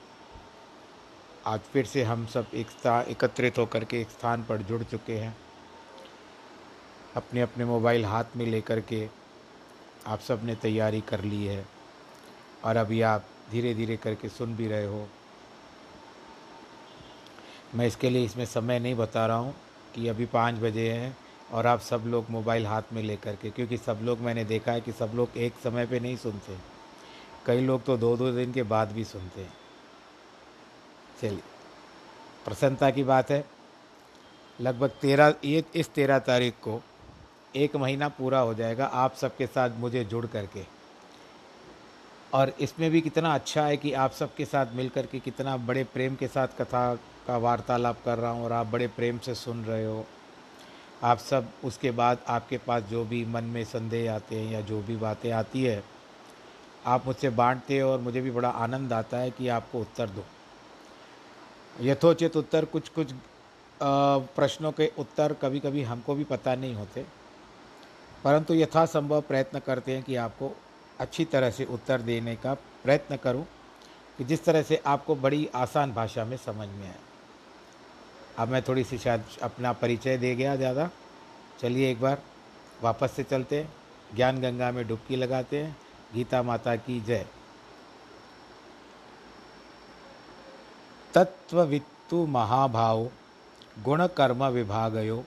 [1.47, 2.67] आज फिर से हम सब एक
[3.09, 5.37] एकत्रित होकर के एक स्थान पर जुड़ चुके हैं।
[7.17, 9.09] अपने अपने मोबाइल हाथ में लेकर के
[10.07, 11.67] आप सबने तैयारी कर ली है
[12.65, 15.09] और अभी आप धीरे धीरे करके सुन भी रहे हो।
[17.75, 19.55] मैं इसके लिए इसमें समय नहीं बता रहा हूँ
[19.95, 21.17] कि अभी पाँच बजे हैं।
[21.55, 24.81] और आप सब लोग मोबाइल हाथ में लेकर के, क्योंकि सब लोग मैंने देखा है
[24.81, 26.57] कि सब लोग एक समय पे नहीं सुनते।
[27.47, 29.53] कई लोग तो दो दो दिन के बाद भी सुनते हैं।
[31.21, 31.43] चलिए,
[32.45, 33.45] प्रसन्नता की बात है।
[34.59, 36.81] लगभग तेरह, ये, इस तेरह तारीख को
[37.57, 40.65] एक महीना पूरा हो जाएगा आप सबके साथ मुझे जुड़ करके।
[42.35, 45.85] और इसमें भी कितना अच्छा है कि आप सबके साथ मिल कर के कितना बड़े
[45.85, 46.95] प्रेम के साथ कथा
[47.27, 50.05] का वार्तालाप कर रहा हूँ और आप बड़े प्रेम से सुन रहे हो।
[51.05, 54.81] आप सब उसके बाद आपके पास जो भी मन में संदेह आते हैं या जो
[54.83, 55.83] भी बातें आती है,
[56.87, 60.25] आप मुझसे बांटते हो और मुझे भी बड़ा आनंद आता है कि आपको उत्तर दो।
[61.81, 63.13] यथोचित उत्तर कुछ कुछ
[63.81, 67.05] प्रश्नों के उत्तर कभी कभी हमको भी पता नहीं होते,
[68.25, 70.53] परंतु यथासंभव प्रयत्न करते हैं कि आपको
[71.01, 72.55] अच्छी तरह से उत्तर देने का
[72.85, 73.47] प्रयत्न करूँ
[74.19, 76.99] कि जिस तरह से आपको बड़ी आसान भाषा में समझ में आए।
[78.39, 80.89] अब मैं थोड़ी सी शायद अपना परिचय दे गया ज़्यादा।
[81.61, 82.23] चलिए एक बार
[82.83, 83.73] वापस से चलते हैं।
[84.17, 85.77] ज्ञान गंगा में डुबकी लगाते हैं।
[86.15, 87.27] गीता माता की जय।
[91.15, 93.09] तत्ववित्तु महाभाव
[93.85, 95.25] गुण कर्म विभागयो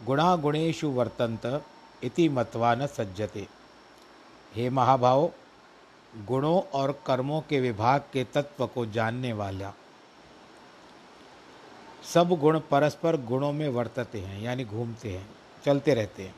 [0.00, 1.46] गुणागुणेशु वर्तंत
[2.02, 3.46] इति मत्वा न सज्जते।
[4.52, 5.30] हे महाभाव,
[6.26, 9.72] गुणों और कर्मों के विभाग के तत्व को जानने वाला
[12.08, 15.26] सब गुण परस्पर गुणों में वर्तते हैं, यानी घूमते हैं,
[15.64, 16.34] चलते रहते हैं,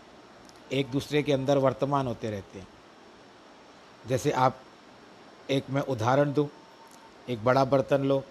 [0.72, 2.66] एक दूसरे के अंदर वर्तमान होते रहते हैं।
[4.04, 4.56] जैसे आप,
[5.50, 6.48] एक मैं उदाहरण दूँ,
[7.28, 8.22] एक बड़ा बर्तन लो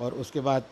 [0.00, 0.64] और उसके बाद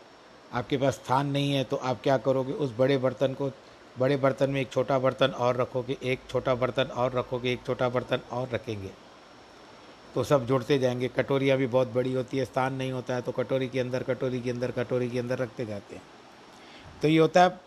[0.53, 2.53] आपके पास स्थान नहीं है तो आप क्या करोगे?
[2.53, 3.51] उस बड़े बर्तन को,
[3.99, 7.89] बड़े बर्तन में एक छोटा बर्तन और रखोगे, एक छोटा बर्तन और रखोगे, एक छोटा
[7.89, 8.91] बर्तन और रखेंगे।
[10.15, 13.31] तो सब जुड़ते जाएँगे। कटोरियाँ भी बहुत बड़ी होती है, स्थान नहीं होता है तो
[13.31, 16.03] कटोरी के अंदर, कटोरी के अंदर, कटोरी के अंदर रखते जाते हैं।
[17.01, 17.59] तो ये होता है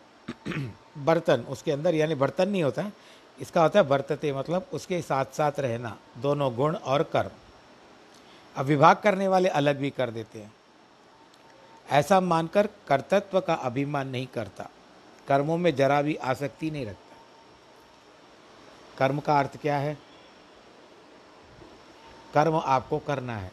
[0.99, 2.93] बर्तन, उसके अंदर यानी बर्तन नहीं होता है,
[3.41, 7.31] इसका होता है बर्तते मतलब उसके साथ साथ रहना, दोनों गुण और कर्म।
[8.57, 10.53] अब विभाग करने वाले अलग भी कर देते हैं।
[11.91, 14.71] ऐसा मानकर कर्तत्व का अभिमान नहीं करता।
[15.29, 17.17] कर्मों में जरा भी आसक्ति नहीं रखता।
[18.99, 19.99] कर्म का अर्थ क्या है?
[22.35, 23.53] कर्म आपको करना है।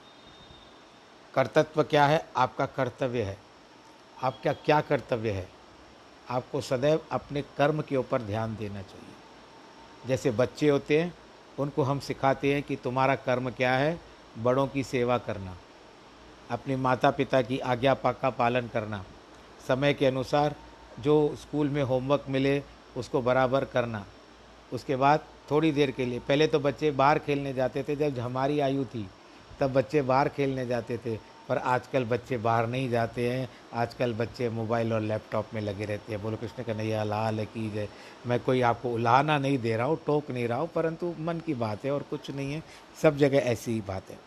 [1.36, 2.30] कर्तत्व क्या है?
[2.38, 3.38] आपका कर्तव्य है।
[4.24, 5.50] आपका क्या कर्तव्य है?
[6.30, 9.16] आपको सदैव अपने कर्म के ऊपर ध्यान देना चाहिए।
[10.08, 11.14] जैसे बच्चे होते हैं,
[11.60, 14.02] उनको हम सिखाते हैं कि तुम्हारा कर्म क्या है?
[14.38, 15.58] बड़ों की सेवा करना।
[16.52, 19.06] अपने माता पिता की आज्ञा का पालन करना।
[19.68, 20.56] समय के अनुसार
[21.00, 22.64] जो स्कूल में होमवर्क मिले,
[22.98, 24.06] उसको बराबर करना।
[24.74, 25.20] उसके बाद
[25.52, 29.10] थोड़ी देर के लिए। पहले तो बच्चे बाहर खेलने जाते थे, जब हमारी आयु थी,
[29.60, 34.50] तब बच्चे बाहर खेलने जाते थे। पर आजकल बच्चे बाहर नहीं जाते हैं। आजकल बच्चे
[34.50, 37.88] मोबाइल और लैपटॉप में लगे रहते हैं। बोलो, कृष्ण कन्हैया, लाल की जय
[38.28, 41.54] मैं कोई आपको उलाहना नहीं दे रहा हूँ, टोक नहीं रहा हूँ, परंतु मन की
[41.54, 42.64] बात है और कुछ नहीं है।
[43.02, 44.20] सब जगह ऐसी ही बात। है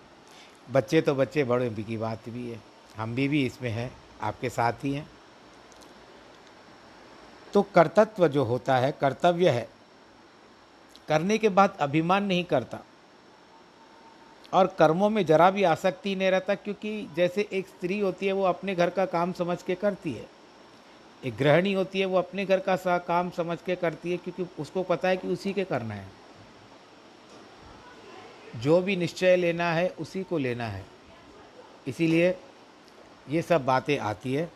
[0.72, 2.60] बच्चे तो बच्चे, बड़े की बात भी है।
[2.96, 3.90] हम भी भी इसमें हैं,
[4.22, 5.08] आपके साथ ही हैं।
[7.52, 9.73] तो कर्तत्व जो होता है, कर्तव्य है।
[11.08, 12.78] करने के बाद अभिमान नहीं करता।
[14.52, 18.44] और कर्मों में जरा भी आसक्ति नहीं रहता, क्योंकि जैसे एक स्त्री होती है, वो
[18.44, 20.26] अपने घर का काम समझ के करती है।
[21.24, 24.62] एक गृहिणी होती है, वो अपने घर का सा काम समझ के करती है, क्योंकि
[24.62, 26.08] उसको पता है कि उसी के करना है।
[28.56, 30.84] जो भी निश्चय लेना है, उसी को लेना है।
[31.86, 32.38] इसीलिए
[33.28, 34.52] ये सब बातें आती है।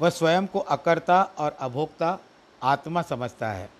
[0.00, 2.18] वह स्वयं को अकर्ता और अभोक्ता
[2.62, 3.77] आत्मा समझता है।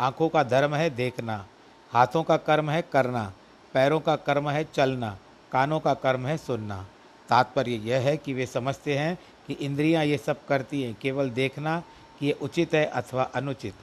[0.00, 1.46] आँखों का धर्म है देखना,
[1.90, 3.32] हाथों का कर्म है करना,
[3.74, 5.18] पैरों का कर्म है चलना,
[5.52, 6.86] कानों का कर्म है सुनना।
[7.28, 11.82] तात्पर्य यह है कि वे समझते हैं कि इंद्रियाँ ये सब करती हैं, केवल देखना
[12.20, 13.74] कि ये उचित है अथवा अनुचित।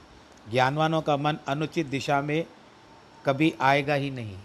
[0.51, 2.45] ज्ञानवानों का मन अनुचित दिशा में
[3.25, 4.37] कभी आएगा ही नहीं।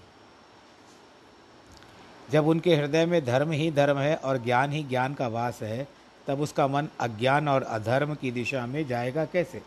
[2.30, 5.88] जब उनके हृदय में धर्म ही धर्म है और ज्ञान ही ज्ञान का वास है,
[6.26, 9.62] तब उसका मन अज्ञान और अधर्म की दिशा में जाएगा कैसे?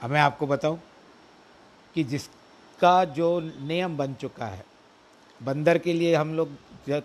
[0.00, 0.80] अब मैं आपको बताऊँ
[1.96, 4.64] कि जिसका जो नियम बन चुका है,
[5.40, 6.48] बंदर के लिए हम लोग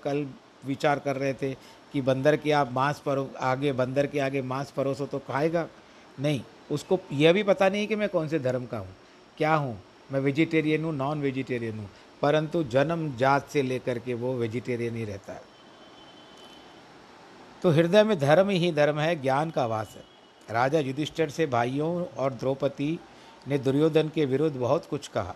[0.04, 0.26] कल
[0.66, 1.54] विचार कर रहे थे
[1.94, 5.68] कि बंदर के आप मांस परो, आगे, बंदर के आगे मांस परोसो तो खाएगा?
[6.20, 6.42] नहीं,
[6.72, 8.96] उसको यह भी पता नहीं कि मैं कौन से धर्म का हूँ।
[9.38, 9.78] क्या हूँ?
[10.12, 11.90] मैं वेजिटेरियन हूँ नॉन वेजिटेरियन हूँ,
[12.22, 15.42] परंतु जन्म जात से लेकर के वो वेजिटेरियन ही रहता है।
[17.64, 20.15] तो हृदय में धर्म ही धर्म है, ज्ञान का वास है।
[20.50, 23.00] राजा युधिष्ठिर से भाइयों और द्रौपदी
[23.48, 25.36] ने दुर्योधन के विरुद्ध बहुत कुछ कहा।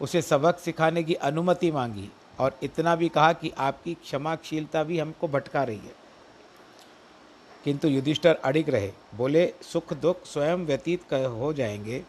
[0.00, 5.28] उसे सबक सिखाने की अनुमति मांगी और इतना भी कहा कि आपकी क्षमाशीलता भी हमको
[5.28, 6.04] भटका रही है।
[7.64, 12.04] किंतु युधिष्ठर अड़िग रहे, बोले, सुख दुख स्वयं व्यतीत हो जाएँगे।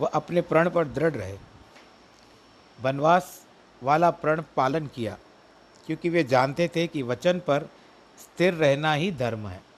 [0.00, 1.38] वह अपने प्रण पर दृढ़ रहे।
[2.82, 3.46] वनवास
[3.82, 5.18] वाला प्रण पालन किया,
[5.86, 7.68] क्योंकि वे जानते थे कि वचन पर
[8.18, 9.75] स्थिर रहना ही धर्म है।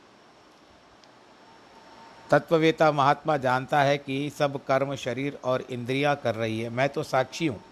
[2.31, 7.03] तत्ववेता महात्मा जानता है कि सब कर्म शरीर और इंद्रियाँ कर रही है। मैं तो
[7.03, 7.65] साक्षी हूँ।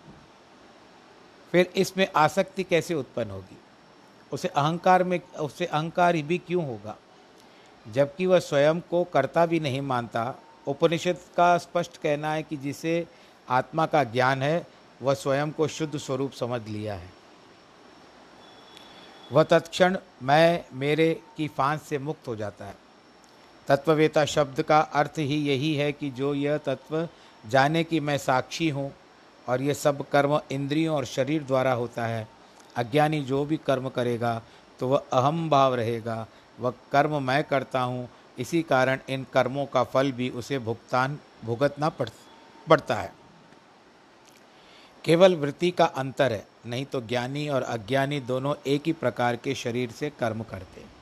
[1.52, 3.58] फिर इसमें आसक्ति कैसे उत्पन्न होगी?
[4.32, 6.96] उसे अहंकार में, उसे अहंकार भी क्यों होगा?
[7.92, 10.34] जबकि वह स्वयं को कर्ता भी नहीं मानता।
[10.66, 13.06] उपनिषद का स्पष्ट कहना है कि जिसे
[13.48, 14.66] आत्मा का ज्ञान है,
[15.02, 17.10] वह स्वयं को शुद्ध स्वरूप समझ लिया है।
[19.32, 22.85] वह तत्क्षण मैं, मेरे की फांस से मुक्त हो जाता है।
[23.68, 27.08] तत्ववेता शब्द का अर्थ ही यही है कि जो यह तत्व
[27.44, 28.92] जाने कि मैं साक्षी हूँ
[29.46, 32.26] और ये सब कर्म इंद्रियों और शरीर द्वारा होता है,
[32.76, 34.40] अज्ञानी जो भी कर्म करेगा
[34.80, 36.26] तो वह अहम भाव रहेगा।
[36.58, 41.88] वह कर्म मैं करता हूँ, इसी कारण इन कर्मों का फल भी उसे भुगतान, भुगतना
[41.88, 42.08] पड़,
[42.66, 43.12] पड़ता है।
[45.04, 49.54] केवल वृत्ति का अंतर है, नहीं तो ज्ञानी और अज्ञानी दोनों एक ही प्रकार के
[49.54, 50.94] शरीर से कर्म करते। हैं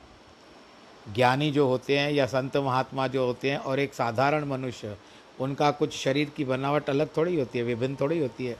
[1.13, 4.97] ज्ञानी जो होते हैं या संत महात्मा जो होते हैं और एक साधारण मनुष्य,
[5.39, 8.57] उनका कुछ शरीर की बनावट अलग थोड़ी होती है, विभिन्न थोड़ी होती है।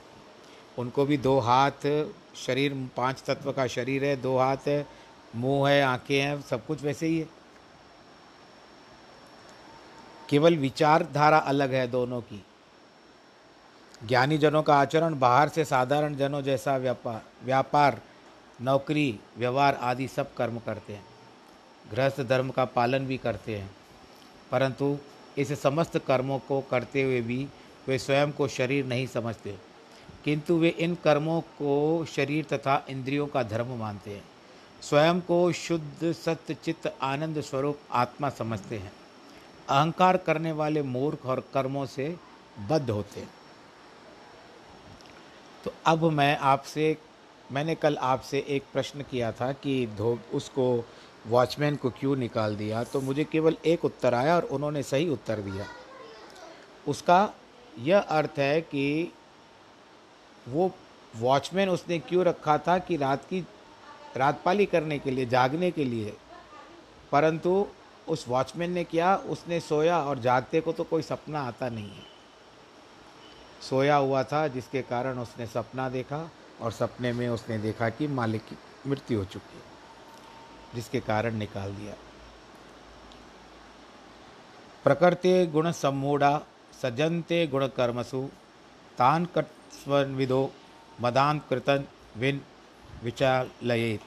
[0.78, 2.06] उनको भी दो हाथ,
[2.36, 4.86] शरीर पाँच तत्व का शरीर है, दो हाथ है,
[5.36, 7.28] मुँह है, आँखें हैं, सब कुछ वैसे ही है।
[10.28, 12.44] केवल विचारधारा अलग है दोनों की।
[14.08, 18.00] ज्ञानी जनों का आचरण बाहर से साधारण जनों जैसा व्यापार व्यापार,
[18.62, 21.15] नौकरी, व्यवहार आदि सब कर्म करते हैं।
[21.90, 23.70] गृहस्थ धर्म का पालन भी करते हैं।
[24.50, 24.98] परंतु
[25.38, 27.48] इस समस्त कर्मों को करते हुए भी
[27.88, 29.58] वे स्वयं को शरीर नहीं समझते।
[30.24, 34.24] किंतु वे इन कर्मों को शरीर तथा इंद्रियों का धर्म मानते हैं।
[34.82, 38.92] स्वयं को शुद्ध, सत्य, चित्त, आनंद स्वरूप आत्मा समझते हैं।
[39.68, 42.16] अहंकार करने वाले मूर्ख और कर्मों से
[42.70, 43.30] बद्ध होते हैं।
[45.64, 46.96] तो अब मैं आपसे,
[47.52, 50.88] मैंने कल आपसे एक प्रश्न किया था कि धो, उसको
[51.26, 52.84] वॉचमैन को क्यों निकाल दिया?
[52.84, 55.66] तो मुझे केवल एक उत्तर आया और उन्होंने सही उत्तर दिया।
[56.88, 57.34] उसका
[57.78, 59.12] यह अर्थ है कि
[60.48, 60.70] वो
[61.16, 63.46] वॉचमैन उसने क्यों रखा था कि रात की
[64.16, 66.16] रातपाली करने के लिए, जागने के लिए?
[67.12, 67.66] परंतु
[68.08, 72.16] उस वॉचमैन ने किया, उसने सोया और जागते को तो कोई सपना आता नहीं है।
[73.70, 76.30] सोया हुआ था, जिसके कारण उसने सपना देखा
[76.60, 79.75] और सपने में उसने देखा कि मालिक की मृत्यु हो चुकी है।
[80.74, 81.94] जिसके कारण निकाल दिया।
[84.84, 86.40] प्रकृति गुण सम्मूढ़ा
[86.82, 88.22] सजनते गुण कर्मसु
[88.98, 90.52] तान कट्स्विदो
[91.00, 91.84] मदान कृतन
[92.16, 92.40] विन
[93.04, 94.00] विचालयेत।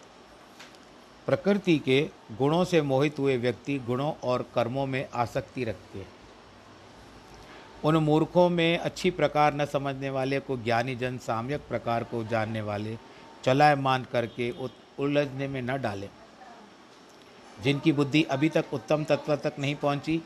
[1.25, 6.07] प्रकृति के गुणों से मोहित हुए व्यक्ति गुणों और कर्मों में आसक्ति रखते हैं।
[7.83, 12.61] उन मूर्खों में अच्छी प्रकार न समझने वाले को ज्ञानी जन साम्यक प्रकार को जानने
[12.61, 12.97] वाले,
[13.43, 14.49] चलायमान करके
[14.99, 16.09] उलझने में न डालें।
[17.63, 20.21] जिनकी बुद्धि अभी तक उत्तम तत्व तक नहीं पहुँची,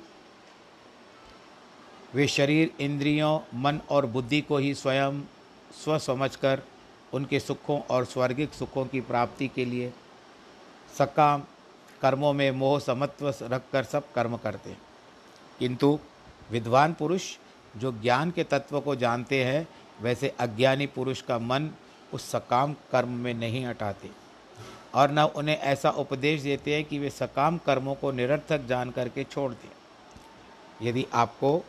[2.13, 5.21] वे शरीर, इंद्रियों, मन और बुद्धि को ही स्वयं
[5.83, 6.61] स्व समझकर
[7.13, 9.93] उनके सुखों और स्वर्गिक सुखों की प्राप्ति के लिए
[10.97, 11.43] सकाम,
[12.01, 14.81] कर्मों में मोह समत्व रखकर सब कर्म करते हैं।
[15.59, 15.99] किंतु
[16.51, 17.37] विद्वान पुरुष
[17.77, 19.67] जो ज्ञान के तत्व को जानते हैं,
[20.01, 21.71] वैसे अज्ञानी पुरुष का मन
[22.13, 24.22] उस सकाम कर्म में नहीं हटाते।
[24.93, 29.23] और न उन्हें ऐसा उपदेश देते हैं कि वे सकाम कर्मों को निरर्थक जान करके
[29.23, 29.69] छोड़ दें।
[30.81, 31.61] यदि आपको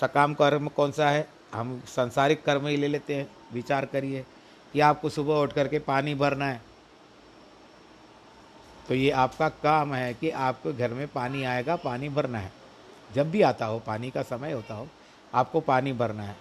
[0.00, 4.24] सकाम कर्म कौन सा है, हम संसारिक कर्म ही ले लेते हैं। विचार करिए
[4.72, 6.60] कि आपको सुबह उठ करके पानी भरना है।
[8.88, 12.52] तो ये आपका काम है कि आपको घर में पानी आएगा, पानी भरना है।
[13.10, 14.88] जब भी आता हो, पानी का समय होता हो,
[15.34, 16.36] आपको पानी भरना है।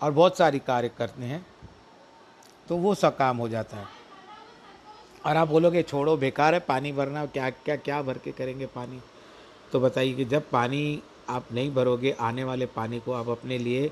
[0.00, 1.46] और बहुत सारी कार्य करते हैं
[2.68, 4.01] तो वो सब काम हो जाता है।
[5.24, 9.00] और आप बोलोगे, छोड़ो, बेकार है, पानी भरना, क्या क्या क्या भर के करेंगे पानी?
[9.72, 13.90] तो बताइए कि जब पानी आप नहीं भरोगे, आने वाले पानी को आप अपने लिए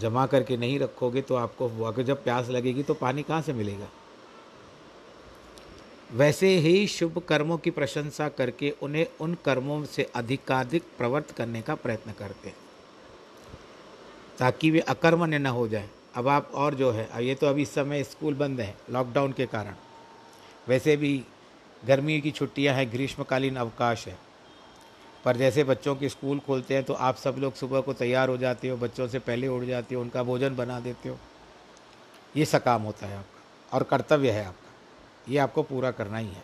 [0.00, 3.88] जमा करके नहीं रखोगे तो आपको अगर जब प्यास लगेगी तो पानी कहाँ से मिलेगा?
[6.12, 11.74] वैसे ही शुभ कर्मों की प्रशंसा करके उन्हें उन कर्मों से अधिकाधिक प्रवर्त करने का
[11.76, 12.56] प्रयत्न करते हैं,
[14.38, 17.74] ताकि वे अकर्मण्य न हो जाए। अब आप और जो है ये तो अभी इस
[17.74, 19.74] समय स्कूल बंद है, लॉकडाउन के कारण।
[20.68, 21.24] वैसे भी
[21.84, 24.18] गर्मी की छुट्टियाँ हैं, ग्रीष्मकालीन अवकाश है।
[25.24, 28.36] पर जैसे बच्चों के स्कूल खोलते हैं तो आप सब लोग सुबह को तैयार हो
[28.36, 31.18] जाते हो, बच्चों से पहले उठ जाते हो, उनका भोजन बना देते हो।
[32.36, 33.42] ये सकाम होता है आपका,
[33.76, 34.70] और कर्तव्य है आपका।
[35.32, 36.42] ये आपको पूरा करना ही है।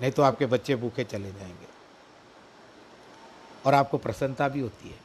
[0.00, 1.66] नहीं तो आपके बच्चे भूखे चले जाएँगे।
[3.66, 4.98] और आपको प्रसन्नता भी होती है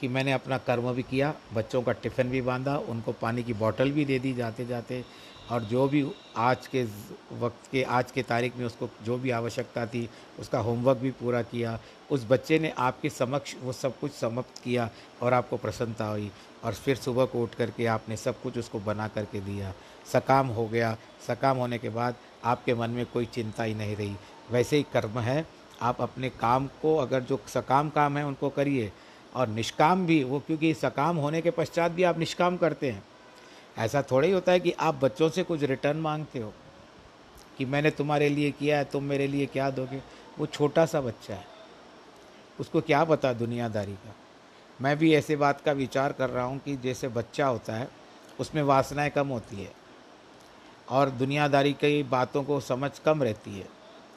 [0.00, 3.90] कि मैंने अपना कर्म भी किया, बच्चों का टिफ़िन भी बांधा, उनको पानी की बॉटल
[3.90, 5.04] भी दे दी जाते जाते
[5.50, 6.84] और जो भी आज के
[7.32, 11.42] वक्त के, आज के तारीख में उसको जो भी आवश्यकता थी, उसका होमवर्क भी पूरा
[11.42, 11.78] किया,
[12.10, 14.90] उस बच्चे ने आपके समक्ष वो सब कुछ समाप्त किया
[15.22, 16.30] और आपको प्रसन्नता हुई
[16.64, 19.74] और फिर सुबह को उठ करके आपने सब कुछ उसको बना करके दिया।
[20.12, 20.96] सकाम हो गया।
[21.26, 22.14] सकाम होने के बाद
[22.44, 24.16] आपके मन में कोई चिंता ही नहीं रही।
[24.50, 25.46] वैसे ही कर्म है।
[25.82, 28.92] आप अपने काम को, अगर जो सकाम काम है उनको करिए
[29.34, 33.04] और निष्काम भी, वो क्योंकि सकाम होने के पश्चात भी आप निष्काम करते हैं।
[33.78, 36.52] ऐसा थोड़ा ही होता है कि आप बच्चों से कुछ रिटर्न मांगते हो
[37.58, 40.02] कि मैंने तुम्हारे लिए किया है, तुम मेरे लिए क्या दोगे?
[40.38, 41.44] वो छोटा सा बच्चा है।
[42.60, 44.14] उसको क्या पता दुनियादारी का?
[44.80, 47.88] मैं भी ऐसे बात का विचार कर रहा हूँ कि जैसे बच्चा होता है,
[48.40, 49.72] उसमें वासनाएँ कम होती है
[50.88, 53.68] और दुनियादारी की बातों को समझ कम रहती है।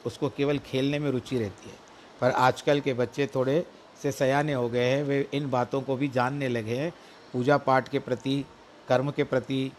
[0.06, 1.76] उसको केवल खेलने में रुचि रहती है।
[2.20, 3.66] पर आजकल के बच्चे थोड़े
[4.02, 6.92] से सयाने हो गए हैं, वे इन बातों को भी जानने लगे हैं।
[7.32, 8.44] पूजा पाठ के प्रति
[8.90, 9.72] कर्म के प्रति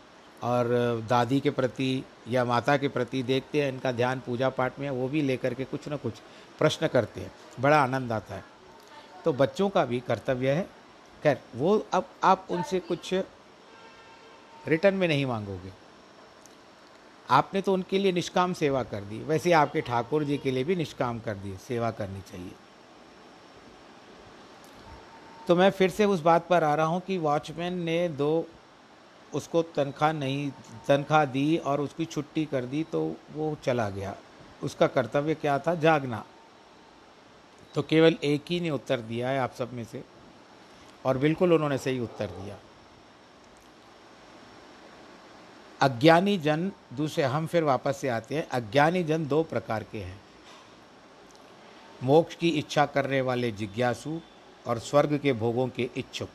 [0.43, 0.67] और
[1.09, 5.07] दादी के प्रति या माता के प्रति देखते हैं, इनका ध्यान पूजा पाठ में वो
[5.07, 6.13] भी लेकर के कुछ ना कुछ
[6.59, 8.43] प्रश्न करते हैं। बड़ा आनंद आता है।
[9.25, 10.67] तो बच्चों का भी कर्तव्य है।
[11.23, 13.13] खैर, वो अब आप उनसे कुछ
[14.67, 15.71] रिटर्न में नहीं मांगोगे।
[17.29, 20.75] आपने तो उनके लिए निष्काम सेवा कर दी। वैसे आपके ठाकुर जी के लिए भी
[20.75, 22.51] निष्काम कर दी, सेवा करनी चाहिए।
[25.47, 28.47] तो मैं फिर से उस बात पर आ रहा हूँ कि वॉचमैन ने दो
[29.33, 30.51] उसको तनख्वाह नहीं,
[30.87, 34.15] तनख्वाह दी और उसकी छुट्टी कर दी तो वो चला गया।
[34.63, 35.75] उसका कर्तव्य क्या था?
[35.75, 36.23] जागना।
[37.75, 40.03] तो केवल एक ही ने उत्तर दिया है आप सब में से,
[41.05, 42.57] और बिल्कुल उन्होंने सही उत्तर दिया।
[45.81, 50.21] अज्ञानी जन, दूसरे हम फिर वापस से आते हैं। अज्ञानी जन दो प्रकार के हैं।
[52.03, 54.19] मोक्ष की इच्छा करने वाले जिज्ञासु
[54.67, 56.29] और स्वर्ग के भोगों के इच्छुक।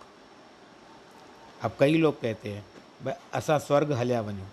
[1.62, 2.64] अब कई लोग कहते हैं
[3.34, 4.46] असा स्वर्ग हलिया वञूं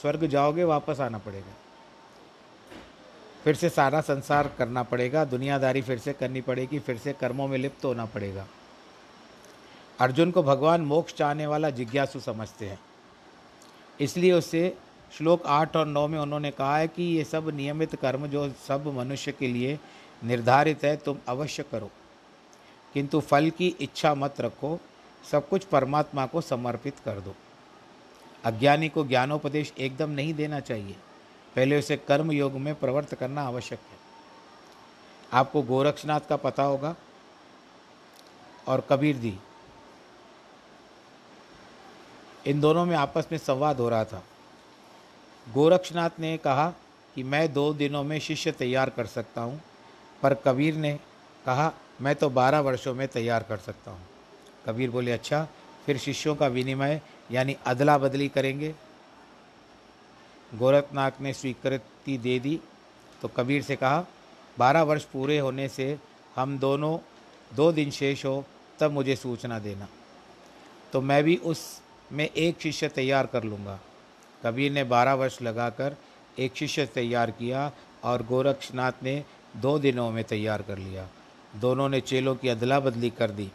[0.00, 1.52] स्वर्ग जाओगे, वापस आना पड़ेगा।
[3.44, 7.58] फिर से सारा संसार करना पड़ेगा, दुनियादारी फिर से करनी पड़ेगी, फिर से कर्मों में
[7.58, 8.46] लिप्त होना पड़ेगा।
[10.00, 12.80] अर्जुन को भगवान मोक्ष चाहने वाला जिज्ञासु समझते हैं।
[14.00, 14.78] इसलिए उससे
[15.18, 18.86] श्लोक आठ और नौ में उन्होंने कहा है कि ये सब नियमित कर्म जो सब
[18.86, 19.78] मनुष्य के लिए
[20.24, 21.90] निर्धारित है, तुम अवश्य करो।
[22.94, 24.80] किंतु फल की इच्छा मत रखो,
[25.30, 27.34] सब कुछ परमात्मा को समर्पित कर दो।
[28.44, 30.96] अज्ञानी को ज्ञानोपदेश एकदम नहीं देना चाहिए।
[31.56, 34.00] पहले उसे कर्म योग में प्रवर्त करना आवश्यक है।
[35.32, 36.94] आपको गोरक्षनाथ का पता होगा
[38.68, 39.34] और कबीर दी
[42.46, 44.22] इन दोनों में आपस में संवाद हो रहा था।
[45.46, 46.68] गोरक्षनाथ ने कहा
[47.16, 49.60] कि मैं दो दिनों में शिष्य तैयार कर सकता हूँ,
[50.22, 50.98] पर कबीर ने
[51.46, 54.00] कहा, मैं तो बारह वर्षों में तैयार कर सकता हूँ।
[54.66, 55.46] कबीर बोले अच्छा
[55.86, 57.00] फिर शिष्यों का विनिमय
[57.30, 58.74] यानी अदला बदली करेंगे।
[60.52, 62.58] गोरखनाथ ने स्वीकृति दे दी
[63.22, 64.04] तो कबीर से कहा,
[64.56, 65.96] बारह वर्ष पूरे होने से
[66.36, 66.98] हम दोनों
[67.50, 68.44] दो दिन शेष हो,
[68.78, 69.88] तब मुझे सूचना देना।
[70.92, 71.60] तो मैं भी उस
[72.12, 73.78] में एक शिष्य तैयार कर लूँगा।
[74.42, 75.96] कबीर ने बारह वर्ष लगाकर
[76.38, 77.70] एक शिष्य तैयार किया
[78.04, 79.22] और गोरक्षनाथ ने
[79.56, 81.08] दो दिनों में तैयार कर लिया।
[81.56, 83.50] दोनों ने चेलों की अदला बदली कर दी।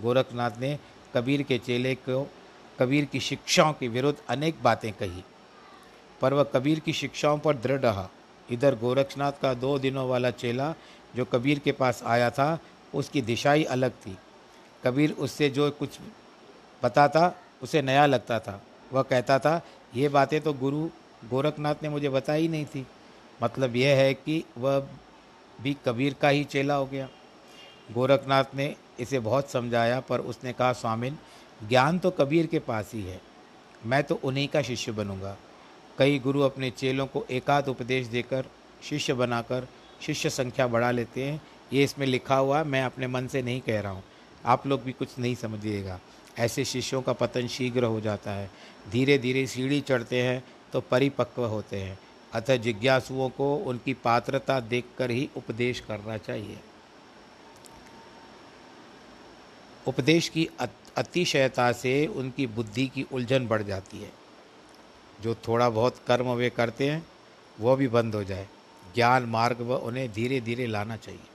[0.00, 0.78] गोरखनाथ ने
[1.14, 2.22] कबीर के चेले को
[2.78, 5.24] कबीर की शिक्षाओं के विरुद्ध अनेक बातें कही।
[6.20, 8.08] पर वह कबीर की शिक्षाओं पर दृढ़ रहा।
[8.50, 10.74] इधर गोरक्षनाथ का दो दिनों वाला चेला
[11.16, 12.58] जो कबीर के पास आया था,
[12.94, 14.18] उसकी दिशा ही अलग थी।
[14.84, 15.98] कबीर उससे जो कुछ
[16.84, 17.32] बताता,
[17.62, 18.62] उसे नया लगता था।
[18.92, 19.62] वह कहता था,
[19.94, 20.88] ये बातें तो गुरु
[21.30, 22.86] गोरखनाथ ने मुझे बताई नहीं थी।
[23.42, 24.86] मतलब यह है कि वह
[25.60, 27.08] भी कबीर का ही चेला हो गया।
[27.92, 31.18] गोरखनाथ ने इसे बहुत समझाया, पर उसने कहा, स्वामिन
[31.60, 33.20] ज्ञान तो कबीर के पास ही है।
[33.86, 35.36] मैं तो उन्हीं का शिष्य बनूँगा।
[35.98, 38.44] कई गुरु अपने चेलों को एकाध उपदेश देकर,
[38.82, 39.68] शिष्य बनाकर,
[40.00, 41.40] शिष्य संख्या बढ़ा लेते हैं।
[41.72, 44.02] ये इसमें लिखा हुआ, मैं अपने मन से नहीं कह रहा हूँ।
[44.44, 46.00] आप लोग भी कुछ नहीं समझिएगा।
[46.38, 48.50] ऐसे शिष्यों का पतन शीघ्र हो जाता है।
[48.90, 51.98] धीरे धीरे सीढ़ी चढ़ते हैं तो परिपक्व होते हैं।
[52.32, 56.58] अतः जिज्ञासुओं को उनकी पात्रता देखकर ही उपदेश करना चाहिए।
[59.86, 60.48] उपदेश की
[60.96, 64.10] अतिशयता से उनकी बुद्धि की उलझन बढ़ जाती है।
[65.20, 67.06] जो थोड़ा बहुत कर्म वे करते हैं
[67.60, 68.48] वह भी बंद हो जाए।
[68.94, 71.34] ज्ञान मार्ग व उन्हें धीरे धीरे लाना चाहिए।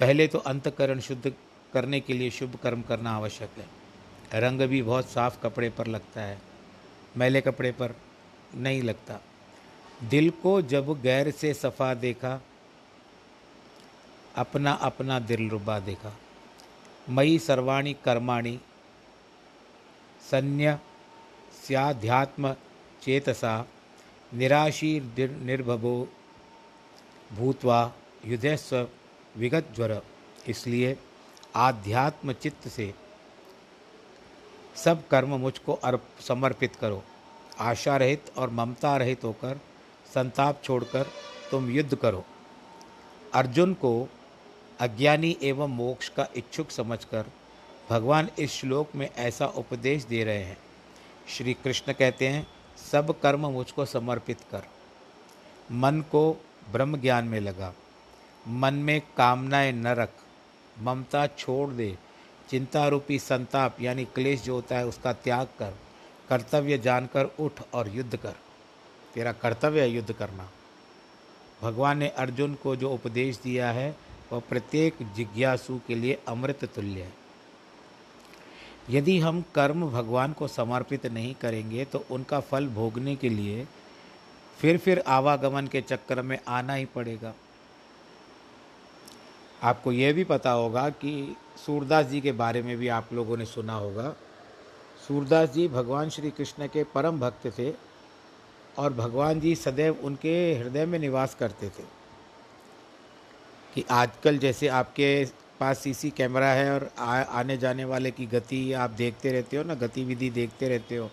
[0.00, 1.32] पहले तो अंतकरण शुद्ध
[1.72, 6.20] करने के लिए शुभ कर्म करना आवश्यक है। रंग भी बहुत साफ़ कपड़े पर लगता
[6.20, 6.38] है,
[7.16, 7.94] मैले कपड़े पर
[8.54, 9.20] नहीं लगता।
[10.04, 12.40] दिल को जब गैर से सफ़ा देखा
[14.36, 16.12] अपना अपना दिल रुबा देखा।
[17.08, 18.58] मई सर्वाणी कर्माणि
[20.30, 20.78] सन्य
[21.66, 22.52] स्याध्यात्म
[23.02, 23.66] चेतसा
[24.34, 26.08] निराशी निर्भवो
[27.32, 27.92] भूतवा
[28.24, 28.88] युद्धस्व
[29.36, 30.02] विगत ज्वर
[30.48, 30.96] इसलिए
[31.54, 32.94] आध्यात्म चित्त से
[34.76, 37.02] सब कर्म मुझको अर्प, समर्पित करो।
[37.58, 39.60] आशा रहित और ममता रहित होकर,
[40.14, 41.06] संताप छोड़कर
[41.50, 42.24] तुम युद्ध करो।
[43.34, 44.08] अर्जुन को
[44.80, 47.26] अज्ञानी एवं मोक्ष का इच्छुक समझकर
[47.90, 50.58] भगवान इस श्लोक में ऐसा उपदेश दे रहे हैं।
[51.28, 52.46] श्री कृष्ण कहते हैं,
[52.92, 54.62] सब कर्म मुझको समर्पित कर।
[55.72, 57.74] मन को ब्रह्म ज्ञान में लगा।
[58.48, 60.12] मन में कामनाएँ न रख।
[60.82, 61.98] ममता छोड़ दे।
[62.50, 65.78] चिंता रूपी संताप यानी क्लेश जो होता है उसका त्याग कर।
[66.28, 68.34] कर्तव्य जानकर उठ और युद्ध कर।
[69.14, 70.50] तेरा कर्तव्य है युद्ध करना।
[71.62, 77.02] भगवान ने अर्जुन को जो उपदेश दिया है वह प्रत्येक जिज्ञासु के लिए अमृत तुल्य
[77.02, 77.12] है।
[78.90, 83.66] यदि हम कर्म भगवान को समर्पित नहीं करेंगे तो उनका फल भोगने के लिए
[84.58, 87.34] फिर फिर आवागमन के चक्कर में आना ही पड़ेगा।
[89.62, 91.36] आपको यह भी पता होगा कि
[91.66, 94.14] सूरदास जी के बारे में भी आप लोगों ने सुना होगा।
[95.08, 97.72] सूरदास जी भगवान श्री कृष्ण के परम भक्त थे
[98.78, 101.97] और भगवान जी सदैव उनके हृदय में निवास करते थे।
[103.74, 105.24] कि आजकल जैसे आपके
[105.60, 109.62] पास सीसी कैमरा है और आ, आने जाने वाले की गति आप देखते रहते हो
[109.62, 111.10] ना गतिविधि देखते रहते हो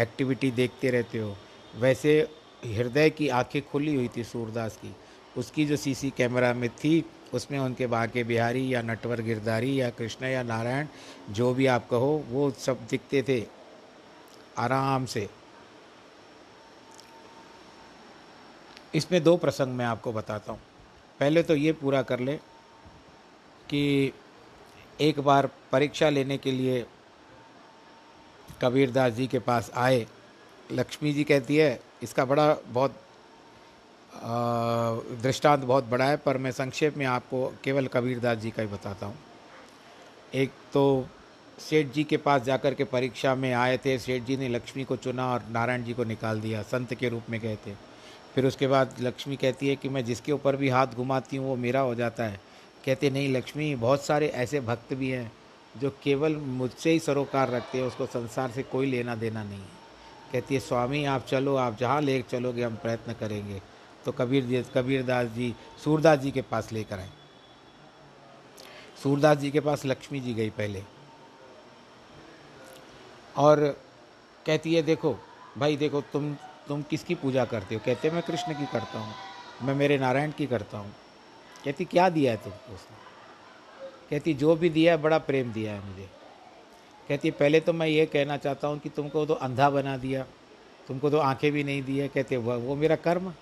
[0.00, 1.36] एक्टिविटी देखते रहते हो
[1.76, 2.18] वैसे
[2.66, 4.94] हृदय की आँखें खुली हुई थी सूरदास की।
[5.38, 7.04] उसकी जो सीसी कैमरा में थी
[7.34, 10.86] उसमें उनके बाके बिहारी या नटवर गिरधारी या कृष्ण या नारायण
[11.30, 13.40] जो भी आप कहो वो सब दिखते थे।
[14.58, 15.28] आराम से।
[18.94, 20.60] इसमें दो प्रसंग मैं आपको बताता हूँ।
[21.20, 22.34] पहले तो ये पूरा कर ले
[23.70, 24.12] कि
[25.00, 26.84] एक बार परीक्षा लेने के लिए
[28.60, 30.06] कबीरदास जी के पास आए।
[30.70, 33.00] लक्ष्मी जी कहती है, इसका बड़ा बहुत
[35.22, 39.06] दृष्टांत बहुत बड़ा है, पर मैं संक्षेप में आपको केवल कबीरदास जी का ही बताता
[39.06, 39.16] हूँ।
[40.34, 41.06] एक तो
[41.60, 44.96] सेठ जी के पास जाकर के परीक्षा में आए थे, सेठ जी ने लक्ष्मी को
[44.96, 47.74] चुना और नारायण जी को निकाल दिया, संत के रूप में गए थे।
[48.36, 51.56] फिर उसके बाद लक्ष्मी कहती है कि मैं जिसके ऊपर भी हाथ घुमाती हूँ, वो
[51.56, 52.40] मेरा हो जाता है।
[52.84, 55.32] कहते, नहीं लक्ष्मी, बहुत सारे ऐसे भक्त भी हैं
[55.76, 59.76] जो केवल मुझसे ही सरोकार रखते हैं, उसको संसार से कोई लेना देना नहीं है।
[60.32, 63.62] कहती है, स्वामी, आप चलो, आप जहाँ ले चलोगे, हम प्रयत्न करेंगे।
[64.04, 65.54] तो कबीर कबीरदास जी,
[65.84, 67.10] सूरदास जी के पास लेकर आए।
[69.02, 70.82] सूरदास जी के पास लक्ष्मी जी गई पहले।
[73.36, 73.80] और
[74.46, 75.16] कहती है, देखो,
[75.58, 76.36] भाई देखो, तुम
[76.68, 77.80] तुम किसकी पूजा करते हो?
[77.86, 79.14] कहते मैं कृष्ण की करता हूँ।
[79.62, 80.94] मैं मेरे नारायण की करता हूँ।
[81.64, 82.96] कहती, क्या दिया है तुमको उसने?
[84.10, 86.08] कहती, जो भी दिया है, बड़ा प्रेम दिया है मुझे।
[87.08, 90.26] कहती, पहले तो मैं ये कहना चाहता हूँ कि तुमको तो अंधा बना दिया,
[90.88, 93.32] तुमको तो आँखें भी नहीं दी है। कहते, वो वो मेरा कर्म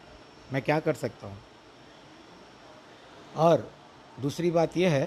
[0.52, 1.38] मैं क्या कर सकता हूँ?
[3.36, 3.72] और
[4.20, 5.06] दूसरी बात यह है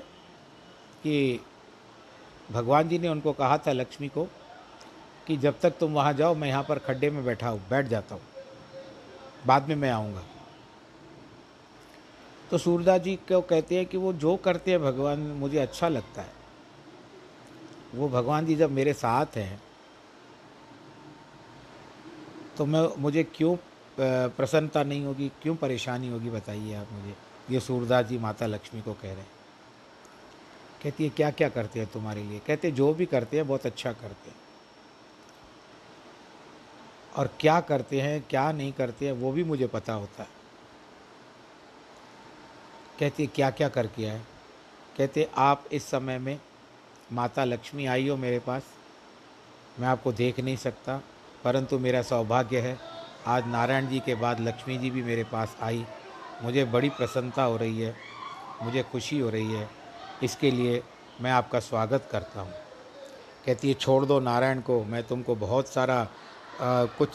[1.03, 1.45] कि
[2.51, 4.27] भगवान जी ने उनको कहा था, लक्ष्मी को
[5.27, 8.15] कि जब तक तुम वहाँ जाओ, मैं यहाँ पर खड्डे में बैठा हूँ, बैठ जाता
[8.15, 8.21] हूँ।
[9.45, 10.23] बाद में मैं आऊँगा।
[12.51, 16.21] तो सूरदास जी क्यों कहते हैं कि वो जो करते हैं, भगवान मुझे अच्छा लगता
[16.21, 16.35] है।
[17.95, 19.61] वो भगवान जी जब मेरे साथ हैं
[22.57, 23.55] तो मैं, मुझे क्यों
[23.97, 27.15] प्रसन्नता नहीं होगी, क्यों परेशानी होगी, बताइए आप मुझे।
[27.49, 29.35] ये सूरदास जी माता लक्ष्मी को कह रहे हैं।
[30.83, 32.39] कहती है क्या क्या करते हैं तुम्हारे लिए?
[32.39, 34.46] कहते जो भी करते हैं, बहुत अच्छा करते हैं।
[37.17, 40.29] और क्या करते हैं, क्या नहीं करते हैं, वो भी मुझे पता होता है।
[42.99, 44.21] कहती है क्या क्या करके आए?
[44.97, 46.39] कहते आप इस समय में
[47.11, 48.63] माता लक्ष्मी आई हो मेरे पास।
[49.79, 51.01] मैं आपको देख नहीं सकता,
[51.43, 52.77] परंतु मेरा सौभाग्य है,
[53.25, 55.85] आज नारायण जी के बाद लक्ष्मी जी भी मेरे पास आई।
[56.43, 57.95] मुझे बड़ी प्रसन्नता हो रही है,
[58.63, 59.69] मुझे खुशी हो रही है।
[60.23, 60.83] इसके लिए
[61.21, 62.53] मैं आपका स्वागत करता हूँ।
[63.45, 66.07] कहती है, छोड़ दो नारायण को, मैं तुमको बहुत सारा
[66.61, 67.09] आ, कुछ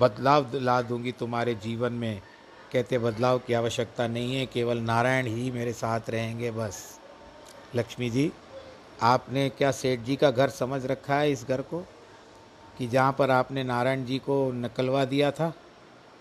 [0.00, 2.22] बदलाव ला दूँगी तुम्हारे जीवन में।
[2.72, 7.00] कहते बदलाव की आवश्यकता नहीं है केवल नारायण ही मेरे साथ रहेंगे बस।
[7.74, 8.32] लक्ष्मी जी
[9.02, 11.80] आपने क्या सेठ जी का घर समझ रखा है इस घर को?
[12.78, 15.52] कि जहाँ पर आपने नारायण जी को नकलवा दिया था?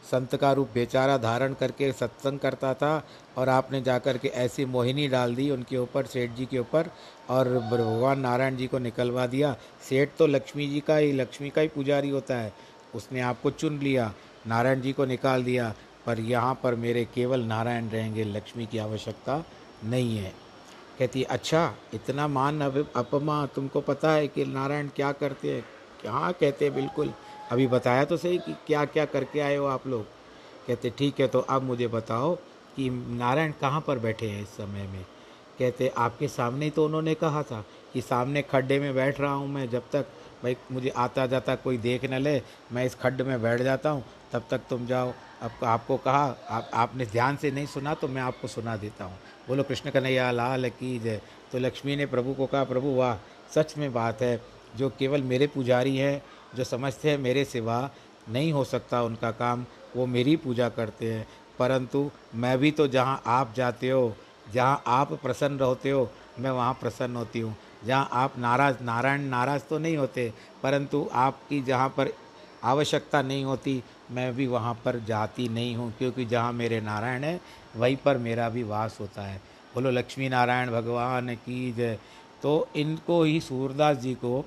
[0.03, 3.07] संत का रूप बेचारा धारण करके सत्संग करता था
[3.37, 6.89] और आपने जाकर के ऐसी मोहिनी डाल दी उनके ऊपर, सेठ जी के ऊपर,
[7.29, 9.55] और भगवान नारायण जी को निकलवा दिया।
[9.89, 12.53] सेठ तो लक्ष्मी जी का ही, लक्ष्मी का ही पुजारी होता है।
[12.95, 14.13] उसने आपको चुन लिया,
[14.47, 15.73] नारायण जी को निकाल दिया,
[16.05, 19.43] पर यहाँ पर मेरे केवल नारायण रहेंगे, लक्ष्मी की आवश्यकता
[19.83, 20.33] नहीं है।
[20.99, 22.61] कहती अच्छा इतना मान
[22.95, 25.65] अपमा, तुमको पता है कि नारायण क्या करते हैं?
[26.07, 27.13] हाँ कहते हैं बिल्कुल?
[27.51, 30.05] अभी बताया तो सही कि क्या क्या करके आए हो आप लोग?
[30.67, 32.35] कहते, ठीक है तो अब मुझे बताओ
[32.75, 35.05] कि नारायण कहाँ पर बैठे हैं इस समय में?
[35.59, 39.47] कहते, आपके सामने ही तो उन्होंने कहा था कि सामने खड्डे में बैठ रहा हूँ
[39.47, 40.05] मैं, जब तक
[40.43, 42.41] भाई मुझे आता जाता कोई देख न ले,
[42.71, 44.03] मैं इस खड्ड में बैठ जाता हूँ,
[44.33, 48.21] तब तक तुम जाओ। अब आपको कहा, आप, आपने ध्यान से नहीं सुना तो मैं
[48.21, 49.17] आपको सुना देता हूँ।
[49.47, 51.21] बोलो, कृष्ण कन्हैया, लाल की जय।
[51.51, 53.17] तो लक्ष्मी ने प्रभु को कहा, प्रभु, वाह,
[53.55, 54.41] सच में बात है।
[54.75, 56.21] जो केवल मेरे पुजारी हैं
[56.55, 57.89] जो समझते हैं मेरे सिवा
[58.29, 59.65] नहीं हो सकता उनका काम,
[59.95, 61.27] वो मेरी पूजा करते हैं।
[61.59, 64.15] परंतु मैं भी तो जहाँ आप जाते हो,
[64.53, 66.09] जहाँ आप प्रसन्न रहते हो,
[66.39, 67.55] मैं वहाँ प्रसन्न होती हूँ।
[67.85, 70.33] जहाँ आप नाराज़, नारायण नाराज़ तो नहीं होते,
[70.63, 72.13] परंतु आपकी जहाँ पर
[72.63, 77.41] आवश्यकता नहीं होती, मैं भी वहाँ पर जाती नहीं हूँ, क्योंकि जहाँ मेरे नारायण है,
[77.75, 79.41] वहीं पर मेरा भी वास होता है।
[79.75, 81.99] बोलो, लक्ष्मी नारायण, भगवान की जय।
[82.43, 84.45] तो इनको ही सूरदास जी को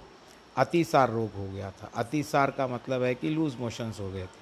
[0.56, 4.38] अतिसार रोग हो गया था। अतिसार का मतलब है कि लूज मोशंस हो गए थे।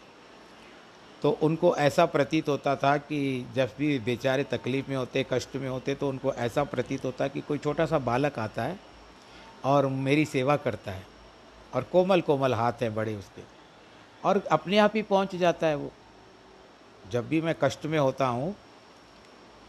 [1.23, 5.69] तो उनको ऐसा प्रतीत होता था कि जब भी बेचारे तकलीफ़ में होते, कष्ट में
[5.69, 8.79] होते तो उनको ऐसा प्रतीत होता कि कोई छोटा सा बालक आता है
[9.65, 11.07] और मेरी सेवा करता है
[11.75, 13.43] और कोमल कोमल हाथ हैं बड़े उसके
[14.23, 15.91] और अपने आप ही पहुँच जाता है वो।
[17.05, 18.55] जब भी मैं कष्ट में होता हूँ,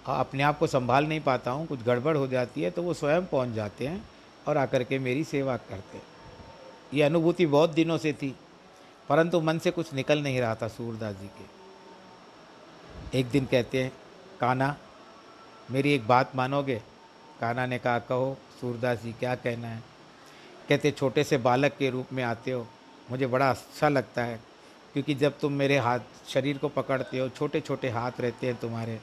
[0.05, 3.25] अपने आप को संभाल नहीं पाता हूँ, कुछ गड़बड़ हो जाती है तो वो स्वयं
[3.25, 4.03] पहुँच जाते हैं
[4.47, 6.08] और आकर के मेरी सेवा करते हैं।
[6.93, 8.35] ये अनुभूति बहुत दिनों से थी,
[9.09, 13.91] परंतु मन से कुछ निकल नहीं रहा था सूरदास जी के। एक दिन कहते हैं
[14.39, 14.75] काना
[15.71, 16.81] मेरी एक बात मानोगे?
[17.39, 19.83] काना ने कहा, कहो, सूरदास जी, क्या कहना है?
[20.69, 22.65] कहते, छोटे से बालक के रूप में आते हो,
[23.11, 24.39] मुझे बड़ा अच्छा लगता है,
[24.93, 28.99] क्योंकि जब तुम मेरे हाथ, शरीर को पकड़ते हो छोटे छोटे हाथ रहते हैं तुम्हारे,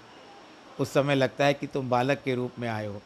[0.80, 3.00] उस समय लगता है कि तुम बालक के रूप में आए हो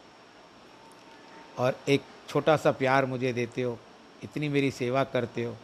[1.59, 3.79] और एक छोटा सा प्यार मुझे देते हो
[4.25, 5.57] इतनी मेरी सेवा करते हो।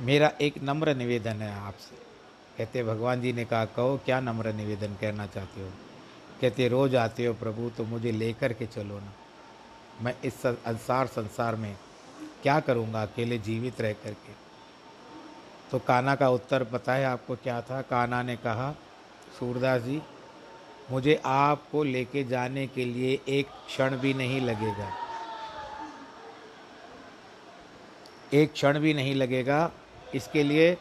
[0.00, 1.96] मेरा एक नम्र निवेदन है आपसे।
[2.58, 5.70] कहते, भगवान जी ने कहा, कहो, क्या नम्र निवेदन करना चाहते हो?
[6.40, 9.12] कहते, रोज आते हो प्रभु तो मुझे लेकर के चलो ना।
[10.00, 11.76] मैं इस संसार संसार में
[12.42, 14.32] क्या करूँगा, अकेले जीवित रह करके?
[15.70, 17.82] तो काना का उत्तर पता है आपको क्या था?
[17.82, 18.72] काना ने कहा,
[19.38, 20.02] सूरदास जी,
[20.90, 25.07] मुझे आपको लेके जाने के लिए एक क्षण भी नहीं लगेगा।
[28.34, 29.70] एक क्षण भी नहीं लगेगा।
[30.14, 30.76] इसके लिए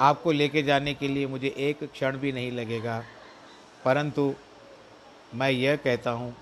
[0.00, 3.04] आपको लेके जाने के लिए मुझे एक क्षण भी नहीं लगेगा।
[3.84, 4.34] परंतु
[5.34, 6.36] मैं यह कहता हूँ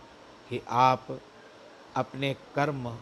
[0.51, 1.07] कि आप
[1.97, 2.99] अपने कर्म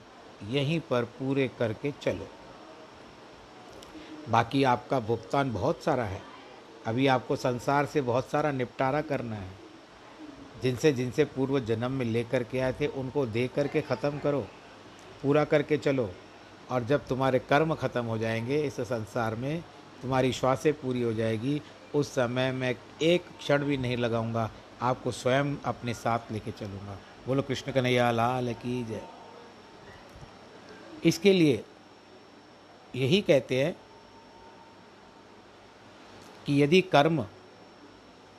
[0.50, 2.28] यहीं पर पूरे करके चलो।
[4.28, 6.22] बाकी आपका भुगतान बहुत सारा है।
[6.86, 9.63] अभी आपको संसार से बहुत सारा निपटारा करना है।
[10.64, 14.40] जिनसे जिनसे पूर्व जन्म में लेकर के आए थे, उनको दे करके ख़त्म करो,
[15.22, 16.10] पूरा करके चलो,
[16.70, 19.62] और जब तुम्हारे कर्म ख़त्म हो जाएँगे, इस संसार में
[20.02, 21.60] तुम्हारी श्वासें पूरी हो जाएगी।
[21.94, 24.50] उस समय मैं एक क्षण भी नहीं लगाऊँगा,
[24.82, 29.02] आपको स्वयं अपने साथ लेके चलूँगा। बोलो, कृष्ण कन्हैया, लाल की जय।
[31.04, 31.64] इसके लिए
[32.94, 33.76] यही कहते हैं
[36.46, 37.26] कि यदि कर्म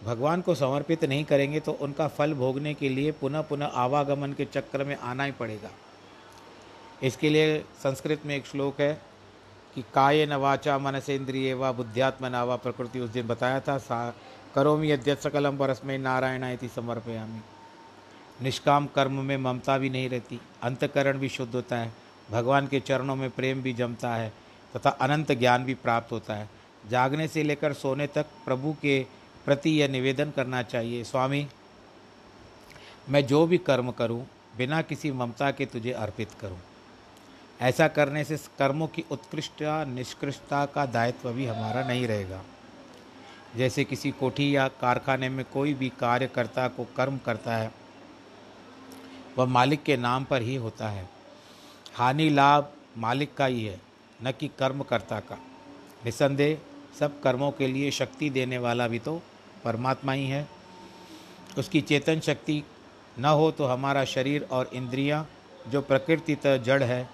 [0.05, 4.45] भगवान को समर्पित नहीं करेंगे तो उनका फल भोगने के लिए पुनः पुनः आवागमन के
[4.45, 5.69] चक्र में आना ही पड़ेगा।
[7.03, 8.93] इसके लिए संस्कृत में एक श्लोक है
[9.75, 14.15] कि काय न वाचा मनसेंद्रिय व बुद्ध्यात्म नावा प्रकृति उस दिन बताया था, सा,
[14.55, 17.41] करोमी यद्यत सकलम परस्मय नारायण इति समर्पयामी।
[18.41, 21.91] निष्काम कर्म में ममता भी नहीं रहती, अंतकरण भी शुद्ध होता है,
[22.31, 24.33] भगवान के चरणों में प्रेम भी जमता है,
[24.75, 26.49] तथा अनंत ज्ञान भी प्राप्त होता है।
[26.89, 29.05] जागने से लेकर सोने तक प्रभु के
[29.45, 31.47] प्रति यह निवेदन करना चाहिए, स्वामी,
[33.09, 34.25] मैं जो भी कर्म करूँ,
[34.57, 36.57] बिना किसी ममता के तुझे अर्पित करूँ।
[37.61, 42.41] ऐसा करने से कर्मों की उत्कृष्टता, निष्कृष्टता का दायित्व भी हमारा नहीं रहेगा।
[43.55, 47.71] जैसे किसी कोठी या कारखाने में कोई भी कार्यकर्ता को कर्म करता है,
[49.37, 51.09] वह मालिक के नाम पर ही होता है।
[51.95, 53.79] हानि लाभ मालिक का ही है,
[54.23, 55.37] न कि कर्मकर्ता का।
[56.05, 56.57] निसंदेह,
[56.99, 59.21] सब कर्मों के लिए शक्ति देने वाला भी तो
[59.65, 60.47] परमात्मा ही है।
[61.57, 62.63] उसकी चेतन शक्ति
[63.19, 65.29] न हो तो हमारा शरीर और इंद्रियाँ
[65.67, 67.09] जो प्रकृतितः जड़ है,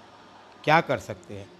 [0.64, 1.50] क्या कर सकते हैं?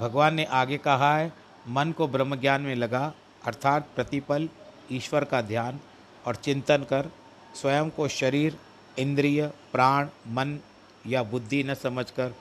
[0.00, 1.32] भगवान ने आगे कहा है,
[1.68, 3.12] मन को ब्रह्म ज्ञान में लगा,
[3.44, 4.48] अर्थात प्रतिपल,
[4.92, 5.80] ईश्वर का ध्यान
[6.26, 7.10] और चिंतन कर,
[7.54, 8.58] स्वयं को शरीर,
[8.98, 10.60] इंद्रिय, प्राण, मन
[11.06, 12.34] या बुद्धि न समझकर,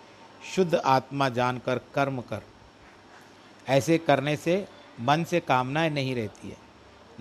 [0.55, 2.41] शुद्ध आत्मा जानकर कर्म कर।
[3.67, 4.67] ऐसे करने से
[5.01, 6.68] मन से कामनाएँ नहीं रहती है।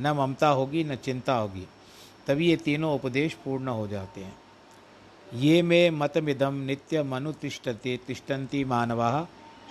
[0.00, 1.66] न ममता होगी, न चिंता होगी।
[2.26, 4.36] तभी ये तीनों उपदेश पूर्ण हो जाते हैं।
[5.34, 9.26] ये मे मतमिदम नित्य मनुतिष्ठते तिष्ठन्ति मानवा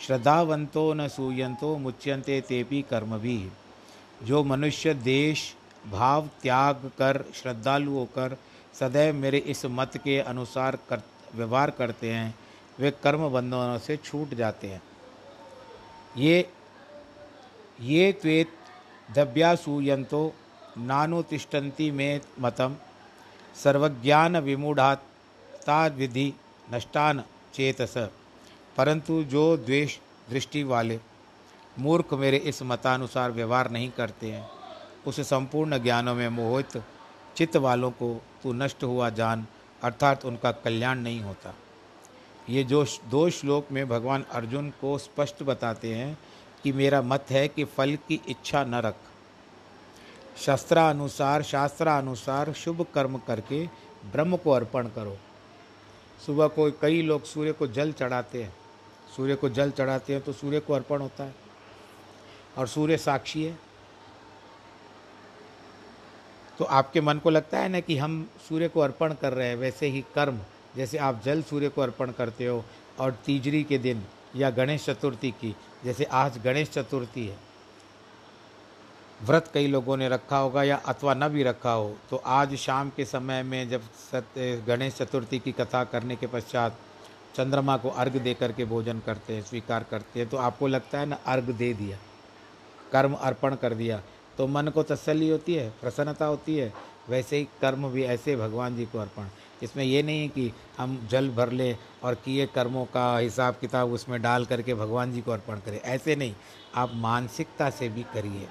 [0.07, 3.49] श्रद्धावंतो न सूयंतो मुच्यंते तेपी कर्म भी
[4.23, 5.55] जो मनुष्य देश,
[5.91, 8.37] भाव, त्याग कर श्रद्धालु होकर
[8.79, 11.01] सदैव मेरे इस मत के अनुसार कर,
[11.35, 12.35] व्यवहार करते हैं,
[12.79, 14.81] वे कर्म बंधनों से छूट जाते हैं।
[16.17, 16.49] ये
[17.81, 18.56] ये त्वेत
[19.15, 20.33] दभ्यासूयंतो
[20.77, 22.75] नानुतिष्ठन्ति में मतम
[23.63, 26.33] सर्वज्ञान विमूढ़ाता विधि
[26.73, 27.23] नष्टान
[27.53, 27.97] चेतस।
[28.77, 29.97] परंतु जो द्वेष
[30.29, 30.99] दृष्टि वाले
[31.79, 34.49] मूर्ख मेरे इस मतानुसार व्यवहार नहीं करते हैं,
[35.07, 36.83] उस संपूर्ण ज्ञानों में मोहित
[37.35, 39.45] चित्त वालों को तू नष्ट हुआ जान,
[39.83, 41.53] अर्थात उनका कल्याण नहीं होता।
[42.49, 46.17] ये जो दो श्लोक में भगवान अर्जुन को स्पष्ट बताते हैं
[46.63, 48.95] कि मेरा मत है कि फल की इच्छा न रख।
[50.37, 53.65] शास्त्रानुसार शास्त्रानुसार शुभ कर्म करके
[54.11, 55.17] ब्रह्म को अर्पण करो।
[56.25, 58.53] सुबह को कई लोग सूर्य को जल चढ़ाते हैं।
[59.15, 61.35] सूर्य को जल चढ़ाते हैं तो सूर्य को अर्पण होता है।
[62.57, 63.57] और सूर्य साक्षी है।
[66.59, 69.55] तो आपके मन को लगता है ना कि हम सूर्य को अर्पण कर रहे हैं,
[69.55, 70.39] वैसे ही कर्म।
[70.75, 72.63] जैसे आप जल सूर्य को अर्पण करते हो
[72.99, 74.03] और तीजरी के दिन
[74.35, 75.55] या गणेश चतुर्थी की
[75.85, 77.37] जैसे आज गणेश चतुर्थी है।
[79.19, 82.89] व्रत कई लोगों ने रखा होगा या अथवा न भी रखा हो तो आज शाम
[82.89, 86.77] के समय में जब सत्य गणेश चतुर्थी की कथा करने के पश्चात
[87.35, 91.05] चंद्रमा को अर्घ दे करके भोजन करते हैं, स्वीकार करते हैं तो आपको लगता है
[91.05, 91.97] ना, अर्घ दे दिया,
[92.91, 94.01] कर्म अर्पण कर दिया
[94.37, 96.73] तो मन को तसल्ली होती है, प्रसन्नता होती है,
[97.09, 99.27] वैसे ही कर्म भी ऐसे भगवान जी को अर्पण।
[99.63, 103.91] इसमें ये नहीं है कि हम जल भर लें और किए कर्मों का हिसाब किताब
[103.93, 106.35] उसमें डाल करके भगवान जी को अर्पण करें। ऐसे नहीं,
[106.75, 108.47] आप मानसिकता से भी करिए।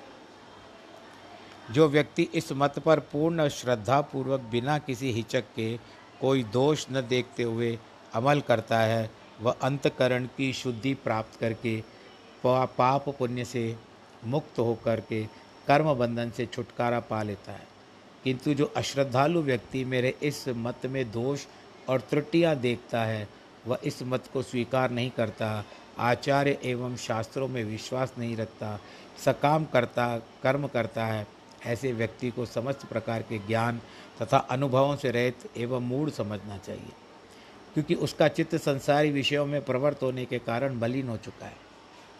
[1.70, 5.77] जो व्यक्ति इस मत पर पूर्ण श्रद्धा पूर्वक बिना किसी हिचक के
[6.20, 7.78] कोई दोष न देखते हुए
[8.15, 9.11] अमल करता है,
[9.41, 11.81] वह अंतकरण की शुद्धि प्राप्त करके
[12.45, 13.77] पाप पुण्य से
[14.24, 15.24] मुक्त होकर के
[15.66, 17.76] कर्म बंधन से छुटकारा पा लेता है।
[18.27, 21.44] किंतु जो अश्रद्धालु व्यक्ति मेरे इस मत में दोष
[21.89, 23.28] और त्रुटियाँ देखता है,
[23.66, 25.65] वह इस मत को स्वीकार नहीं करता,
[25.98, 28.78] आचार्य एवं शास्त्रों में विश्वास नहीं रखता,
[29.24, 30.07] सकाम करता,
[30.43, 31.27] कर्म करता है।
[31.66, 33.81] ऐसे व्यक्ति को समस्त प्रकार के ज्ञान
[34.23, 36.93] तथा अनुभवों से रहित एवं मूड समझना चाहिए,
[37.74, 41.65] क्योंकि उसका चित्त संसारी विषयों में प्रवृत्त होने के कारण मलिन हो चुका है।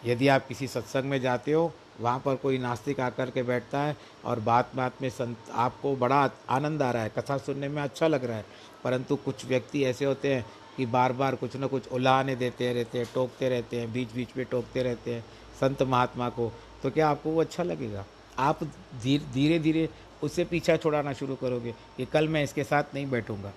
[0.05, 1.71] यदि आप किसी सत्संग में जाते हो
[2.01, 3.95] वहाँ पर कोई नास्तिक आकर के बैठता है
[4.25, 8.07] और बात बात में संत, आपको बड़ा आनंद आ रहा है, कथा सुनने में अच्छा
[8.07, 8.45] लग रहा है।
[8.83, 10.45] परंतु कुछ व्यक्ति ऐसे होते हैं
[10.77, 14.35] कि बार बार कुछ ना कुछ उलाहने देते रहते हैं, टोकते रहते हैं बीच बीच
[14.37, 15.25] में टोकते रहते हैं
[15.59, 16.51] संत महात्मा को।
[16.83, 18.05] तो क्या आपको वो अच्छा लगेगा?
[18.39, 18.63] आप
[19.03, 19.89] धीरे धीरे
[20.23, 23.53] उससे पीछा छुड़ाना शुरू करोगे कि कल मैं इसके साथ नहीं बैठूँगा।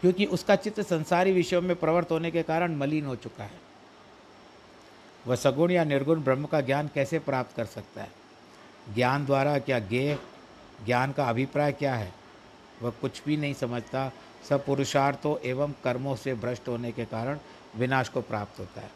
[0.00, 3.65] क्योंकि उसका चित्त संसारी विषयों में प्रवृत्त होने के कारण मलिन हो चुका है।
[5.26, 8.10] वह सगुण या निर्गुण ब्रह्म का ज्ञान कैसे प्राप्त कर सकता है?
[8.94, 10.18] ज्ञान द्वारा क्या ज्ञेय,
[10.86, 12.12] ज्ञान का अभिप्राय क्या है?
[12.82, 14.12] वह कुछ भी नहीं समझता।
[14.48, 17.38] सब पुरुषार्थों एवं कर्मों से भ्रष्ट होने के कारण
[17.76, 18.90] विनाश को प्राप्त होता है।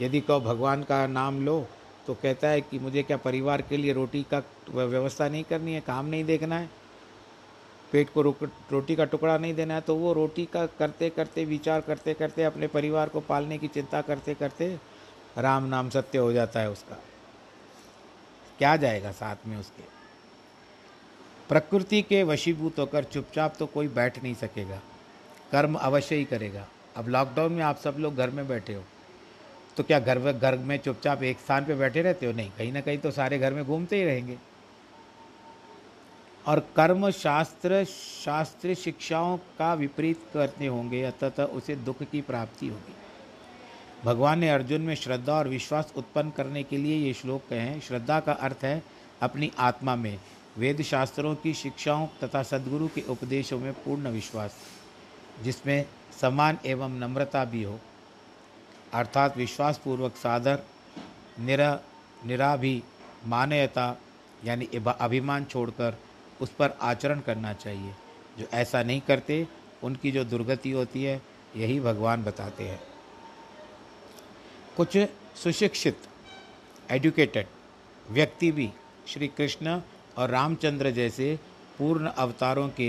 [0.00, 1.66] यदि कहो, भगवान का नाम लो
[2.06, 5.80] तो कहता है कि, मुझे क्या परिवार के लिए रोटी का व्यवस्था नहीं करनी है?
[5.80, 6.70] काम नहीं देखना है?
[7.92, 9.80] पेट को रोटी का टुकड़ा नहीं देना है?
[9.80, 14.00] तो वो रोटी का करते करते विचार करते करते अपने परिवार को पालने की चिंता
[14.02, 14.78] करते करते
[15.38, 16.98] राम नाम सत्य हो जाता है उसका।
[18.58, 19.82] क्या जाएगा साथ में उसके?
[21.48, 24.80] प्रकृति के वशीभूत होकर चुपचाप तो कोई बैठ नहीं सकेगा।
[25.52, 28.84] कर्म अवश्य ही करेगा। अब लॉकडाउन में आप सब लोग घर में बैठे हो।
[29.76, 32.32] तो क्या घर में घर में चुपचाप एक स्थान पे बैठे रहते हो?
[32.32, 34.38] नहीं, कहीं ना कहीं तो सारे घर में घूमते ही रहेंगे।
[36.46, 37.84] और कर्म शास्त्र
[38.24, 42.94] शास्त्र शिक्षाओं का विपरीत करते होंगे, अतः उसे दुख की प्राप्ति होगी।
[44.04, 47.80] भगवान ने अर्जुन में श्रद्धा और विश्वास उत्पन्न करने के लिए ये श्लोक कहे हैं।
[47.80, 48.82] श्रद्धा का अर्थ है
[49.22, 50.18] अपनी आत्मा में।
[50.58, 54.56] वेद शास्त्रों की शिक्षाओं तथा सदगुरु के उपदेशों में पूर्ण विश्वास,
[55.42, 55.86] जिसमें
[56.20, 57.78] समान एवं नम्रता भी हो।
[58.94, 60.62] अर्थात विश्वासपूर्वक साधर
[61.40, 61.80] निरा
[62.26, 63.96] निराभिमानयता
[64.44, 64.68] यानी
[65.00, 65.98] अभिमान छोड़कर
[66.40, 67.94] उस पर आचरण करना चाहिए।
[68.38, 69.46] जो ऐसा नहीं करते,
[69.82, 71.22] उनकी जो दुर्गति होती है,
[71.56, 72.91] यही भगवान बताते हैं।
[74.76, 74.96] कुछ
[75.36, 75.96] सुशिक्षित
[76.90, 77.46] एजुकेटेड
[78.06, 78.68] व्यक्ति भी
[79.08, 79.80] श्री कृष्ण
[80.18, 81.34] और रामचंद्र जैसे
[81.78, 82.88] पूर्ण अवतारों के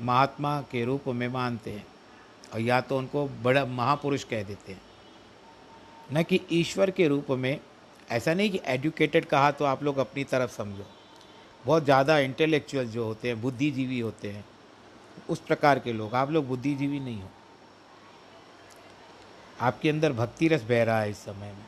[0.00, 1.86] महात्मा के रूप में मानते हैं
[2.54, 4.80] और या तो उनको बड़ा महापुरुष कह देते हैं।
[6.12, 7.58] न कि ईश्वर के रूप में,
[8.10, 10.86] ऐसा नहीं कि एजुकेटेड कहा तो आप लोग अपनी तरफ़ समझो।
[11.64, 14.44] बहुत ज़्यादा इंटेलेक्चुअल जो होते हैं, बुद्धिजीवी होते हैं,
[15.28, 17.30] उस प्रकार के लोग, आप लोग बुद्धिजीवी नहीं हो।
[19.60, 21.66] आपके अंदर भक्ति रस बह रहा है इस समय में।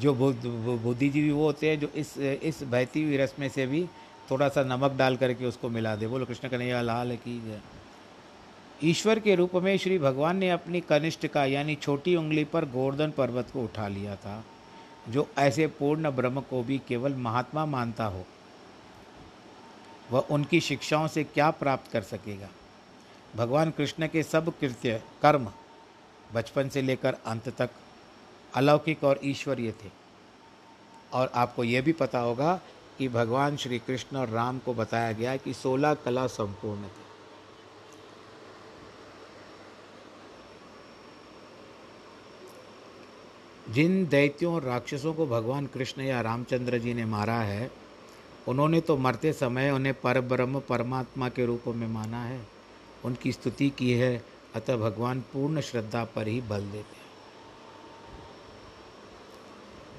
[0.00, 3.86] जो बुद्धिजीवी वो होते हैं जो इस इस बहती हुई रस में से भी
[4.30, 7.62] थोड़ा सा नमक डाल करके उसको मिला दे। बोलो, कृष्ण कन्हैया, लाल की
[8.84, 13.10] ईश्वर के रूप में श्री भगवान ने अपनी कनिष्ठ का, यानी छोटी उंगली पर गोवर्धन
[13.10, 14.44] पर्वत को उठा लिया था,
[15.08, 18.24] जो ऐसे पूर्ण ब्रह्म को भी केवल महात्मा मानता हो।
[20.10, 22.48] वह उनकी शिक्षाओं से क्या प्राप्त कर सकेगा?
[23.36, 25.50] भगवान कृष्ण के सब कृत्य कर्म
[26.34, 27.70] बचपन से लेकर अंत तक
[28.54, 29.90] अलौकिक और ईश्वरीय थे।
[31.12, 32.60] और आपको ये भी पता होगा
[32.98, 37.10] कि भगवान श्री कृष्ण और राम को बताया गया कि सोलह कला संपूर्ण थे।
[43.72, 47.70] जिन दैत्यों और राक्षसों को भगवान कृष्ण या रामचंद्र जी ने मारा है,
[48.48, 52.48] उन्होंने तो मरते समय उन्हें पर ब्रह्म परमात्मा के रूप में माना है।
[53.04, 54.24] उनकी स्तुति की है
[54.54, 57.08] अतः भगवान पूर्ण श्रद्धा पर ही बल देते हैं।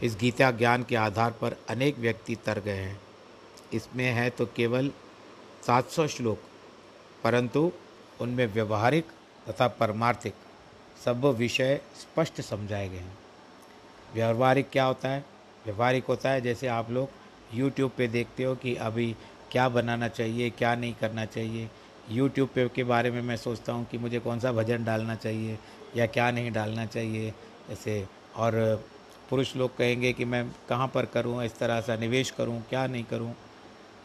[0.03, 2.99] इस गीता ज्ञान के आधार पर अनेक व्यक्ति तर गए हैं।
[3.73, 4.91] इसमें है तो केवल
[5.67, 6.39] 700 श्लोक,
[7.23, 7.71] परंतु
[8.21, 9.05] उनमें व्यवहारिक
[9.49, 10.33] तथा परमार्थिक
[11.05, 13.17] सब विषय स्पष्ट समझाए गए हैं।
[14.13, 15.25] व्यवहारिक क्या होता है?
[15.65, 17.09] व्यवहारिक होता है जैसे आप लोग
[17.53, 19.15] यूट्यूब पे देखते हो कि अभी
[19.51, 21.69] क्या बनाना चाहिए, क्या नहीं करना चाहिए
[22.11, 25.57] यूट्यूब पे के बारे में मैं सोचता हूँ कि मुझे कौन सा भजन डालना चाहिए
[25.97, 27.33] या क्या नहीं डालना चाहिए।
[27.71, 28.05] ऐसे
[28.35, 28.83] और
[29.29, 33.03] पुरुष लोग कहेंगे कि मैं कहाँ पर करूँ, इस तरह से निवेश करूँ, क्या नहीं
[33.03, 33.33] करूँ।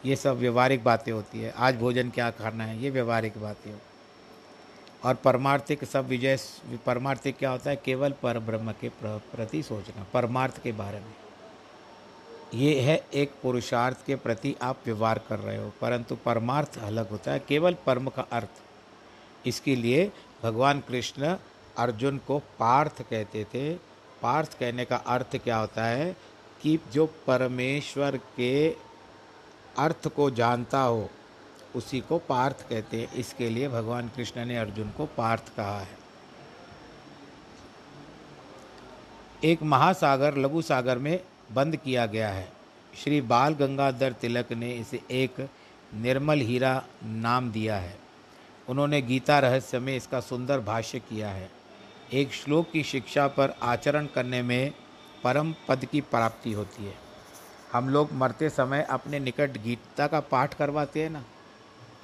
[0.05, 3.79] ये सब व्यवहारिक बातें होती है। आज भोजन क्या खाना है, ये व्यवहारिक बातें हो।
[5.03, 6.37] और परमार्थिक सब विजय,
[6.85, 7.75] परमार्थिक क्या होता है?
[7.75, 11.26] केवल पर ब्रह्म के प्रति सोचना, परमार्थ के बारे में।
[12.53, 17.31] ये है एक पुरुषार्थ के प्रति आप व्यवहार कर रहे हो, परंतु परमार्थ अलग होता
[17.31, 20.11] है, केवल परम का अर्थ। इसके लिए
[20.43, 21.35] भगवान कृष्ण
[21.77, 23.73] अर्जुन को पार्थ कहते थे।
[24.21, 26.15] पार्थ कहने का अर्थ क्या होता है
[26.61, 28.69] कि जो परमेश्वर के
[29.77, 31.09] अर्थ को जानता हो,
[31.75, 35.97] उसी को पार्थ कहते हैं। इसके लिए भगवान कृष्ण ने अर्जुन को पार्थ कहा है।
[39.43, 41.19] एक महासागर लघु सागर में
[41.53, 42.47] बंद किया गया है।
[43.03, 45.49] श्री बाल गंगाधर तिलक ने इसे एक
[45.93, 47.97] निर्मल हीरा नाम दिया है।
[48.69, 51.49] उन्होंने गीता रहस्य में इसका सुंदर भाष्य किया है।
[52.13, 54.73] एक श्लोक की शिक्षा पर आचरण करने में
[55.23, 56.93] परम पद की प्राप्ति होती है।
[57.73, 61.23] हम लोग मरते समय अपने निकट गीता का पाठ करवाते हैं ना?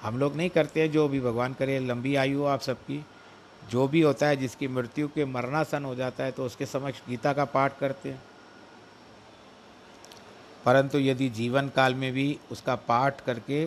[0.01, 3.05] हम लोग नहीं करते हैं जो भी भगवान करे, लंबी आयु हो आप सबकी।
[3.71, 7.33] जो भी होता है, जिसकी मृत्यु के मरणासन हो जाता है तो उसके समक्ष गीता
[7.33, 8.21] का पाठ करते हैं।
[10.65, 13.65] परंतु यदि जीवन काल में भी उसका पाठ करके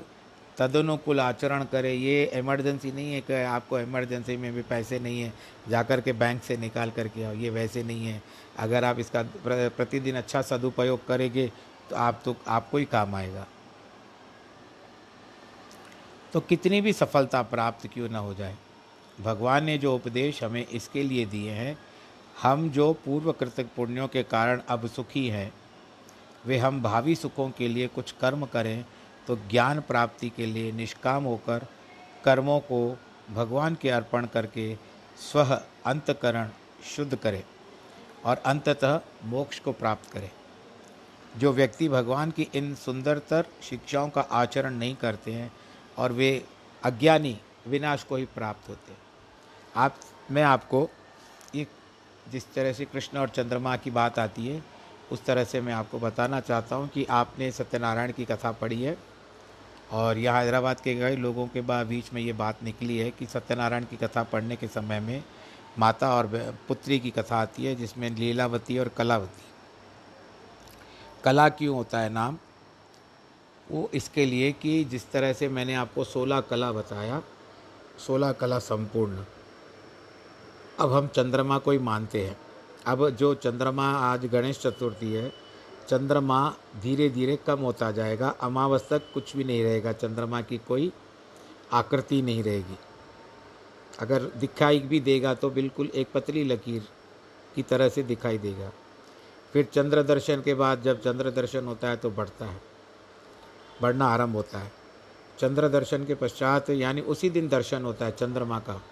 [0.59, 5.33] तदनुकूल आचरण करे, ये इमरजेंसी नहीं है कि आपको इमरजेंसी में भी पैसे नहीं है,
[5.69, 8.23] जाकर के बैंक से निकाल करके आओ, ये वैसे नहीं है।
[8.59, 11.51] अगर आप इसका प्रतिदिन अच्छा सदुपयोग करेंगे
[11.91, 13.47] तो आप तो आपको ही काम आएगा।
[16.33, 18.57] तो कितनी भी सफलता प्राप्त क्यों ना हो जाए,
[19.19, 21.77] भगवान ने जो उपदेश हमें इसके लिए दिए हैं,
[22.43, 25.53] हम जो पूर्व कृतक पुण्यों के कारण अब सुखी हैं
[26.47, 28.85] वे हम भावी सुखों के लिए कुछ कर्म करें
[29.27, 31.67] तो ज्ञान प्राप्ति के लिए निष्काम होकर
[32.25, 32.99] कर्मों को
[33.31, 34.75] भगवान के अर्पण करके
[35.33, 35.43] स्व
[35.87, 36.51] अंतकरण
[36.97, 37.43] शुद्ध करें
[38.25, 40.31] और अंततः मोक्ष को प्राप्त करें।
[41.39, 45.53] जो व्यक्ति भगवान की इन सुंदरतर शिक्षाओं का आचरण नहीं करते हैं
[45.99, 46.45] और वे
[46.85, 48.99] अज्ञानी, विनाश को ही प्राप्त होते हैं।
[49.77, 49.97] आप,
[50.31, 50.89] मैं आपको
[51.55, 51.69] एक
[52.33, 54.63] जिस तरह से कृष्ण और चंद्रमा की बात आती है
[55.13, 58.97] उस तरह से मैं आपको बताना चाहता हूँ कि आपने सत्यनारायण की कथा पढ़ी है
[59.93, 63.85] और यहाँ हैदराबाद के कई लोगों के बीच में ये बात निकली है कि सत्यनारायण
[63.85, 65.23] की कथा पढ़ने के समय में
[65.79, 66.27] माता और
[66.69, 69.45] पुत्री की कथा आती है जिसमें लीलावती और कलावती।
[71.25, 72.39] कला क्यों होता है नाम?
[73.71, 77.23] वो इसके लिए कि जिस तरह से मैंने आपको सोलह कला बताया,
[78.07, 79.25] सोलह कला संपूर्ण।
[80.81, 82.37] अब हम चंद्रमा को ही मानते हैं।
[82.87, 85.33] अब जो चंद्रमा आज गणेश चतुर्थी है,
[85.89, 90.93] चंद्रमा धीरे धीरे कम होता जाएगा। अमावस तक कुछ भी नहीं रहेगा। चंद्रमा की कोई
[91.73, 92.79] आकृति नहीं रहेगी।
[94.01, 96.89] अगर दिखाई भी देगा तो बिल्कुल एक पतली लकीर
[97.55, 98.71] की तरह से दिखाई देगा।
[99.53, 102.61] फिर चंद्र दर्शन के बाद जब चंद्र दर्शन होता है तो बढ़ता है।
[103.83, 104.73] बढ़ना आरंभ होता है।
[105.39, 108.83] चंद्र दर्शन के पश्चात यानी उसी दिन दर्शन होता है चंद्रमा का।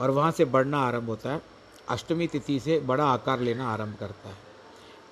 [0.00, 1.51] और वहाँ से बढ़ना आरंभ होता है।
[1.88, 4.36] अष्टमी तिथि से बड़ा आकार लेना आरंभ करता है।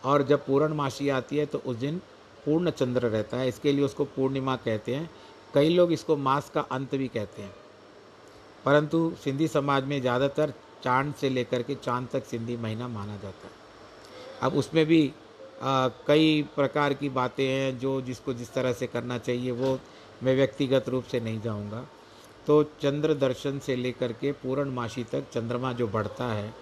[0.04, 1.98] और जब पूर्णमासी आती है तो उस दिन
[2.44, 5.10] पूर्ण चंद्र रहता है। इसके लिए उसको पूर्णिमा कहते हैं।
[5.54, 7.54] कई लोग इसको मास का अंत भी कहते हैं।
[8.64, 10.52] परंतु सिंधी समाज में ज़्यादातर
[10.84, 13.58] चाँद से लेकर के चाँद तक सिंधी महीना माना जाता है।
[14.42, 15.12] अब उसमें भी
[15.62, 19.78] आ, कई प्रकार की बातें हैं जो जिसको जिस तरह से करना चाहिए वो
[20.22, 21.84] मैं व्यक्तिगत रूप से नहीं जाऊँगा।
[22.46, 26.54] तो चंद्र दर्शन से लेकर के पूर्णमासी तक चंद्रमा जो बढ़ता है,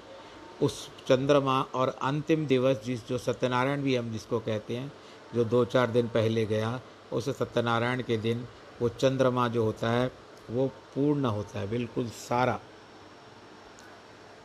[0.63, 4.93] उस चंद्रमा और अंतिम दिवस जिस जो सत्यनारायण भी हम जिसको कहते हैं,
[5.35, 6.81] जो दो चार दिन पहले गया,
[7.13, 8.49] उस सत्यनारायण के दिन
[8.83, 10.13] वो चंद्रमा जो होता है,
[10.51, 12.61] वो पूर्ण होता है, बिल्कुल सारा।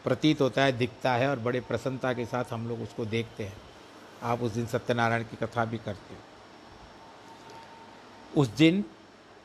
[0.04, 3.58] प्रतीत होता है, दिखता है और बड़े प्रसन्नता के साथ हम लोग उसको देखते हैं।
[4.24, 6.20] आप उस दिन सत्यनारायण की कथा भी करते हो।
[8.42, 8.86] उस दिन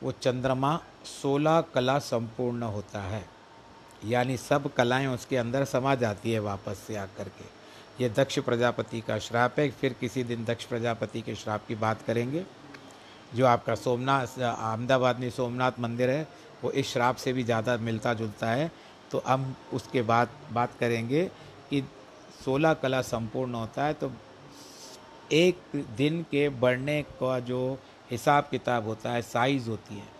[0.03, 0.79] वो चंद्रमा
[1.11, 3.23] सोलह कला संपूर्ण होता है।
[4.05, 7.45] यानी सब कलाएँ उसके अंदर समा जाती है वापस से आकर के।
[8.03, 12.01] ये दक्ष प्रजापति का श्राप है। फिर किसी दिन दक्ष प्रजापति के श्राप की बात
[12.01, 12.45] करेंगे।
[13.35, 16.27] जो आपका सोमनाथ, अहमदाबाद में सोमनाथ मंदिर है,
[16.63, 18.71] वो इस श्राप से भी ज़्यादा मिलता जुलता है।
[19.11, 21.23] तो हम उसके बाद बात करेंगे
[21.69, 21.83] कि
[22.45, 24.11] सोलह कला संपूर्ण होता है। तो
[25.31, 25.61] एक
[25.97, 27.77] दिन के बढ़ने का जो
[28.11, 30.18] हिसाब किताब होता है, साइज़ होती है।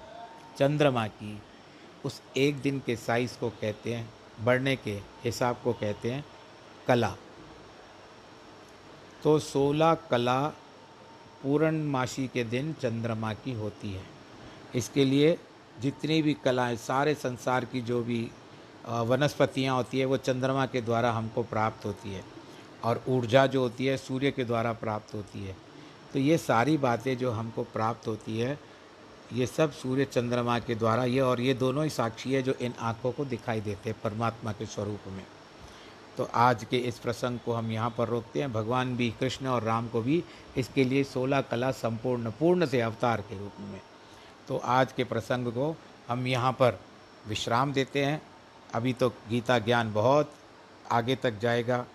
[0.60, 1.42] चंद्रमा की,
[2.06, 4.10] उस एक दिन के साइज़ को कहते हैं,
[4.42, 6.26] बढ़ने के हिसाब को कहते हैं,
[6.88, 7.16] कला।
[9.24, 10.48] तो सोलह कला
[11.44, 14.04] पूर्णमासी के दिन चंद्रमा की होती है।
[14.76, 15.38] इसके लिए
[15.82, 18.32] जितनी भी कलाएँ, सारे संसार की जो भी
[18.88, 22.24] वनस्पतियाँ होती है, वो चंद्रमा के द्वारा हमको प्राप्त होती है।
[22.84, 25.56] और ऊर्जा जो होती है, सूर्य के द्वारा प्राप्त होती है।
[26.14, 28.69] तो ये सारी बातें जो हमको प्राप्त होती है
[29.34, 32.74] ये सब सूर्य चंद्रमा के द्वारा ये और ये दोनों ही साक्षी है जो इन
[32.80, 35.24] आँखों को दिखाई देते हैं परमात्मा के स्वरूप में।
[36.18, 39.64] तो आज के इस प्रसंग को हम यहाँ पर रोकते हैं। भगवान भी कृष्ण और
[39.64, 40.24] राम को भी
[40.58, 43.82] इसके लिए सोलह कला संपूर्ण, पूर्ण से अवतार के रूप में।
[44.48, 45.76] तो आज के प्रसंग को
[46.10, 46.80] हम यहाँ पर
[47.28, 48.22] विश्राम देते हैं।
[48.74, 50.34] अभी तो गीता ज्ञान बहुत
[50.92, 51.86] आगे तक जाएगा।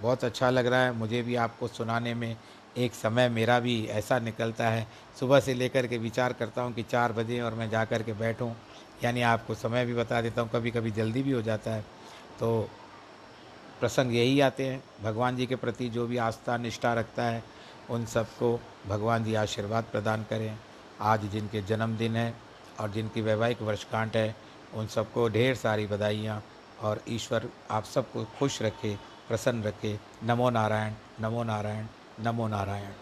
[0.00, 2.36] बहुत अच्छा लग रहा है। मुझे भी आपको सुनाने में
[2.76, 4.86] एक समय मेरा भी ऐसा निकलता है।
[5.20, 8.12] सुबह से लेकर के विचार करता हूँ कि चार बजे और मैं जा कर के
[8.12, 8.54] बैठूँ,
[9.04, 11.84] यानी आपको समय भी बता देता हूँ कभी कभी जल्दी भी हो जाता है।
[12.40, 12.68] तो
[13.80, 17.42] प्रसंग यही आते हैं। भगवान जी के प्रति जो भी आस्था, निष्ठा रखता है,
[17.90, 20.56] उन सबको भगवान जी आशीर्वाद प्रदान करें।
[21.00, 22.32] आज जिनके जन्मदिन है
[22.80, 24.34] और जिनकी वैवाहिक वर्षगांठ है,
[24.74, 26.42] उन सबको ढेर सारी बधाइयाँ
[26.82, 28.96] और ईश्वर आप सबको खुश रखे,
[29.28, 31.86] प्रसन्न रखे। नमो नारायण नमो नारायण।
[32.18, 32.92] नमो नारायण।